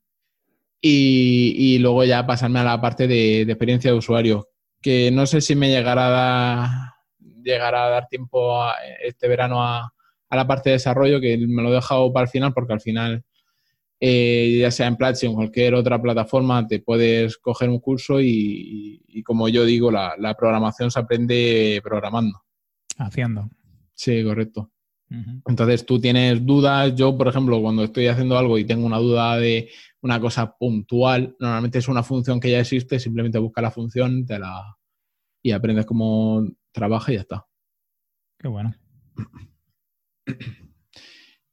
Y, 0.82 1.78
luego 1.78 2.04
ya 2.04 2.26
pasarme 2.26 2.60
a 2.60 2.64
la 2.64 2.80
parte 2.80 3.06
de, 3.06 3.42
experiencia 3.42 3.90
de 3.90 3.96
usuario, 3.98 4.48
que 4.80 5.10
no 5.10 5.26
sé 5.26 5.40
si 5.40 5.54
me 5.54 5.68
llegará 5.68 6.06
a 6.06 6.94
dar, 7.42 7.74
a 7.74 7.88
dar 7.88 8.08
tiempo 8.08 8.62
este 9.02 9.28
verano 9.28 9.62
a, 9.62 9.92
la 10.30 10.46
parte 10.46 10.70
de 10.70 10.74
desarrollo, 10.74 11.20
que 11.20 11.36
me 11.38 11.62
lo 11.62 11.70
he 11.70 11.74
dejado 11.74 12.12
para 12.12 12.24
el 12.24 12.30
final, 12.30 12.54
porque 12.54 12.72
al 12.72 12.80
final, 12.80 13.24
eh, 14.00 14.58
ya 14.60 14.70
sea 14.70 14.86
en 14.86 14.96
Platzi 14.96 15.26
o 15.26 15.30
en 15.30 15.36
cualquier 15.36 15.74
otra 15.74 16.00
plataforma, 16.00 16.66
te 16.66 16.80
puedes 16.80 17.36
coger 17.36 17.68
un 17.68 17.80
curso 17.80 18.18
y, 18.20 19.22
como 19.24 19.48
yo 19.48 19.64
digo, 19.64 19.90
la, 19.90 20.34
programación 20.38 20.90
se 20.90 21.00
aprende 21.00 21.80
programando. 21.84 22.42
Haciendo. 22.96 23.50
Sí, 23.94 24.24
correcto. 24.24 24.70
Entonces 25.46 25.84
tú 25.84 26.00
tienes 26.00 26.46
dudas. 26.46 26.94
Yo, 26.94 27.18
por 27.18 27.26
ejemplo, 27.26 27.60
cuando 27.60 27.82
estoy 27.82 28.06
haciendo 28.06 28.38
algo 28.38 28.56
y 28.58 28.64
tengo 28.64 28.86
una 28.86 28.98
duda 28.98 29.36
de 29.36 29.68
una 30.02 30.20
cosa 30.20 30.56
puntual. 30.56 31.36
Normalmente 31.38 31.78
es 31.78 31.88
una 31.88 32.02
función 32.02 32.40
que 32.40 32.50
ya 32.50 32.60
existe, 32.60 32.98
simplemente 32.98 33.38
busca 33.38 33.60
la 33.60 33.70
función 33.70 34.24
te 34.24 34.38
la, 34.38 34.78
y 35.42 35.50
aprendes 35.50 35.84
cómo 35.84 36.46
trabaja 36.72 37.12
y 37.12 37.16
ya 37.16 37.20
está. 37.22 37.46
Qué 38.38 38.48
bueno. 38.48 38.74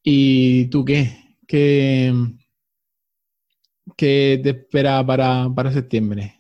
¿Y 0.04 0.68
tú 0.68 0.86
qué? 0.86 1.27
¿Qué, 1.48 2.14
qué 3.96 4.40
te 4.44 4.50
espera 4.50 5.06
para, 5.06 5.48
para 5.56 5.72
septiembre? 5.72 6.36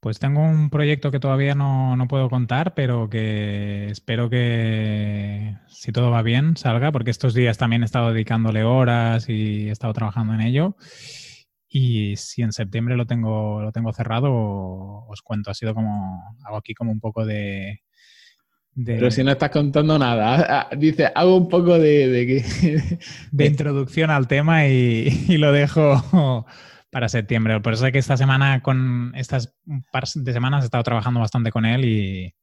Pues 0.00 0.18
tengo 0.18 0.42
un 0.42 0.68
proyecto 0.68 1.10
que 1.10 1.18
todavía 1.18 1.54
no, 1.54 1.96
no, 1.96 2.06
puedo 2.08 2.28
contar, 2.28 2.74
pero 2.74 3.08
que 3.08 3.86
espero 3.86 4.28
que, 4.28 5.56
si 5.68 5.92
todo 5.92 6.10
va 6.10 6.20
bien, 6.20 6.58
salga, 6.58 6.92
porque 6.92 7.10
estos 7.10 7.32
días 7.32 7.56
también 7.56 7.82
he 7.82 7.86
estado 7.86 8.12
dedicándole 8.12 8.64
horas 8.64 9.30
y 9.30 9.68
he 9.68 9.70
estado 9.70 9.94
trabajando 9.94 10.34
en 10.34 10.42
ello. 10.42 10.76
Y 11.66 12.16
si 12.16 12.42
en 12.42 12.52
septiembre 12.52 12.96
lo 12.96 13.06
tengo, 13.06 13.62
lo 13.62 13.72
tengo 13.72 13.94
cerrado, 13.94 14.30
os 14.30 15.22
cuento. 15.22 15.50
Ha 15.50 15.54
sido 15.54 15.74
como, 15.74 16.36
hago 16.44 16.58
aquí 16.58 16.74
como 16.74 16.92
un 16.92 17.00
poco 17.00 17.24
de... 17.24 17.80
Pero 18.82 19.10
si 19.10 19.22
no 19.22 19.30
estás 19.30 19.50
contando 19.50 19.98
nada, 19.98 20.68
ah, 20.70 20.76
dice, 20.76 21.10
hago 21.14 21.36
un 21.36 21.48
poco 21.48 21.78
de... 21.78 22.08
De, 22.08 22.98
de 23.30 23.46
introducción 23.46 24.10
al 24.10 24.26
tema 24.26 24.66
y, 24.66 25.10
lo 25.38 25.52
dejo 25.52 26.46
para 26.90 27.08
septiembre. 27.08 27.60
Por 27.60 27.74
eso 27.74 27.86
es 27.86 27.92
que 27.92 27.98
esta 27.98 28.16
semana, 28.16 28.62
con 28.62 29.12
estas 29.14 29.54
par 29.92 30.04
de 30.14 30.32
semanas, 30.32 30.62
he 30.62 30.66
estado 30.66 30.84
trabajando 30.84 31.20
bastante 31.20 31.50
con 31.50 31.64
él 31.64 31.84
y... 31.84 32.34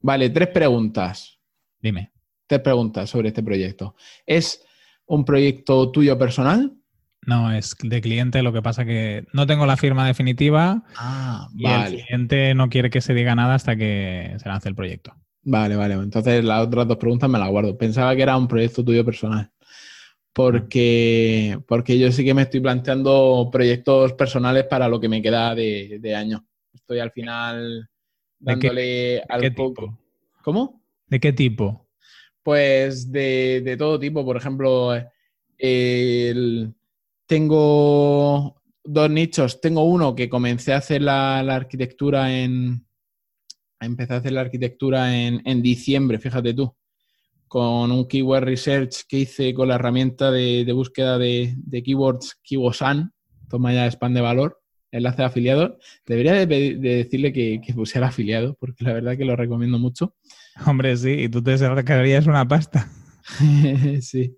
Vale, 0.00 0.30
tres 0.30 0.48
preguntas. 0.48 1.38
Dime. 1.80 2.12
Tres 2.46 2.60
preguntas 2.60 3.10
sobre 3.10 3.28
este 3.28 3.42
proyecto. 3.42 3.96
¿Es 4.24 4.62
un 5.06 5.24
proyecto 5.24 5.90
tuyo 5.90 6.18
personal? 6.18 6.76
No, 7.22 7.50
es 7.50 7.74
de 7.82 8.00
cliente, 8.00 8.42
lo 8.42 8.52
que 8.52 8.62
pasa 8.62 8.84
que 8.84 9.26
no 9.32 9.46
tengo 9.46 9.66
la 9.66 9.76
firma 9.76 10.06
definitiva 10.06 10.84
ah, 10.96 11.48
y 11.56 11.66
el 11.66 12.04
cliente 12.04 12.54
no 12.54 12.68
quiere 12.68 12.88
que 12.88 13.00
se 13.00 13.14
diga 13.14 13.34
nada 13.34 13.54
hasta 13.54 13.74
que 13.74 14.36
se 14.38 14.48
lance 14.48 14.68
el 14.68 14.76
proyecto. 14.76 15.12
Vale, 15.48 15.76
vale. 15.76 15.94
Entonces 15.94 16.44
las 16.44 16.66
otras 16.66 16.88
dos 16.88 16.96
preguntas 16.96 17.30
me 17.30 17.38
las 17.38 17.48
guardo. 17.48 17.78
Pensaba 17.78 18.14
que 18.14 18.22
era 18.22 18.36
un 18.36 18.48
proyecto 18.48 18.84
tuyo 18.84 19.04
personal. 19.04 19.50
Porque, 20.32 21.58
porque 21.66 21.98
yo 21.98 22.12
sí 22.12 22.24
que 22.24 22.34
me 22.34 22.42
estoy 22.42 22.60
planteando 22.60 23.48
proyectos 23.50 24.12
personales 24.12 24.64
para 24.64 24.88
lo 24.88 25.00
que 25.00 25.08
me 25.08 25.22
queda 25.22 25.54
de, 25.54 26.14
año. 26.14 26.44
Estoy 26.74 26.98
al 26.98 27.12
final 27.12 27.88
dándole 28.38 29.22
al 29.28 29.54
poco. 29.54 29.98
¿Cómo? 30.42 30.82
¿De 31.06 31.20
qué 31.20 31.32
tipo? 31.32 31.88
Pues 32.42 33.10
de, 33.10 33.62
de 33.64 33.76
todo 33.76 33.98
tipo. 33.98 34.24
Por 34.24 34.36
ejemplo, 34.36 34.92
el 35.56 36.74
tengo 37.26 38.62
dos 38.84 39.10
nichos. 39.10 39.60
Tengo 39.60 39.84
uno 39.84 40.14
que 40.14 40.28
comencé 40.28 40.72
a 40.72 40.78
hacer 40.78 41.02
la, 41.02 41.38
arquitectura 41.38 42.32
en. 42.32 42.85
Empecé 43.80 44.14
a 44.14 44.16
hacer 44.18 44.32
la 44.32 44.40
arquitectura 44.40 45.14
en, 45.16 45.62
diciembre, 45.62 46.18
fíjate 46.18 46.54
tú, 46.54 46.74
con 47.46 47.92
un 47.92 48.08
keyword 48.08 48.44
research 48.44 49.02
que 49.08 49.20
hice 49.20 49.54
con 49.54 49.68
la 49.68 49.74
herramienta 49.74 50.30
de, 50.30 50.70
búsqueda 50.72 51.18
de, 51.18 51.82
keywords 51.84 52.40
Kiwosan. 52.42 53.12
Toma 53.48 53.72
ya 53.72 53.86
spam 53.86 54.14
de 54.14 54.20
valor, 54.20 54.60
enlace 54.90 55.18
de 55.18 55.24
afiliado. 55.24 55.78
Debería 56.06 56.32
de, 56.32 56.76
decirle 56.76 57.32
que, 57.32 57.60
que, 57.64 57.74
pusiera 57.74 58.08
afiliado, 58.08 58.56
porque 58.58 58.84
la 58.84 58.94
verdad 58.94 59.16
que 59.16 59.24
lo 59.24 59.36
recomiendo 59.36 59.78
mucho. 59.78 60.14
Hombre, 60.64 60.96
sí, 60.96 61.10
y 61.10 61.28
tú 61.28 61.42
te 61.42 61.56
sacarías 61.58 62.26
una 62.26 62.48
pasta. 62.48 62.90
sí. 64.00 64.36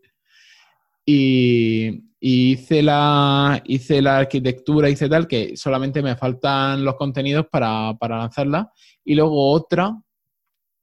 Y, 1.10 2.04
hice 2.20 2.82
la, 2.82 3.62
hice 3.64 4.02
la 4.02 4.18
arquitectura, 4.18 4.90
hice 4.90 5.08
tal, 5.08 5.26
que 5.26 5.56
solamente 5.56 6.02
me 6.02 6.16
faltan 6.16 6.84
los 6.84 6.96
contenidos 6.96 7.46
para, 7.50 7.96
lanzarla. 7.98 8.70
Y 9.04 9.14
luego 9.14 9.50
otra 9.52 9.96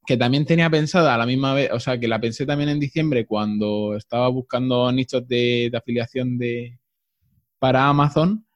que 0.07 0.17
también 0.17 0.45
tenía 0.45 0.69
pensada 0.69 1.13
a 1.13 1.17
la 1.19 1.27
misma 1.27 1.53
vez, 1.53 1.71
o 1.71 1.79
sea, 1.79 1.99
que 1.99 2.07
la 2.07 2.19
pensé 2.19 2.45
también 2.45 2.69
en 2.69 2.79
diciembre 2.79 3.27
cuando 3.27 3.95
estaba 3.95 4.27
buscando 4.29 4.91
nichos 4.91 5.27
de, 5.27 5.71
afiliación 5.75 6.39
de, 6.39 6.79
para 7.59 7.87
Amazon 7.87 8.47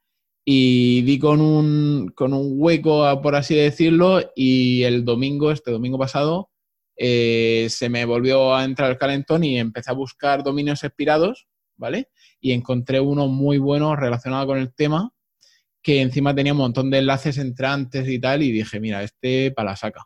y 0.43 1.03
di 1.03 1.19
con 1.19 1.39
un, 1.41 2.11
con 2.15 2.33
un 2.33 2.53
hueco, 2.55 3.21
por 3.21 3.35
así 3.35 3.53
decirlo, 3.53 4.21
y 4.35 4.83
el 4.83 5.05
domingo, 5.05 5.51
este 5.51 5.69
domingo 5.69 5.99
pasado, 5.99 6.49
eh, 6.97 7.67
se 7.69 7.89
me 7.89 8.05
volvió 8.05 8.55
a 8.55 8.63
entrar 8.63 8.89
el 8.89 8.97
calentón 8.97 9.43
y 9.43 9.59
empecé 9.59 9.91
a 9.91 9.95
buscar 9.95 10.43
dominios 10.43 10.83
expirados 10.83 11.48
¿vale? 11.79 12.09
Y 12.39 12.51
encontré 12.51 12.99
uno 12.99 13.27
muy 13.27 13.57
bueno 13.57 13.95
relacionado 13.95 14.45
con 14.45 14.59
el 14.59 14.73
tema 14.73 15.11
que 15.81 16.01
encima 16.01 16.35
tenía 16.35 16.53
un 16.53 16.59
montón 16.59 16.91
de 16.91 16.99
enlaces 16.99 17.37
entrantes 17.37 18.07
y 18.07 18.19
tal, 18.19 18.43
y 18.43 18.51
dije, 18.51 18.79
mira, 18.79 19.01
este 19.01 19.51
para 19.51 19.71
la 19.71 19.75
saca. 19.77 20.05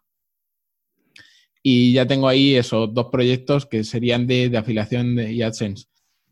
Y 1.63 1.93
ya 1.93 2.05
tengo 2.05 2.27
ahí 2.27 2.55
esos 2.55 2.93
dos 2.93 3.07
proyectos 3.11 3.65
que 3.65 3.83
serían 3.83 4.27
de, 4.27 4.55
afiliación 4.55 5.15
de, 5.15 5.43
AdSense. 5.43 5.87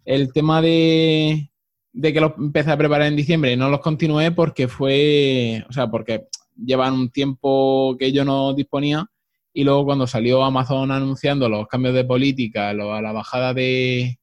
El 0.06 0.32
tema 0.32 0.62
de, 0.62 1.52
de 1.94 2.14
que 2.14 2.22
los 2.22 2.34
empecé 2.38 2.72
a 2.72 2.78
preparar 2.78 3.08
en 3.08 3.16
diciembre 3.16 3.56
no 3.58 3.70
los 3.70 3.80
continué 3.80 4.32
porque 4.32 4.68
fue, 4.68 5.66
o 5.70 5.74
sea, 5.74 5.88
porque 5.88 6.26
llevan 6.56 6.94
un 6.94 7.10
tiempo 7.10 7.96
que 7.98 8.12
yo 8.12 8.26
no 8.26 8.54
disponía 8.54 9.10
y 9.54 9.64
luego 9.64 9.86
cuando 9.86 10.08
salió 10.08 10.44
Amazon 10.44 10.92
anunciando 10.92 11.50
los 11.50 11.68
cambios 11.68 11.96
de 11.96 12.06
política, 12.06 12.74
la 12.74 13.12
bajada 13.12 13.54
de, 13.54 14.21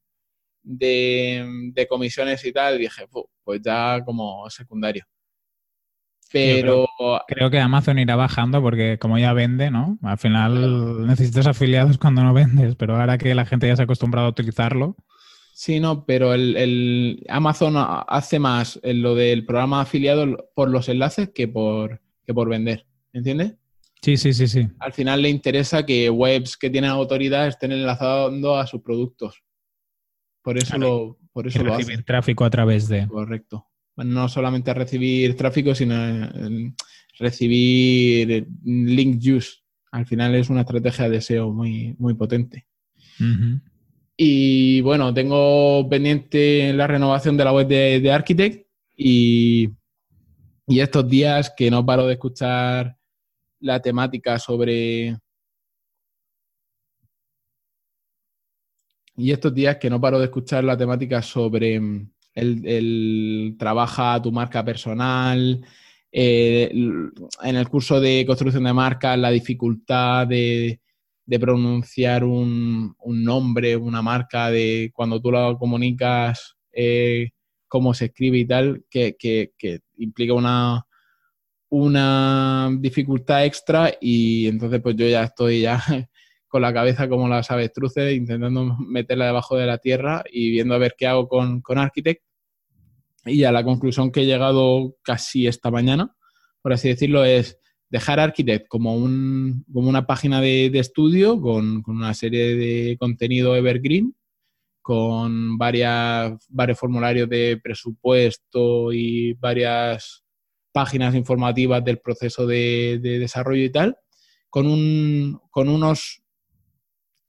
de, 0.68 1.86
comisiones 1.88 2.44
y 2.44 2.52
tal, 2.52 2.78
dije, 2.78 3.06
pues 3.42 3.60
ya 3.62 4.02
como 4.04 4.48
secundario. 4.50 5.04
Pero... 6.30 6.86
Creo, 7.26 7.50
que 7.50 7.58
Amazon 7.58 7.98
irá 7.98 8.14
bajando 8.14 8.60
porque 8.60 8.98
como 8.98 9.18
ya 9.18 9.32
vende, 9.32 9.70
¿no? 9.70 9.98
Al 10.02 10.18
final 10.18 11.06
necesitas 11.06 11.46
afiliados 11.46 11.96
cuando 11.96 12.22
no 12.22 12.34
vendes, 12.34 12.76
pero 12.76 12.96
ahora 12.96 13.16
que 13.16 13.34
la 13.34 13.46
gente 13.46 13.66
ya 13.66 13.76
se 13.76 13.82
ha 13.82 13.84
acostumbrado 13.84 14.26
a 14.26 14.30
utilizarlo. 14.30 14.94
Sí, 15.54 15.80
no, 15.80 16.04
pero 16.04 16.34
el, 16.34 17.24
Amazon 17.28 17.74
hace 17.76 18.38
más 18.38 18.78
en 18.82 19.02
lo 19.02 19.14
del 19.14 19.46
programa 19.46 19.80
afiliado 19.80 20.50
por 20.54 20.68
los 20.68 20.88
enlaces 20.88 21.30
que 21.34 21.48
por, 21.48 22.00
que 22.24 22.34
por 22.34 22.48
vender, 22.48 22.86
¿entiendes? 23.12 23.54
Sí, 24.02 24.16
sí, 24.16 24.32
sí, 24.32 24.46
sí. 24.46 24.68
Al 24.78 24.92
final 24.92 25.22
le 25.22 25.30
interesa 25.30 25.84
que 25.84 26.10
webs 26.10 26.56
que 26.56 26.70
tienen 26.70 26.90
autoridad 26.90 27.48
estén 27.48 27.72
enlazando 27.72 28.56
a 28.56 28.66
sus 28.66 28.82
productos. 28.82 29.42
Por 30.48 30.56
eso 30.56 30.78
lo, 30.78 31.18
por 31.30 31.46
eso 31.46 31.62
lo 31.62 31.76
recibir 31.76 32.06
tráfico 32.06 32.42
a 32.42 32.48
través 32.48 32.88
de. 32.88 33.06
Correcto. 33.06 33.66
No 33.96 34.30
solamente 34.30 34.72
recibir 34.72 35.36
tráfico, 35.36 35.74
sino 35.74 35.94
recibir 37.18 38.48
link 38.64 39.22
use. 39.22 39.58
Al 39.92 40.06
final 40.06 40.34
es 40.36 40.48
una 40.48 40.62
estrategia 40.62 41.10
de 41.10 41.20
SEO 41.20 41.52
muy, 41.52 41.94
muy 41.98 42.14
potente. 42.14 42.66
Y 44.16 44.80
bueno, 44.80 45.12
tengo 45.12 45.86
pendiente 45.86 46.72
la 46.72 46.86
renovación 46.86 47.36
de 47.36 47.44
la 47.44 47.52
web 47.52 47.68
de, 47.68 48.00
de 48.00 48.10
Architect 48.10 48.66
y, 48.96 49.68
y 50.66 50.80
estos 50.80 51.06
días 51.06 51.52
que 51.54 51.70
no 51.70 51.84
paro 51.84 52.06
de 52.06 52.14
escuchar 52.14 52.96
la 53.60 53.82
temática 53.82 54.38
sobre 54.38 55.14
Y 59.18 59.32
estos 59.32 59.52
días 59.52 59.78
que 59.78 59.90
no 59.90 60.00
paro 60.00 60.20
de 60.20 60.26
escuchar 60.26 60.62
la 60.62 60.76
temática 60.76 61.20
sobre 61.22 61.80
mm, 61.80 62.08
el, 62.34 63.56
trabaja 63.58 64.22
tu 64.22 64.30
marca 64.30 64.64
personal, 64.64 65.60
eh, 66.12 66.70
en 66.70 67.56
el 67.56 67.68
curso 67.68 68.00
de 68.00 68.24
construcción 68.24 68.62
de 68.62 68.72
marcas, 68.72 69.18
la 69.18 69.30
dificultad 69.30 70.28
de, 70.28 70.80
pronunciar 71.40 72.22
un, 72.22 72.94
nombre, 73.04 73.76
una 73.76 74.02
marca, 74.02 74.52
de 74.52 74.92
cuando 74.94 75.20
tú 75.20 75.32
lo 75.32 75.58
comunicas, 75.58 76.56
eh, 76.72 77.30
cómo 77.66 77.94
se 77.94 78.06
escribe 78.06 78.38
y 78.38 78.46
tal, 78.46 78.84
que, 78.88 79.16
que 79.18 79.80
implica 79.96 80.32
una, 80.32 80.86
una 81.70 82.70
dificultad 82.78 83.44
extra 83.44 83.92
y 84.00 84.46
entonces 84.46 84.80
pues 84.80 84.96
yo 84.96 85.06
ya 85.06 85.24
estoy 85.24 85.62
ya 85.62 85.82
con 86.48 86.62
la 86.62 86.72
cabeza 86.72 87.08
como 87.08 87.28
las 87.28 87.50
avestruces, 87.50 88.14
intentando 88.14 88.76
meterla 88.80 89.26
debajo 89.26 89.56
de 89.56 89.66
la 89.66 89.78
tierra 89.78 90.24
y 90.30 90.50
viendo 90.50 90.74
a 90.74 90.78
ver 90.78 90.94
qué 90.96 91.06
hago 91.06 91.28
con, 91.28 91.60
con 91.60 91.78
Architect. 91.78 92.22
Y 93.26 93.44
a 93.44 93.52
la 93.52 93.62
conclusión 93.62 94.10
que 94.10 94.22
he 94.22 94.26
llegado 94.26 94.96
casi 95.02 95.46
esta 95.46 95.70
mañana, 95.70 96.16
por 96.62 96.72
así 96.72 96.88
decirlo, 96.88 97.24
es 97.24 97.58
dejar 97.90 98.20
Architect 98.20 98.66
como, 98.68 98.96
un, 98.96 99.64
como 99.72 99.88
una 99.88 100.06
página 100.06 100.40
de, 100.40 100.66
estudio 100.74 101.40
con, 101.40 101.82
una 101.86 102.14
serie 102.14 102.56
de 102.56 102.96
contenido 102.98 103.54
evergreen, 103.54 104.14
con 104.80 105.58
varias, 105.58 106.32
varios 106.48 106.78
formularios 106.78 107.28
de 107.28 107.60
presupuesto 107.62 108.92
y 108.92 109.34
varias 109.34 110.24
páginas 110.72 111.14
informativas 111.14 111.84
del 111.84 111.98
proceso 111.98 112.46
de, 112.46 112.98
de 113.02 113.18
desarrollo 113.18 113.64
y 113.64 113.70
tal, 113.70 113.96
con, 114.48 114.66
un, 114.66 115.40
con 115.50 115.68
unos 115.68 116.22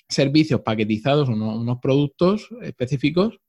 servicios 0.10 0.62
paquetizados, 0.62 1.30
unos, 1.30 1.78
productos 1.80 2.50
específicos, 2.64 3.40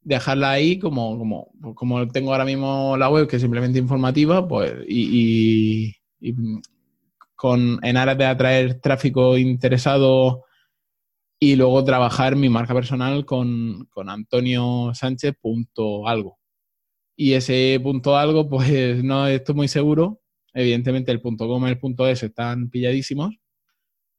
dejarla 0.00 0.52
ahí 0.52 0.78
como, 0.78 1.18
como, 1.18 1.74
como 1.74 2.06
tengo 2.08 2.32
ahora 2.32 2.44
mismo 2.44 2.96
la 2.96 3.10
web, 3.10 3.26
que 3.26 3.36
es 3.36 3.42
simplemente 3.42 3.78
informativa, 3.78 4.46
pues, 4.46 4.74
y, 4.88 5.94
con, 7.34 7.78
en 7.82 7.96
aras 7.96 8.16
de 8.16 8.26
atraer 8.26 8.80
tráfico 8.80 9.36
interesado 9.36 10.44
y 11.40 11.54
luego 11.56 11.84
trabajar 11.84 12.34
mi 12.36 12.48
marca 12.48 12.74
personal 12.74 13.24
con, 13.24 13.86
con 13.90 14.08
Antonio 14.08 14.92
Sánchez 14.94 15.34
punto 15.40 16.08
algo. 16.08 16.38
Y 17.16 17.32
ese 17.32 17.78
punto 17.82 18.16
algo, 18.16 18.48
pues 18.48 19.02
no 19.04 19.26
estoy 19.26 19.54
muy 19.54 19.68
seguro. 19.68 20.20
Evidentemente 20.54 21.12
el 21.12 21.20
punto 21.20 21.46
com 21.46 21.66
y 21.66 21.70
el 21.70 21.78
punto 21.78 22.08
es 22.08 22.22
están 22.22 22.70
pilladísimos 22.70 23.36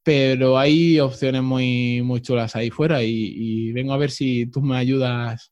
pero 0.04 0.58
hay 0.58 1.00
opciones 1.00 1.44
muy, 1.44 2.02
muy 2.02 2.22
chulas 2.22 2.56
ahí 2.56 2.70
fuera 2.70 3.04
y, 3.04 3.72
vengo 3.74 3.94
a 3.94 3.98
ver 3.98 4.12
si 4.12 4.46
tú 4.48 4.62
me 4.62 4.78
ayudas 4.78 5.52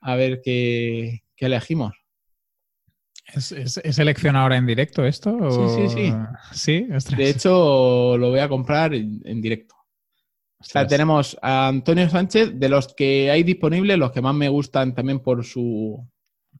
a 0.00 0.16
ver 0.16 0.40
qué, 0.42 1.22
elegimos. 1.36 1.92
¿Es, 3.34 3.52
es, 3.52 3.98
ahora 4.34 4.56
en 4.56 4.66
directo 4.66 5.04
esto? 5.04 5.36
Sí, 5.50 5.88
sí, 5.88 5.94
sí. 5.94 6.12
¿Sí? 6.52 7.14
De 7.16 7.28
hecho, 7.28 8.16
lo 8.16 8.30
voy 8.30 8.38
a 8.38 8.48
comprar 8.48 8.94
en, 8.94 9.40
directo. 9.40 9.74
O 10.58 10.64
sea, 10.64 10.86
tenemos 10.86 11.36
a 11.42 11.68
Antonio 11.68 12.08
Sánchez, 12.08 12.58
de 12.58 12.68
los 12.70 12.94
que 12.94 13.30
hay 13.30 13.42
disponibles, 13.42 13.98
los 13.98 14.12
que 14.12 14.22
más 14.22 14.34
me 14.34 14.48
gustan 14.48 14.94
también 14.94 15.20
por 15.20 15.44
su. 15.44 16.06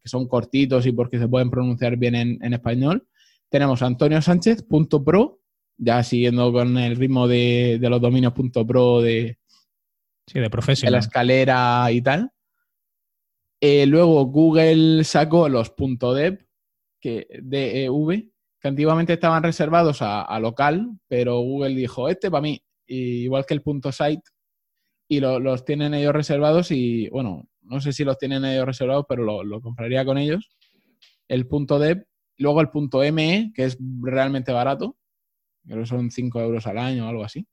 que 0.02 0.08
son 0.08 0.28
cortitos 0.28 0.84
y 0.84 0.92
porque 0.92 1.18
se 1.18 1.28
pueden 1.28 1.50
pronunciar 1.50 1.96
bien 1.96 2.14
en, 2.14 2.38
en 2.42 2.52
español. 2.52 3.06
Tenemos 3.48 3.80
Antonio 3.82 4.20
Sánchez.pro 4.20 5.40
ya 5.76 6.02
siguiendo 6.02 6.52
con 6.52 6.78
el 6.78 6.96
ritmo 6.96 7.26
de, 7.28 7.78
los 7.80 8.00
dominios.pro 8.00 9.00
de, 9.00 9.38
sí, 10.26 10.40
de, 10.40 10.50
profesional. 10.50 10.92
la 10.92 10.98
escalera 10.98 11.90
y 11.90 12.02
tal. 12.02 12.30
Eh, 13.60 13.86
luego 13.86 14.26
Google 14.26 15.04
sacó 15.04 15.48
los 15.48 15.74
.dev, 15.76 16.46
que, 17.00 17.26
DEV, 17.42 18.30
que 18.60 18.68
antiguamente 18.68 19.14
estaban 19.14 19.42
reservados 19.42 19.98
a, 20.00 20.38
local, 20.38 20.98
pero 21.08 21.40
Google 21.40 21.74
dijo, 21.74 22.08
este 22.08 22.30
para 22.30 22.42
mí, 22.42 22.62
igual 22.86 23.46
que 23.46 23.54
el 23.54 23.62
.site, 23.92 24.22
y 25.08 25.20
los 25.20 25.64
tienen 25.64 25.94
ellos 25.94 26.12
reservados 26.12 26.70
y, 26.70 27.08
bueno, 27.08 27.48
no 27.62 27.80
sé 27.80 27.92
si 27.92 28.04
los 28.04 28.18
tienen 28.18 28.44
ellos 28.44 28.66
reservados, 28.66 29.06
pero 29.08 29.22
lo, 29.22 29.44
lo 29.44 29.60
compraría 29.60 30.04
con 30.04 30.18
ellos. 30.18 30.50
El 31.28 31.48
.dev, 31.48 32.06
luego 32.36 32.60
el 32.60 33.12
.me, 33.12 33.52
que 33.54 33.64
es 33.64 33.78
realmente 34.02 34.52
barato, 34.52 34.96
creo 35.66 35.80
que 35.80 35.86
son 35.86 36.10
5 36.10 36.40
euros 36.40 36.66
al 36.66 36.78
año 36.78 37.06
o 37.06 37.08
algo 37.08 37.24
así. 37.24 37.46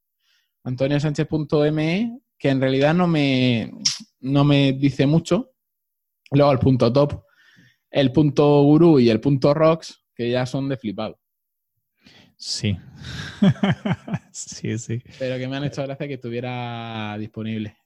AntonioSánchez.me, 0.64 2.20
que 2.38 2.50
en 2.50 2.62
realidad 2.62 2.94
no 2.94 3.08
me, 3.08 3.72
no 4.20 4.44
me 4.44 4.74
dice 4.74 5.06
mucho. 5.06 5.52
Luego 6.32 6.52
el 6.52 6.60
punto 6.60 6.92
top, 6.92 7.24
el 7.90 8.12
punto 8.12 8.62
gurú 8.64 9.00
y 9.00 9.10
el 9.10 9.20
punto 9.20 9.54
rocks, 9.54 10.06
que 10.16 10.30
ya 10.30 10.46
son 10.46 10.70
de 10.70 10.78
flipado. 10.78 11.20
Sí. 12.38 12.78
sí, 14.32 14.78
sí. 14.78 15.04
Pero 15.20 15.38
que 15.38 15.48
me 15.48 15.58
han 15.58 15.66
hecho 15.66 15.84
gracia 15.84 16.08
que 16.08 16.16
estuviera 16.16 17.16
disponible. 17.20 17.78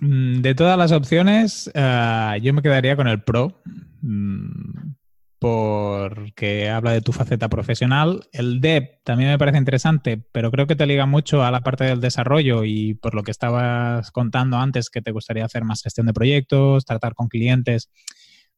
Mm, 0.00 0.42
de 0.42 0.54
todas 0.54 0.78
las 0.78 0.92
opciones, 0.92 1.70
eh, 1.74 2.38
yo 2.40 2.54
me 2.54 2.62
quedaría 2.62 2.94
con 2.94 3.08
el 3.08 3.22
Pro. 3.22 3.60
Mm, 4.00 4.92
porque 5.38 6.68
habla 6.68 6.92
de 6.92 7.00
tu 7.00 7.12
faceta 7.12 7.48
profesional. 7.48 8.26
El 8.32 8.60
DEP 8.60 9.04
también 9.04 9.30
me 9.30 9.38
parece 9.38 9.58
interesante, 9.58 10.18
pero 10.32 10.50
creo 10.50 10.66
que 10.66 10.74
te 10.74 10.86
liga 10.86 11.06
mucho 11.06 11.44
a 11.44 11.50
la 11.50 11.60
parte 11.60 11.84
del 11.84 12.00
desarrollo 12.00 12.64
y 12.64 12.94
por 12.94 13.14
lo 13.14 13.22
que 13.22 13.30
estabas 13.30 14.10
contando 14.10 14.56
antes, 14.56 14.90
que 14.90 15.02
te 15.02 15.12
gustaría 15.12 15.44
hacer 15.44 15.64
más 15.64 15.82
gestión 15.82 16.06
de 16.06 16.12
proyectos, 16.12 16.84
tratar 16.84 17.14
con 17.14 17.28
clientes, 17.28 17.90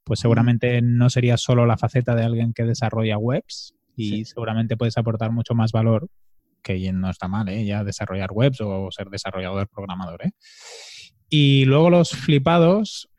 pues 0.05 0.21
seguramente 0.21 0.81
no 0.83 1.11
sería 1.11 1.37
solo 1.37 1.67
la 1.67 1.77
faceta 1.77 2.15
de 2.15 2.25
alguien 2.25 2.53
que 2.55 2.65
desarrolla 2.65 3.19
webs 3.19 3.75
y 3.97 4.25
seguramente 4.25 4.77
puedes 4.77 4.97
aportar 4.97 5.31
mucho 5.31 5.55
más 5.55 5.73
valor, 5.73 6.09
que 6.63 6.91
no 6.93 7.11
está 7.11 7.29
mal, 7.29 7.49
¿eh? 7.51 7.65
ya 7.67 7.85
desarrollar 7.85 8.31
webs 8.33 8.61
o 8.63 8.89
ser 8.91 9.09
desarrollador 9.11 9.69
programador. 9.69 10.25
¿eh? 10.25 10.31
Y 11.29 11.67
luego 11.67 11.91
los 11.91 12.11
flipados. 12.11 13.11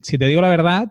si 0.00 0.18
te 0.18 0.26
digo 0.26 0.40
la 0.40 0.48
verdad, 0.48 0.88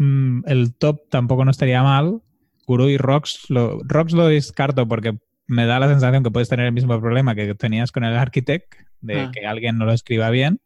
Mm, 0.00 0.44
el 0.46 0.74
top 0.74 1.10
tampoco 1.10 1.44
no 1.44 1.50
estaría 1.50 1.82
mal. 1.82 2.22
Guru 2.66 2.88
y 2.88 2.96
Rox 2.96 3.50
lo, 3.50 3.80
Rox 3.84 4.14
lo 4.14 4.28
descarto 4.28 4.88
porque 4.88 5.18
me 5.46 5.66
da 5.66 5.78
la 5.78 5.88
sensación 5.88 6.24
que 6.24 6.30
puedes 6.30 6.48
tener 6.48 6.64
el 6.64 6.72
mismo 6.72 6.98
problema 7.00 7.34
que 7.34 7.54
tenías 7.54 7.92
con 7.92 8.04
el 8.04 8.16
Architect, 8.16 8.72
de 9.02 9.20
ah. 9.20 9.30
que 9.30 9.46
alguien 9.46 9.76
no 9.76 9.84
lo 9.84 9.92
escriba 9.92 10.30
bien. 10.30 10.62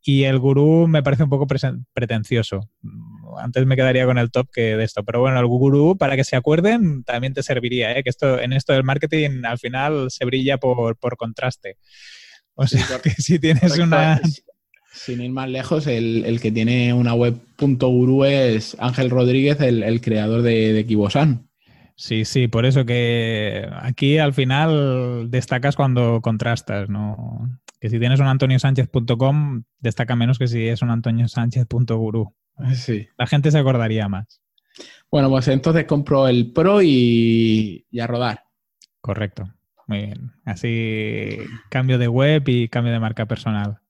Y 0.00 0.24
el 0.24 0.38
gurú 0.38 0.86
me 0.86 1.02
parece 1.02 1.24
un 1.24 1.30
poco 1.30 1.48
pretencioso. 1.92 2.70
Antes 3.36 3.66
me 3.66 3.74
quedaría 3.74 4.06
con 4.06 4.18
el 4.18 4.30
top 4.30 4.48
que 4.52 4.76
de 4.76 4.84
esto. 4.84 5.02
Pero 5.04 5.20
bueno, 5.20 5.40
el 5.40 5.46
gurú, 5.46 5.96
para 5.98 6.14
que 6.14 6.24
se 6.24 6.36
acuerden, 6.36 7.02
también 7.02 7.34
te 7.34 7.42
serviría, 7.42 7.96
¿eh? 7.96 8.04
que 8.04 8.10
esto, 8.10 8.38
en 8.38 8.52
esto 8.52 8.72
del 8.72 8.84
marketing 8.84 9.44
al 9.44 9.58
final 9.58 10.08
se 10.10 10.24
brilla 10.24 10.58
por, 10.58 10.96
contraste. 11.16 11.78
O 12.54 12.66
sea, 12.66 12.80
que 13.02 13.10
si 13.10 13.40
tienes 13.40 13.76
una... 13.78 14.20
Sin 14.92 15.22
ir 15.22 15.30
más 15.30 15.48
lejos, 15.48 15.86
el, 15.86 16.38
que 16.40 16.52
tiene 16.52 16.92
una 16.92 17.14
web 17.14 17.36
.guru 17.58 18.24
es 18.24 18.76
Ángel 18.78 19.10
Rodríguez, 19.10 19.60
el, 19.60 20.00
creador 20.00 20.42
de, 20.42 20.72
de 20.72 20.86
Kibosan. 20.86 21.48
Sí, 21.96 22.24
sí, 22.24 22.48
por 22.48 22.66
eso 22.66 22.84
que 22.84 23.68
aquí 23.80 24.18
al 24.18 24.34
final 24.34 25.30
destacas 25.30 25.76
cuando 25.76 26.20
contrastas, 26.20 26.88
¿no? 26.88 27.60
Que 27.80 27.90
si 27.90 27.98
tienes 27.98 28.20
un 28.20 28.26
antoniosánchez.com, 28.26 29.64
destaca 29.80 30.16
menos 30.16 30.38
que 30.38 30.46
si 30.46 30.68
es 30.68 30.82
un 30.82 30.90
antoniosánchez.guru. 30.90 32.34
Sí. 32.74 33.08
La 33.18 33.26
gente 33.26 33.50
se 33.50 33.58
acordaría 33.58 34.08
más. 34.08 34.40
Bueno, 35.10 35.28
pues 35.28 35.48
entonces 35.48 35.84
compro 35.84 36.28
el 36.28 36.52
Pro 36.52 36.80
y, 36.82 37.86
y 37.90 38.00
a 38.00 38.06
rodar. 38.06 38.44
Correcto. 39.00 39.52
Muy 39.86 40.06
bien. 40.06 40.32
Así 40.44 41.38
cambio 41.68 41.98
de 41.98 42.08
web 42.08 42.44
y 42.46 42.68
cambio 42.68 42.92
de 42.92 43.00
marca 43.00 43.26
personal. 43.26 43.81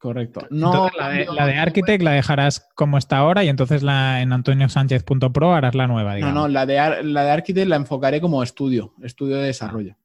Correcto. 0.00 0.46
No, 0.48 0.88
la, 0.98 1.10
de, 1.10 1.26
la 1.26 1.60
Architect 1.60 2.02
la 2.02 2.12
dejarás 2.12 2.66
como 2.74 2.96
está 2.96 3.18
ahora 3.18 3.44
y 3.44 3.48
entonces 3.48 3.82
la 3.82 4.22
en 4.22 4.32
antoniosánchez.pro 4.32 5.52
harás 5.52 5.74
la 5.74 5.86
nueva. 5.86 6.16
No, 6.16 6.32
no, 6.32 6.48
la 6.48 6.64
de, 6.64 7.02
la 7.04 7.24
de 7.24 7.30
Architect 7.30 7.68
la 7.68 7.76
enfocaré 7.76 8.18
como 8.18 8.42
estudio, 8.42 8.94
estudio 9.02 9.36
de 9.36 9.48
desarrollo. 9.48 9.98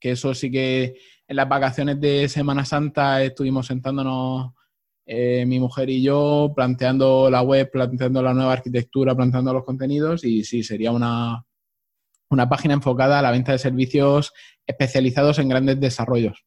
Que 0.00 0.12
eso 0.12 0.32
sí 0.32 0.50
que 0.50 0.96
en 1.28 1.36
las 1.36 1.46
vacaciones 1.46 2.00
de 2.00 2.26
Semana 2.30 2.64
Santa 2.64 3.22
estuvimos 3.22 3.66
sentándonos 3.66 4.54
eh, 5.04 5.44
mi 5.46 5.60
mujer 5.60 5.90
y 5.90 6.02
yo, 6.02 6.54
planteando 6.56 7.28
la 7.28 7.42
web, 7.42 7.70
planteando 7.70 8.22
la 8.22 8.32
nueva 8.32 8.54
arquitectura, 8.54 9.14
planteando 9.14 9.52
los 9.52 9.64
contenidos 9.64 10.24
y 10.24 10.42
sí, 10.44 10.62
sería 10.62 10.90
una, 10.90 11.44
una 12.30 12.48
página 12.48 12.72
enfocada 12.72 13.18
a 13.18 13.22
la 13.22 13.30
venta 13.30 13.52
de 13.52 13.58
servicios 13.58 14.32
especializados 14.66 15.38
en 15.38 15.50
grandes 15.50 15.78
desarrollos 15.78 16.46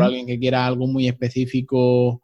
alguien 0.00 0.26
que 0.26 0.38
quiera 0.38 0.66
algo 0.66 0.86
muy 0.86 1.08
específico 1.08 2.22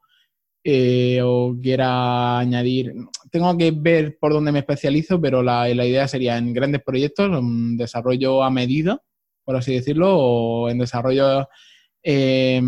eh, 0.64 1.20
o 1.22 1.56
quiera 1.62 2.38
añadir. 2.38 2.92
Tengo 3.30 3.56
que 3.56 3.70
ver 3.70 4.18
por 4.20 4.32
dónde 4.32 4.52
me 4.52 4.58
especializo, 4.58 5.20
pero 5.20 5.42
la, 5.42 5.70
idea 5.70 6.08
sería 6.08 6.36
en 6.36 6.52
grandes 6.52 6.82
proyectos, 6.82 7.30
en 7.38 7.76
desarrollo 7.76 8.42
a 8.42 8.50
medida, 8.50 9.00
por 9.44 9.56
así 9.56 9.74
decirlo, 9.74 10.16
o 10.18 10.68
en 10.68 10.78
desarrollo 10.78 11.48
eh, 12.02 12.60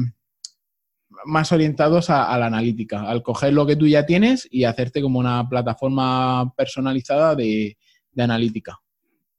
más 1.25 1.53
orientados 1.53 2.11
a, 2.11 2.39
la 2.39 2.47
analítica, 2.47 3.03
al 3.03 3.23
coger 3.23 3.53
lo 3.53 3.67
que 3.67 3.77
tú 3.77 3.87
ya 3.87 4.07
tienes 4.07 4.49
y 4.51 4.65
hacerte 4.65 5.03
como 5.03 5.19
una 5.19 5.49
plataforma 5.49 6.55
personalizada 6.57 7.35
de, 7.35 7.77
de 8.13 8.23
analítica. 8.23 8.79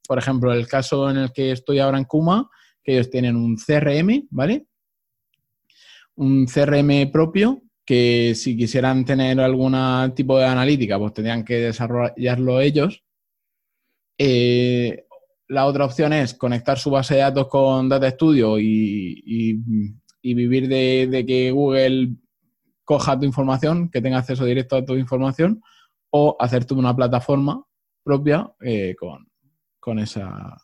Por 0.07 0.17
ejemplo, 0.17 0.53
el 0.53 0.67
caso 0.67 1.09
en 1.09 1.17
el 1.17 1.32
que 1.32 1.51
estoy 1.51 1.79
ahora 1.79 1.97
en 1.97 2.05
Kuma, 2.05 2.49
que 2.84 2.93
ellos 2.93 3.09
tienen 3.09 3.36
un 3.36 3.55
CRM, 3.55 4.27
¿vale? 4.29 4.67
Un 6.22 6.45
CRM 6.45 7.11
propio 7.11 7.63
que 7.84 8.34
si 8.36 8.55
quisieran 8.55 9.03
tener 9.05 9.39
algún 9.39 9.76
tipo 10.15 10.38
de 10.38 10.45
analítica, 10.45 10.99
pues 10.99 11.13
tendrían 11.13 11.43
que 11.43 11.55
desarrollarlo 11.55 12.61
ellos. 12.61 13.03
Eh, 14.19 15.05
la 15.47 15.65
otra 15.65 15.86
opción 15.86 16.13
es 16.13 16.36
conectar 16.36 16.78
su 16.78 16.91
base 16.91 17.15
de 17.15 17.22
datos 17.22 17.47
con 17.47 17.89
Data 17.89 18.09
Studio 18.11 18.59
y, 18.59 19.59
vivir 20.22 20.67
de, 20.67 21.26
que 21.28 21.49
Google 21.49 22.15
coja 22.86 23.19
tu 23.19 23.26
información, 23.26 23.89
que 23.89 24.01
tenga 24.01 24.19
acceso 24.19 24.45
directo 24.45 24.76
a 24.76 24.86
tu 24.86 24.95
información, 24.95 25.61
o 26.11 26.38
hacerte 26.39 26.76
una 26.76 26.95
plataforma 26.95 27.65
propia 28.03 28.51
eh, 28.61 28.95
con, 29.80 29.99
esa, 29.99 30.55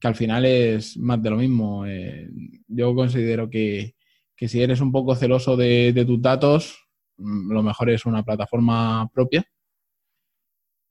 que 0.00 0.08
al 0.08 0.16
final 0.16 0.44
es 0.44 0.96
más 0.96 1.22
de 1.22 1.30
lo 1.30 1.36
mismo. 1.36 1.86
Eh, 1.86 2.28
yo 2.66 2.92
considero 2.92 3.48
que, 3.48 3.94
que 4.40 4.48
si 4.48 4.62
eres 4.62 4.80
un 4.80 4.90
poco 4.90 5.14
celoso 5.14 5.54
de, 5.54 6.02
tus 6.06 6.22
datos, 6.22 6.88
mm, 7.18 7.52
lo 7.52 7.62
mejor 7.62 7.90
es 7.90 8.06
una 8.06 8.22
plataforma 8.22 9.06
propia. 9.12 9.44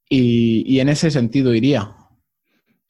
Y, 0.08 0.80
en 0.80 0.90
ese 0.90 1.10
sentido 1.10 1.56
iría. 1.56 1.96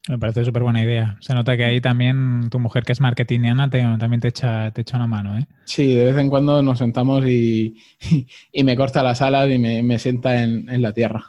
Me 0.10 0.20
parece 0.20 0.44
súper 0.44 0.64
buena 0.64 0.84
idea. 0.84 1.18
Se 1.22 1.34
nota 1.34 1.56
que 1.56 1.64
ahí 1.64 1.80
también 1.80 2.50
tu 2.50 2.60
mujer, 2.60 2.84
que 2.84 2.92
es 2.92 3.00
marketingiana, 3.00 3.70
también 3.70 4.20
te 4.20 4.28
echa, 4.28 4.72
te 4.72 4.82
echa 4.82 4.98
una 4.98 5.08
mano. 5.08 5.38
¿eh? 5.38 5.48
Sí, 5.64 5.96
de 5.96 6.06
vez 6.06 6.18
en 6.18 6.30
cuando 6.30 6.62
nos 6.62 6.80
sentamos 6.80 7.26
y, 7.26 7.78
me 8.64 8.76
corta 8.76 9.02
las 9.02 9.22
alas 9.22 9.50
y 9.50 9.58
me, 9.60 9.98
sienta 9.98 10.44
en, 10.44 10.82
la 10.82 10.92
tierra. 10.92 11.24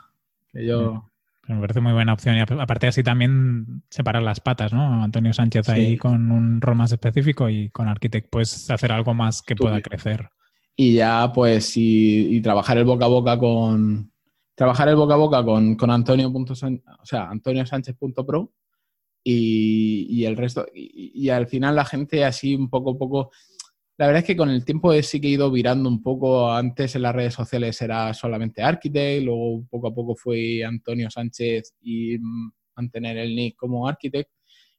Que 0.52 0.66
yo, 0.66 1.08
me 1.54 1.60
parece 1.60 1.80
muy 1.80 1.92
buena 1.92 2.12
opción. 2.12 2.36
Y 2.36 2.40
aparte 2.40 2.86
así 2.86 3.02
también 3.02 3.82
separar 3.90 4.22
las 4.22 4.40
patas, 4.40 4.72
¿no? 4.72 5.02
Antonio 5.02 5.32
Sánchez 5.32 5.68
ahí 5.68 5.96
con 5.96 6.30
un 6.30 6.60
rol 6.60 6.76
más 6.76 6.92
específico 6.92 7.48
y 7.48 7.70
con 7.70 7.88
Architect 7.88 8.28
puedes 8.30 8.70
hacer 8.70 8.92
algo 8.92 9.14
más 9.14 9.42
que 9.42 9.56
pueda 9.56 9.80
crecer. 9.80 10.30
Y 10.76 10.94
ya 10.94 11.30
pues 11.32 11.72
y, 11.76 12.40
trabajar 12.40 12.78
el 12.78 12.84
boca 12.84 13.04
a 13.04 13.08
boca 13.08 13.38
con 13.38 14.10
trabajar 14.54 14.88
el 14.88 14.96
boca 14.96 15.14
a 15.14 15.18
boca 15.18 15.44
con, 15.44 15.74
con 15.74 15.90
Antonio. 15.90 16.32
o 16.32 16.54
sea, 17.04 17.28
Antonio 17.28 17.66
Sánchez.pro 17.66 18.52
y, 19.24 20.06
y 20.08 20.24
el 20.24 20.36
resto. 20.36 20.66
Y, 20.74 21.12
y, 21.14 21.28
al 21.30 21.46
final 21.46 21.76
la 21.76 21.84
gente 21.84 22.24
así 22.24 22.54
un 22.54 22.70
poco 22.70 22.96
poco 22.96 23.30
la 24.00 24.06
verdad 24.06 24.20
es 24.20 24.26
que 24.28 24.36
con 24.36 24.48
el 24.48 24.64
tiempo 24.64 24.94
sí 25.02 25.20
que 25.20 25.28
he 25.28 25.32
ido 25.32 25.50
virando 25.50 25.86
un 25.86 26.02
poco. 26.02 26.50
Antes 26.50 26.96
en 26.96 27.02
las 27.02 27.14
redes 27.14 27.34
sociales 27.34 27.82
era 27.82 28.14
solamente 28.14 28.62
Architect, 28.62 29.22
luego 29.22 29.62
poco 29.68 29.88
a 29.88 29.94
poco 29.94 30.16
fue 30.16 30.64
Antonio 30.64 31.10
Sánchez 31.10 31.74
y 31.82 32.16
mantener 32.74 33.18
el 33.18 33.36
nick 33.36 33.56
como 33.56 33.86
Architect. 33.86 34.30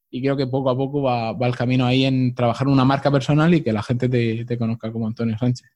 Y 0.09 0.23
creo 0.23 0.35
que 0.35 0.47
poco 0.47 0.71
a 0.71 0.75
poco 0.75 1.03
va, 1.03 1.37
el 1.39 1.55
camino 1.55 1.85
ahí 1.85 2.03
en 2.05 2.33
trabajar 2.33 2.67
una 2.67 2.83
marca 2.83 3.11
personal 3.11 3.53
y 3.53 3.61
que 3.61 3.71
la 3.71 3.83
gente 3.83 4.09
te, 4.09 4.57
conozca 4.57 4.91
como 4.91 5.05
Antonio 5.05 5.37
Sánchez. 5.37 5.69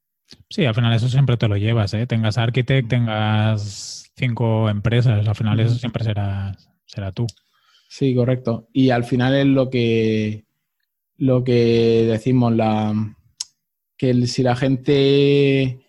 Sí, 0.49 0.65
al 0.65 0.73
final 0.73 0.91
eso 0.93 1.07
siempre 1.07 1.37
te 1.37 1.47
lo 1.47 1.55
llevas, 1.55 1.93
¿eh? 1.93 2.07
Tengas 2.07 2.39
Architect, 2.39 2.89
tengas 2.89 4.11
cinco 4.15 4.69
empresas, 4.69 5.27
al 5.27 5.35
final 5.35 5.59
eso 5.59 5.75
siempre 5.75 6.03
será, 6.03 6.57
será 6.87 7.11
tú. 7.11 7.27
Sí, 7.89 8.15
correcto. 8.15 8.69
Y 8.73 8.89
al 8.89 9.03
final 9.03 9.35
es 9.35 9.45
lo 9.45 9.69
que, 9.69 10.45
lo 11.17 11.43
que 11.43 12.07
decimos, 12.09 12.51
la, 12.51 13.14
que 13.97 14.27
si 14.27 14.43
la 14.43 14.55
gente 14.55 15.85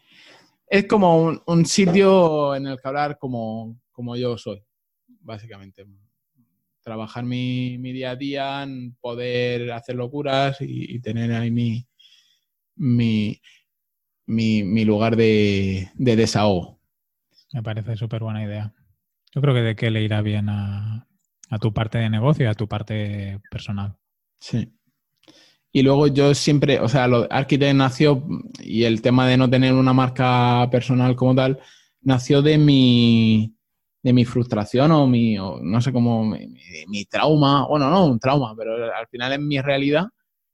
es 0.68 0.86
como 0.86 1.40
un, 1.46 1.66
sitio 1.66 2.54
en 2.54 2.66
el 2.66 2.80
que 2.80 2.88
hablar 2.88 3.18
como, 3.18 3.80
como, 3.92 4.16
yo 4.16 4.36
soy, 4.36 4.62
básicamente. 5.20 5.86
Trabajar 6.82 7.24
mi, 7.24 7.78
día 7.78 8.10
a 8.10 8.16
día, 8.16 8.66
poder 9.00 9.72
hacer 9.72 9.96
locuras 9.96 10.58
y, 10.60 11.00
tener 11.00 11.32
ahí 11.32 11.50
mi, 11.50 11.86
mi, 12.76 13.40
mi, 14.26 14.84
lugar 14.84 15.16
de, 15.16 15.90
de, 15.94 16.16
desahogo. 16.16 16.80
Me 17.52 17.62
parece 17.62 17.96
súper 17.96 18.22
buena 18.22 18.44
idea. 18.44 18.72
Yo 19.34 19.40
creo 19.40 19.54
que 19.54 19.62
de 19.62 19.76
qué 19.76 19.90
le 19.90 20.02
irá 20.02 20.22
bien 20.22 20.48
a, 20.48 21.08
a 21.50 21.58
tu 21.58 21.72
parte 21.72 21.98
de 21.98 22.08
negocio 22.08 22.44
y 22.44 22.48
a 22.48 22.54
tu 22.54 22.68
parte 22.68 23.40
personal. 23.50 23.96
Sí. 24.38 24.75
Y 25.76 25.82
luego 25.82 26.06
yo 26.06 26.34
siempre, 26.34 26.80
o 26.80 26.88
sea, 26.88 27.06
lo, 27.06 27.30
Architect 27.30 27.74
nació, 27.74 28.26
y 28.60 28.84
el 28.84 29.02
tema 29.02 29.28
de 29.28 29.36
no 29.36 29.50
tener 29.50 29.74
una 29.74 29.92
marca 29.92 30.66
personal 30.70 31.14
como 31.14 31.34
tal, 31.34 31.60
nació 32.00 32.40
de 32.40 32.56
mi, 32.56 33.54
de 34.02 34.14
mi 34.14 34.24
frustración 34.24 34.90
o 34.92 35.06
mi, 35.06 35.34
no 35.34 35.80
sé 35.82 35.92
cómo, 35.92 36.24
mi, 36.24 37.04
trauma, 37.04 37.66
bueno, 37.68 37.90
no 37.90 38.06
un 38.06 38.18
trauma, 38.18 38.54
pero 38.56 38.90
al 38.90 39.06
final 39.08 39.34
es 39.34 39.38
mi 39.38 39.60
realidad, 39.60 40.06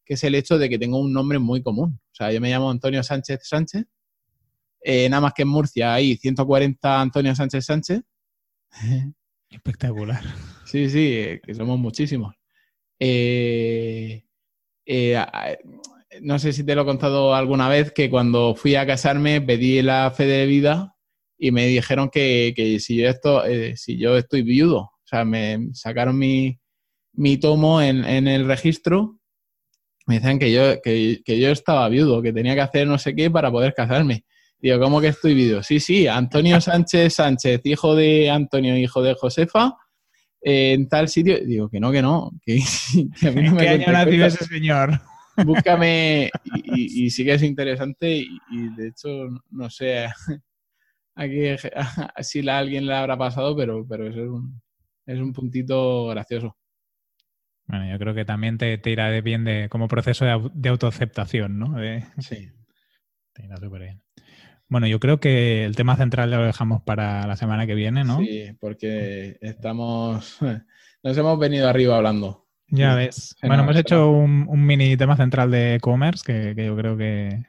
que 0.05 0.15
es 0.15 0.25
el 0.25 0.35
hecho 0.35 0.59
de 0.59 0.69
que 0.69 0.77
tengo 0.77 0.99
un 0.99 1.13
nombre 1.13 1.39
muy 1.39 1.63
común. 1.63 2.01
O 2.03 2.15
sea, 2.17 2.33
yo 2.33 2.41
me 2.41 2.51
llamo 2.51 2.69
Antonio 2.69 3.05
Sánchez 3.05 3.43
Sánchez, 3.45 3.85
eh, 4.81 5.09
nada 5.09 5.21
más 5.21 5.35
que 5.35 5.43
en 5.43 5.49
Murcia 5.51 5.95
hay 5.95 6.17
140 6.17 7.01
Antonio 7.01 7.33
Sánchez 7.37 7.65
Sánchez. 7.65 8.03
Espectacular. 9.49 10.21
Sí, 10.65 10.91
sí, 10.91 11.39
que 11.45 11.55
somos 11.55 11.79
muchísimos. 11.79 12.35
Eh, 12.99 14.25
eh, 14.87 15.17
no 16.21 16.39
sé 16.39 16.53
si 16.53 16.65
te 16.65 16.75
lo 16.75 16.83
he 16.83 16.87
contado 16.87 17.35
alguna 17.35 17.69
vez, 17.69 17.93
que 17.93 18.11
cuando 18.11 18.55
fui 18.55 18.75
a 18.75 18.87
casarme 18.87 19.41
pedí 19.41 19.83
la 19.83 20.11
fe 20.11 20.27
de 20.27 20.47
vida 20.47 20.97
y 21.39 21.51
me 21.51 21.67
dijeron 21.67 22.11
que, 22.11 22.55
si, 22.81 22.97
yo 22.97 23.09
esto, 23.09 23.45
eh, 23.45 23.77
si 23.77 23.99
yo 23.99 24.17
estoy 24.17 24.43
viudo, 24.43 24.79
o 24.79 25.01
sea, 25.05 25.25
me 25.25 25.69
sacaron 25.73 26.19
mi, 26.19 26.59
tomo 27.41 27.83
en, 27.83 28.05
el 28.05 28.47
registro, 28.47 29.19
me 30.07 30.17
decían 30.17 30.39
que 30.39 30.53
yo, 30.53 30.81
que, 30.83 31.23
yo 31.27 31.51
estaba 31.51 31.89
viudo, 31.89 32.23
que 32.23 32.33
tenía 32.33 32.55
que 32.55 32.61
hacer 32.61 32.87
no 32.87 32.99
sé 32.99 33.15
qué 33.15 33.31
para 33.31 33.51
poder 33.51 33.75
casarme. 33.75 34.25
Digo, 34.59 34.79
¿cómo 34.79 35.01
que 35.01 35.09
estoy 35.09 35.35
viudo? 35.35 35.63
Sí, 35.63 35.81
sí, 35.81 36.07
Antonio 36.07 36.61
Sánchez 36.61 37.15
Sánchez, 37.15 37.61
hijo 37.65 37.97
de 37.97 38.31
Antonio, 38.31 38.77
hijo 38.77 39.03
de 39.03 39.15
Josefa, 39.15 39.77
en 40.43 40.89
tal 40.89 41.09
sitio. 41.09 41.39
Digo 41.45 41.69
que 41.69 41.81
no, 41.81 41.91
que 41.93 42.03
no. 42.03 42.31
Que, 42.45 42.59
a 43.29 43.31
mí 43.31 43.43
no 43.43 43.53
me 43.53 43.63
¿Qué 43.63 43.69
año 43.69 43.93
nació 43.93 44.27
ese 44.27 44.45
señor? 44.45 45.01
búscame 45.45 46.31
y, 46.75 47.11
sí 47.11 47.25
que 47.25 47.35
es 47.35 47.43
interesante 47.43 48.17
y, 48.17 48.75
de 48.77 48.89
hecho, 48.89 49.09
no 49.51 49.71
sé 49.71 50.07
aquí 51.15 51.41
si 52.21 52.49
a 52.49 52.59
alguien 52.59 52.87
le 52.87 52.95
habrá 52.95 53.17
pasado, 53.17 53.57
pero, 53.57 53.87
pero 53.87 54.09
es, 54.09 54.17
un, 54.17 54.61
es 55.07 55.19
un 55.19 55.33
puntito 55.33 56.07
gracioso. 56.09 56.57
Bueno, 57.67 57.91
yo 57.91 57.99
creo 57.99 58.15
que 58.15 58.25
también 58.25 58.59
te, 58.59 58.77
te 58.79 58.91
irá 58.91 59.09
bien 59.21 59.45
de, 59.45 59.69
como 59.71 59.89
proceso 59.89 60.25
de, 60.53 60.69
autoaceptación, 60.69 61.59
¿no? 61.59 61.77
sí. 62.19 62.51
Te 63.33 63.45
irá 63.47 63.57
súper 63.57 63.83
bien. 63.83 64.03
Bueno, 64.73 64.87
yo 64.87 64.99
creo 65.01 65.21
que 65.21 65.67
el 65.67 65.77
tema 65.77 65.97
central 65.97 66.31
lo 66.31 66.45
dejamos 66.45 66.81
para 66.83 67.27
la 67.27 67.37
semana 67.37 67.67
que 67.67 67.75
viene, 67.75 68.05
¿no? 68.05 68.21
Sí, 68.21 68.57
porque 68.59 69.37
estamos. 69.43 70.39
Nos 71.03 71.19
hemos 71.19 71.39
venido 71.39 71.69
arriba 71.69 71.99
hablando. 71.99 72.47
Ya 72.69 72.95
ves. 72.95 73.37
Bueno, 73.43 73.65
hemos 73.65 73.77
hecho 73.77 74.11
un, 74.11 74.47
mini 74.65 74.97
tema 74.97 75.15
central 75.19 75.51
de 75.51 75.75
e-commerce 75.75 76.25
que, 76.25 76.65
yo 76.65 76.75
creo 76.75 76.97
que, 76.97 77.43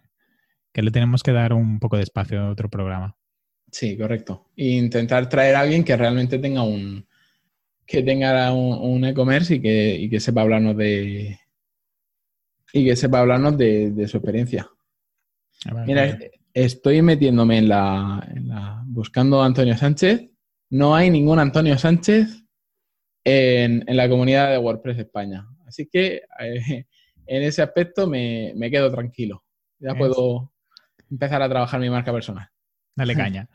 le 0.74 0.92
tenemos 0.92 1.24
que 1.24 1.32
dar 1.32 1.54
un 1.54 1.80
poco 1.80 1.96
de 1.96 2.04
espacio 2.04 2.42
a 2.42 2.50
otro 2.50 2.70
programa. 2.70 3.16
Sí, 3.72 3.98
correcto. 3.98 4.50
E 4.58 4.72
intentar 4.72 5.30
traer 5.30 5.56
a 5.56 5.62
alguien 5.62 5.86
que 5.86 5.96
realmente 5.96 6.40
tenga 6.40 6.64
un 6.64 7.08
que 7.86 8.04
tenga 8.04 8.52
un, 8.52 9.06
e-commerce 9.06 9.56
y 9.56 9.62
que, 9.62 10.10
que, 10.12 10.20
sepa 10.20 10.42
hablarnos 10.42 10.76
de 10.76 11.40
y 12.74 12.84
que 12.84 12.98
sepa 12.98 13.22
hablarnos 13.22 13.58
de, 13.58 14.08
su 14.10 14.18
experiencia. 14.18 14.70
Mira, 15.86 16.20
estoy 16.54 17.02
metiéndome 17.02 17.58
en 17.58 17.70
la, 17.70 18.84
buscando 18.86 19.42
a 19.42 19.46
Antonio 19.46 19.76
Sánchez. 19.76 20.30
No 20.70 20.96
hay 20.96 21.10
ningún 21.10 21.40
Antonio 21.40 21.78
Sánchez 21.78 22.46
en, 23.24 23.84
la 23.88 24.10
comunidad 24.10 24.52
de 24.52 24.58
WordPress 24.58 25.00
España. 25.00 25.48
Así 25.66 25.88
que 25.88 26.24
eh, 26.40 26.86
en 27.26 27.44
ese 27.44 27.62
aspecto 27.62 28.08
me, 28.08 28.54
quedo 28.72 28.92
tranquilo. 28.92 29.44
Ya 29.80 29.96
puedo 29.96 30.52
empezar 31.10 31.42
a 31.42 31.50
trabajar 31.50 31.80
mi 31.80 31.90
marca 31.90 32.14
personal. 32.14 32.48
Dale 32.96 33.16
caña. 33.16 33.50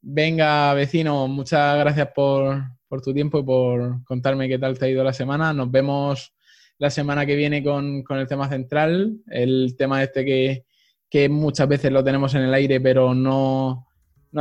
Venga, 0.00 0.74
vecino, 0.74 1.28
muchas 1.28 1.78
gracias 1.78 2.08
por, 2.14 2.62
tu 3.02 3.14
tiempo 3.14 3.38
y 3.38 3.44
por 3.44 4.04
contarme 4.04 4.48
qué 4.48 4.58
tal 4.58 4.78
te 4.78 4.86
ha 4.86 4.88
ido 4.88 5.04
la 5.04 5.12
semana. 5.12 5.52
Nos 5.52 5.70
vemos 5.70 6.34
la 6.78 6.90
semana 6.90 7.24
que 7.24 7.36
viene 7.36 7.62
con, 7.62 8.02
con 8.02 8.18
el 8.18 8.26
tema 8.26 8.48
central, 8.48 9.18
el 9.28 9.76
tema 9.78 10.02
este 10.02 10.24
que, 10.24 10.64
que 11.12 11.28
muchas 11.28 11.68
veces 11.68 11.92
lo 11.92 12.02
tenemos 12.02 12.34
en 12.34 12.40
el 12.40 12.54
aire, 12.54 12.80
pero 12.80 13.14
no, 13.14 13.86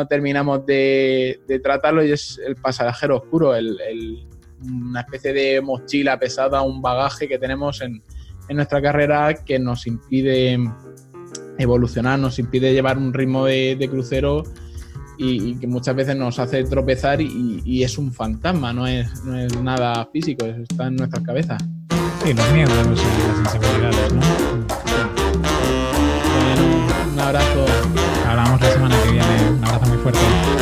terminamos 0.08 0.66
de, 0.66 1.42
tratarlo, 1.62 2.02
y 2.02 2.14
es 2.14 2.40
el 2.48 2.56
pasajero 2.56 3.18
oscuro, 3.18 3.52
una 4.64 5.02
especie 5.02 5.34
de 5.34 5.60
mochila 5.60 6.18
pesada, 6.18 6.62
un 6.62 6.82
bagaje 6.82 7.28
que 7.28 7.38
tenemos 7.38 7.82
en, 7.82 8.02
nuestra 8.56 8.82
carrera 8.82 9.34
que 9.34 9.60
nos 9.60 9.86
impide 9.86 10.58
evolucionar, 11.58 12.18
nos 12.18 12.40
impide 12.40 12.74
llevar 12.74 12.98
un 12.98 13.14
ritmo 13.14 13.46
de, 13.46 13.88
crucero 13.92 14.44
y, 15.18 15.56
que 15.56 15.68
muchas 15.68 15.94
veces 15.94 16.16
nos 16.16 16.40
hace 16.40 16.64
tropezar 16.64 17.20
y, 17.20 17.84
es 17.84 17.98
un 17.98 18.14
fantasma, 18.14 18.72
no 18.72 18.88
es, 18.88 19.26
no 19.26 19.38
es 19.38 19.62
nada 19.62 20.08
físico, 20.14 20.46
está 20.46 20.88
en 20.88 20.96
nuestras 20.96 21.24
cabezas. 21.24 21.62
Sí, 22.24 22.34
los 22.34 22.54
miedos 22.54 22.74
las 22.78 22.88
inseguridades, 22.88 24.14
¿no? 24.14 24.61
Un 27.32 27.38
abrazo. 27.38 27.66
Hablamos 28.28 28.60
la 28.60 28.72
semana 28.72 29.04
que 29.04 29.12
viene. 29.12 29.52
Un 29.52 29.64
abrazo 29.64 29.86
muy 29.86 29.98
fuerte. 30.00 30.61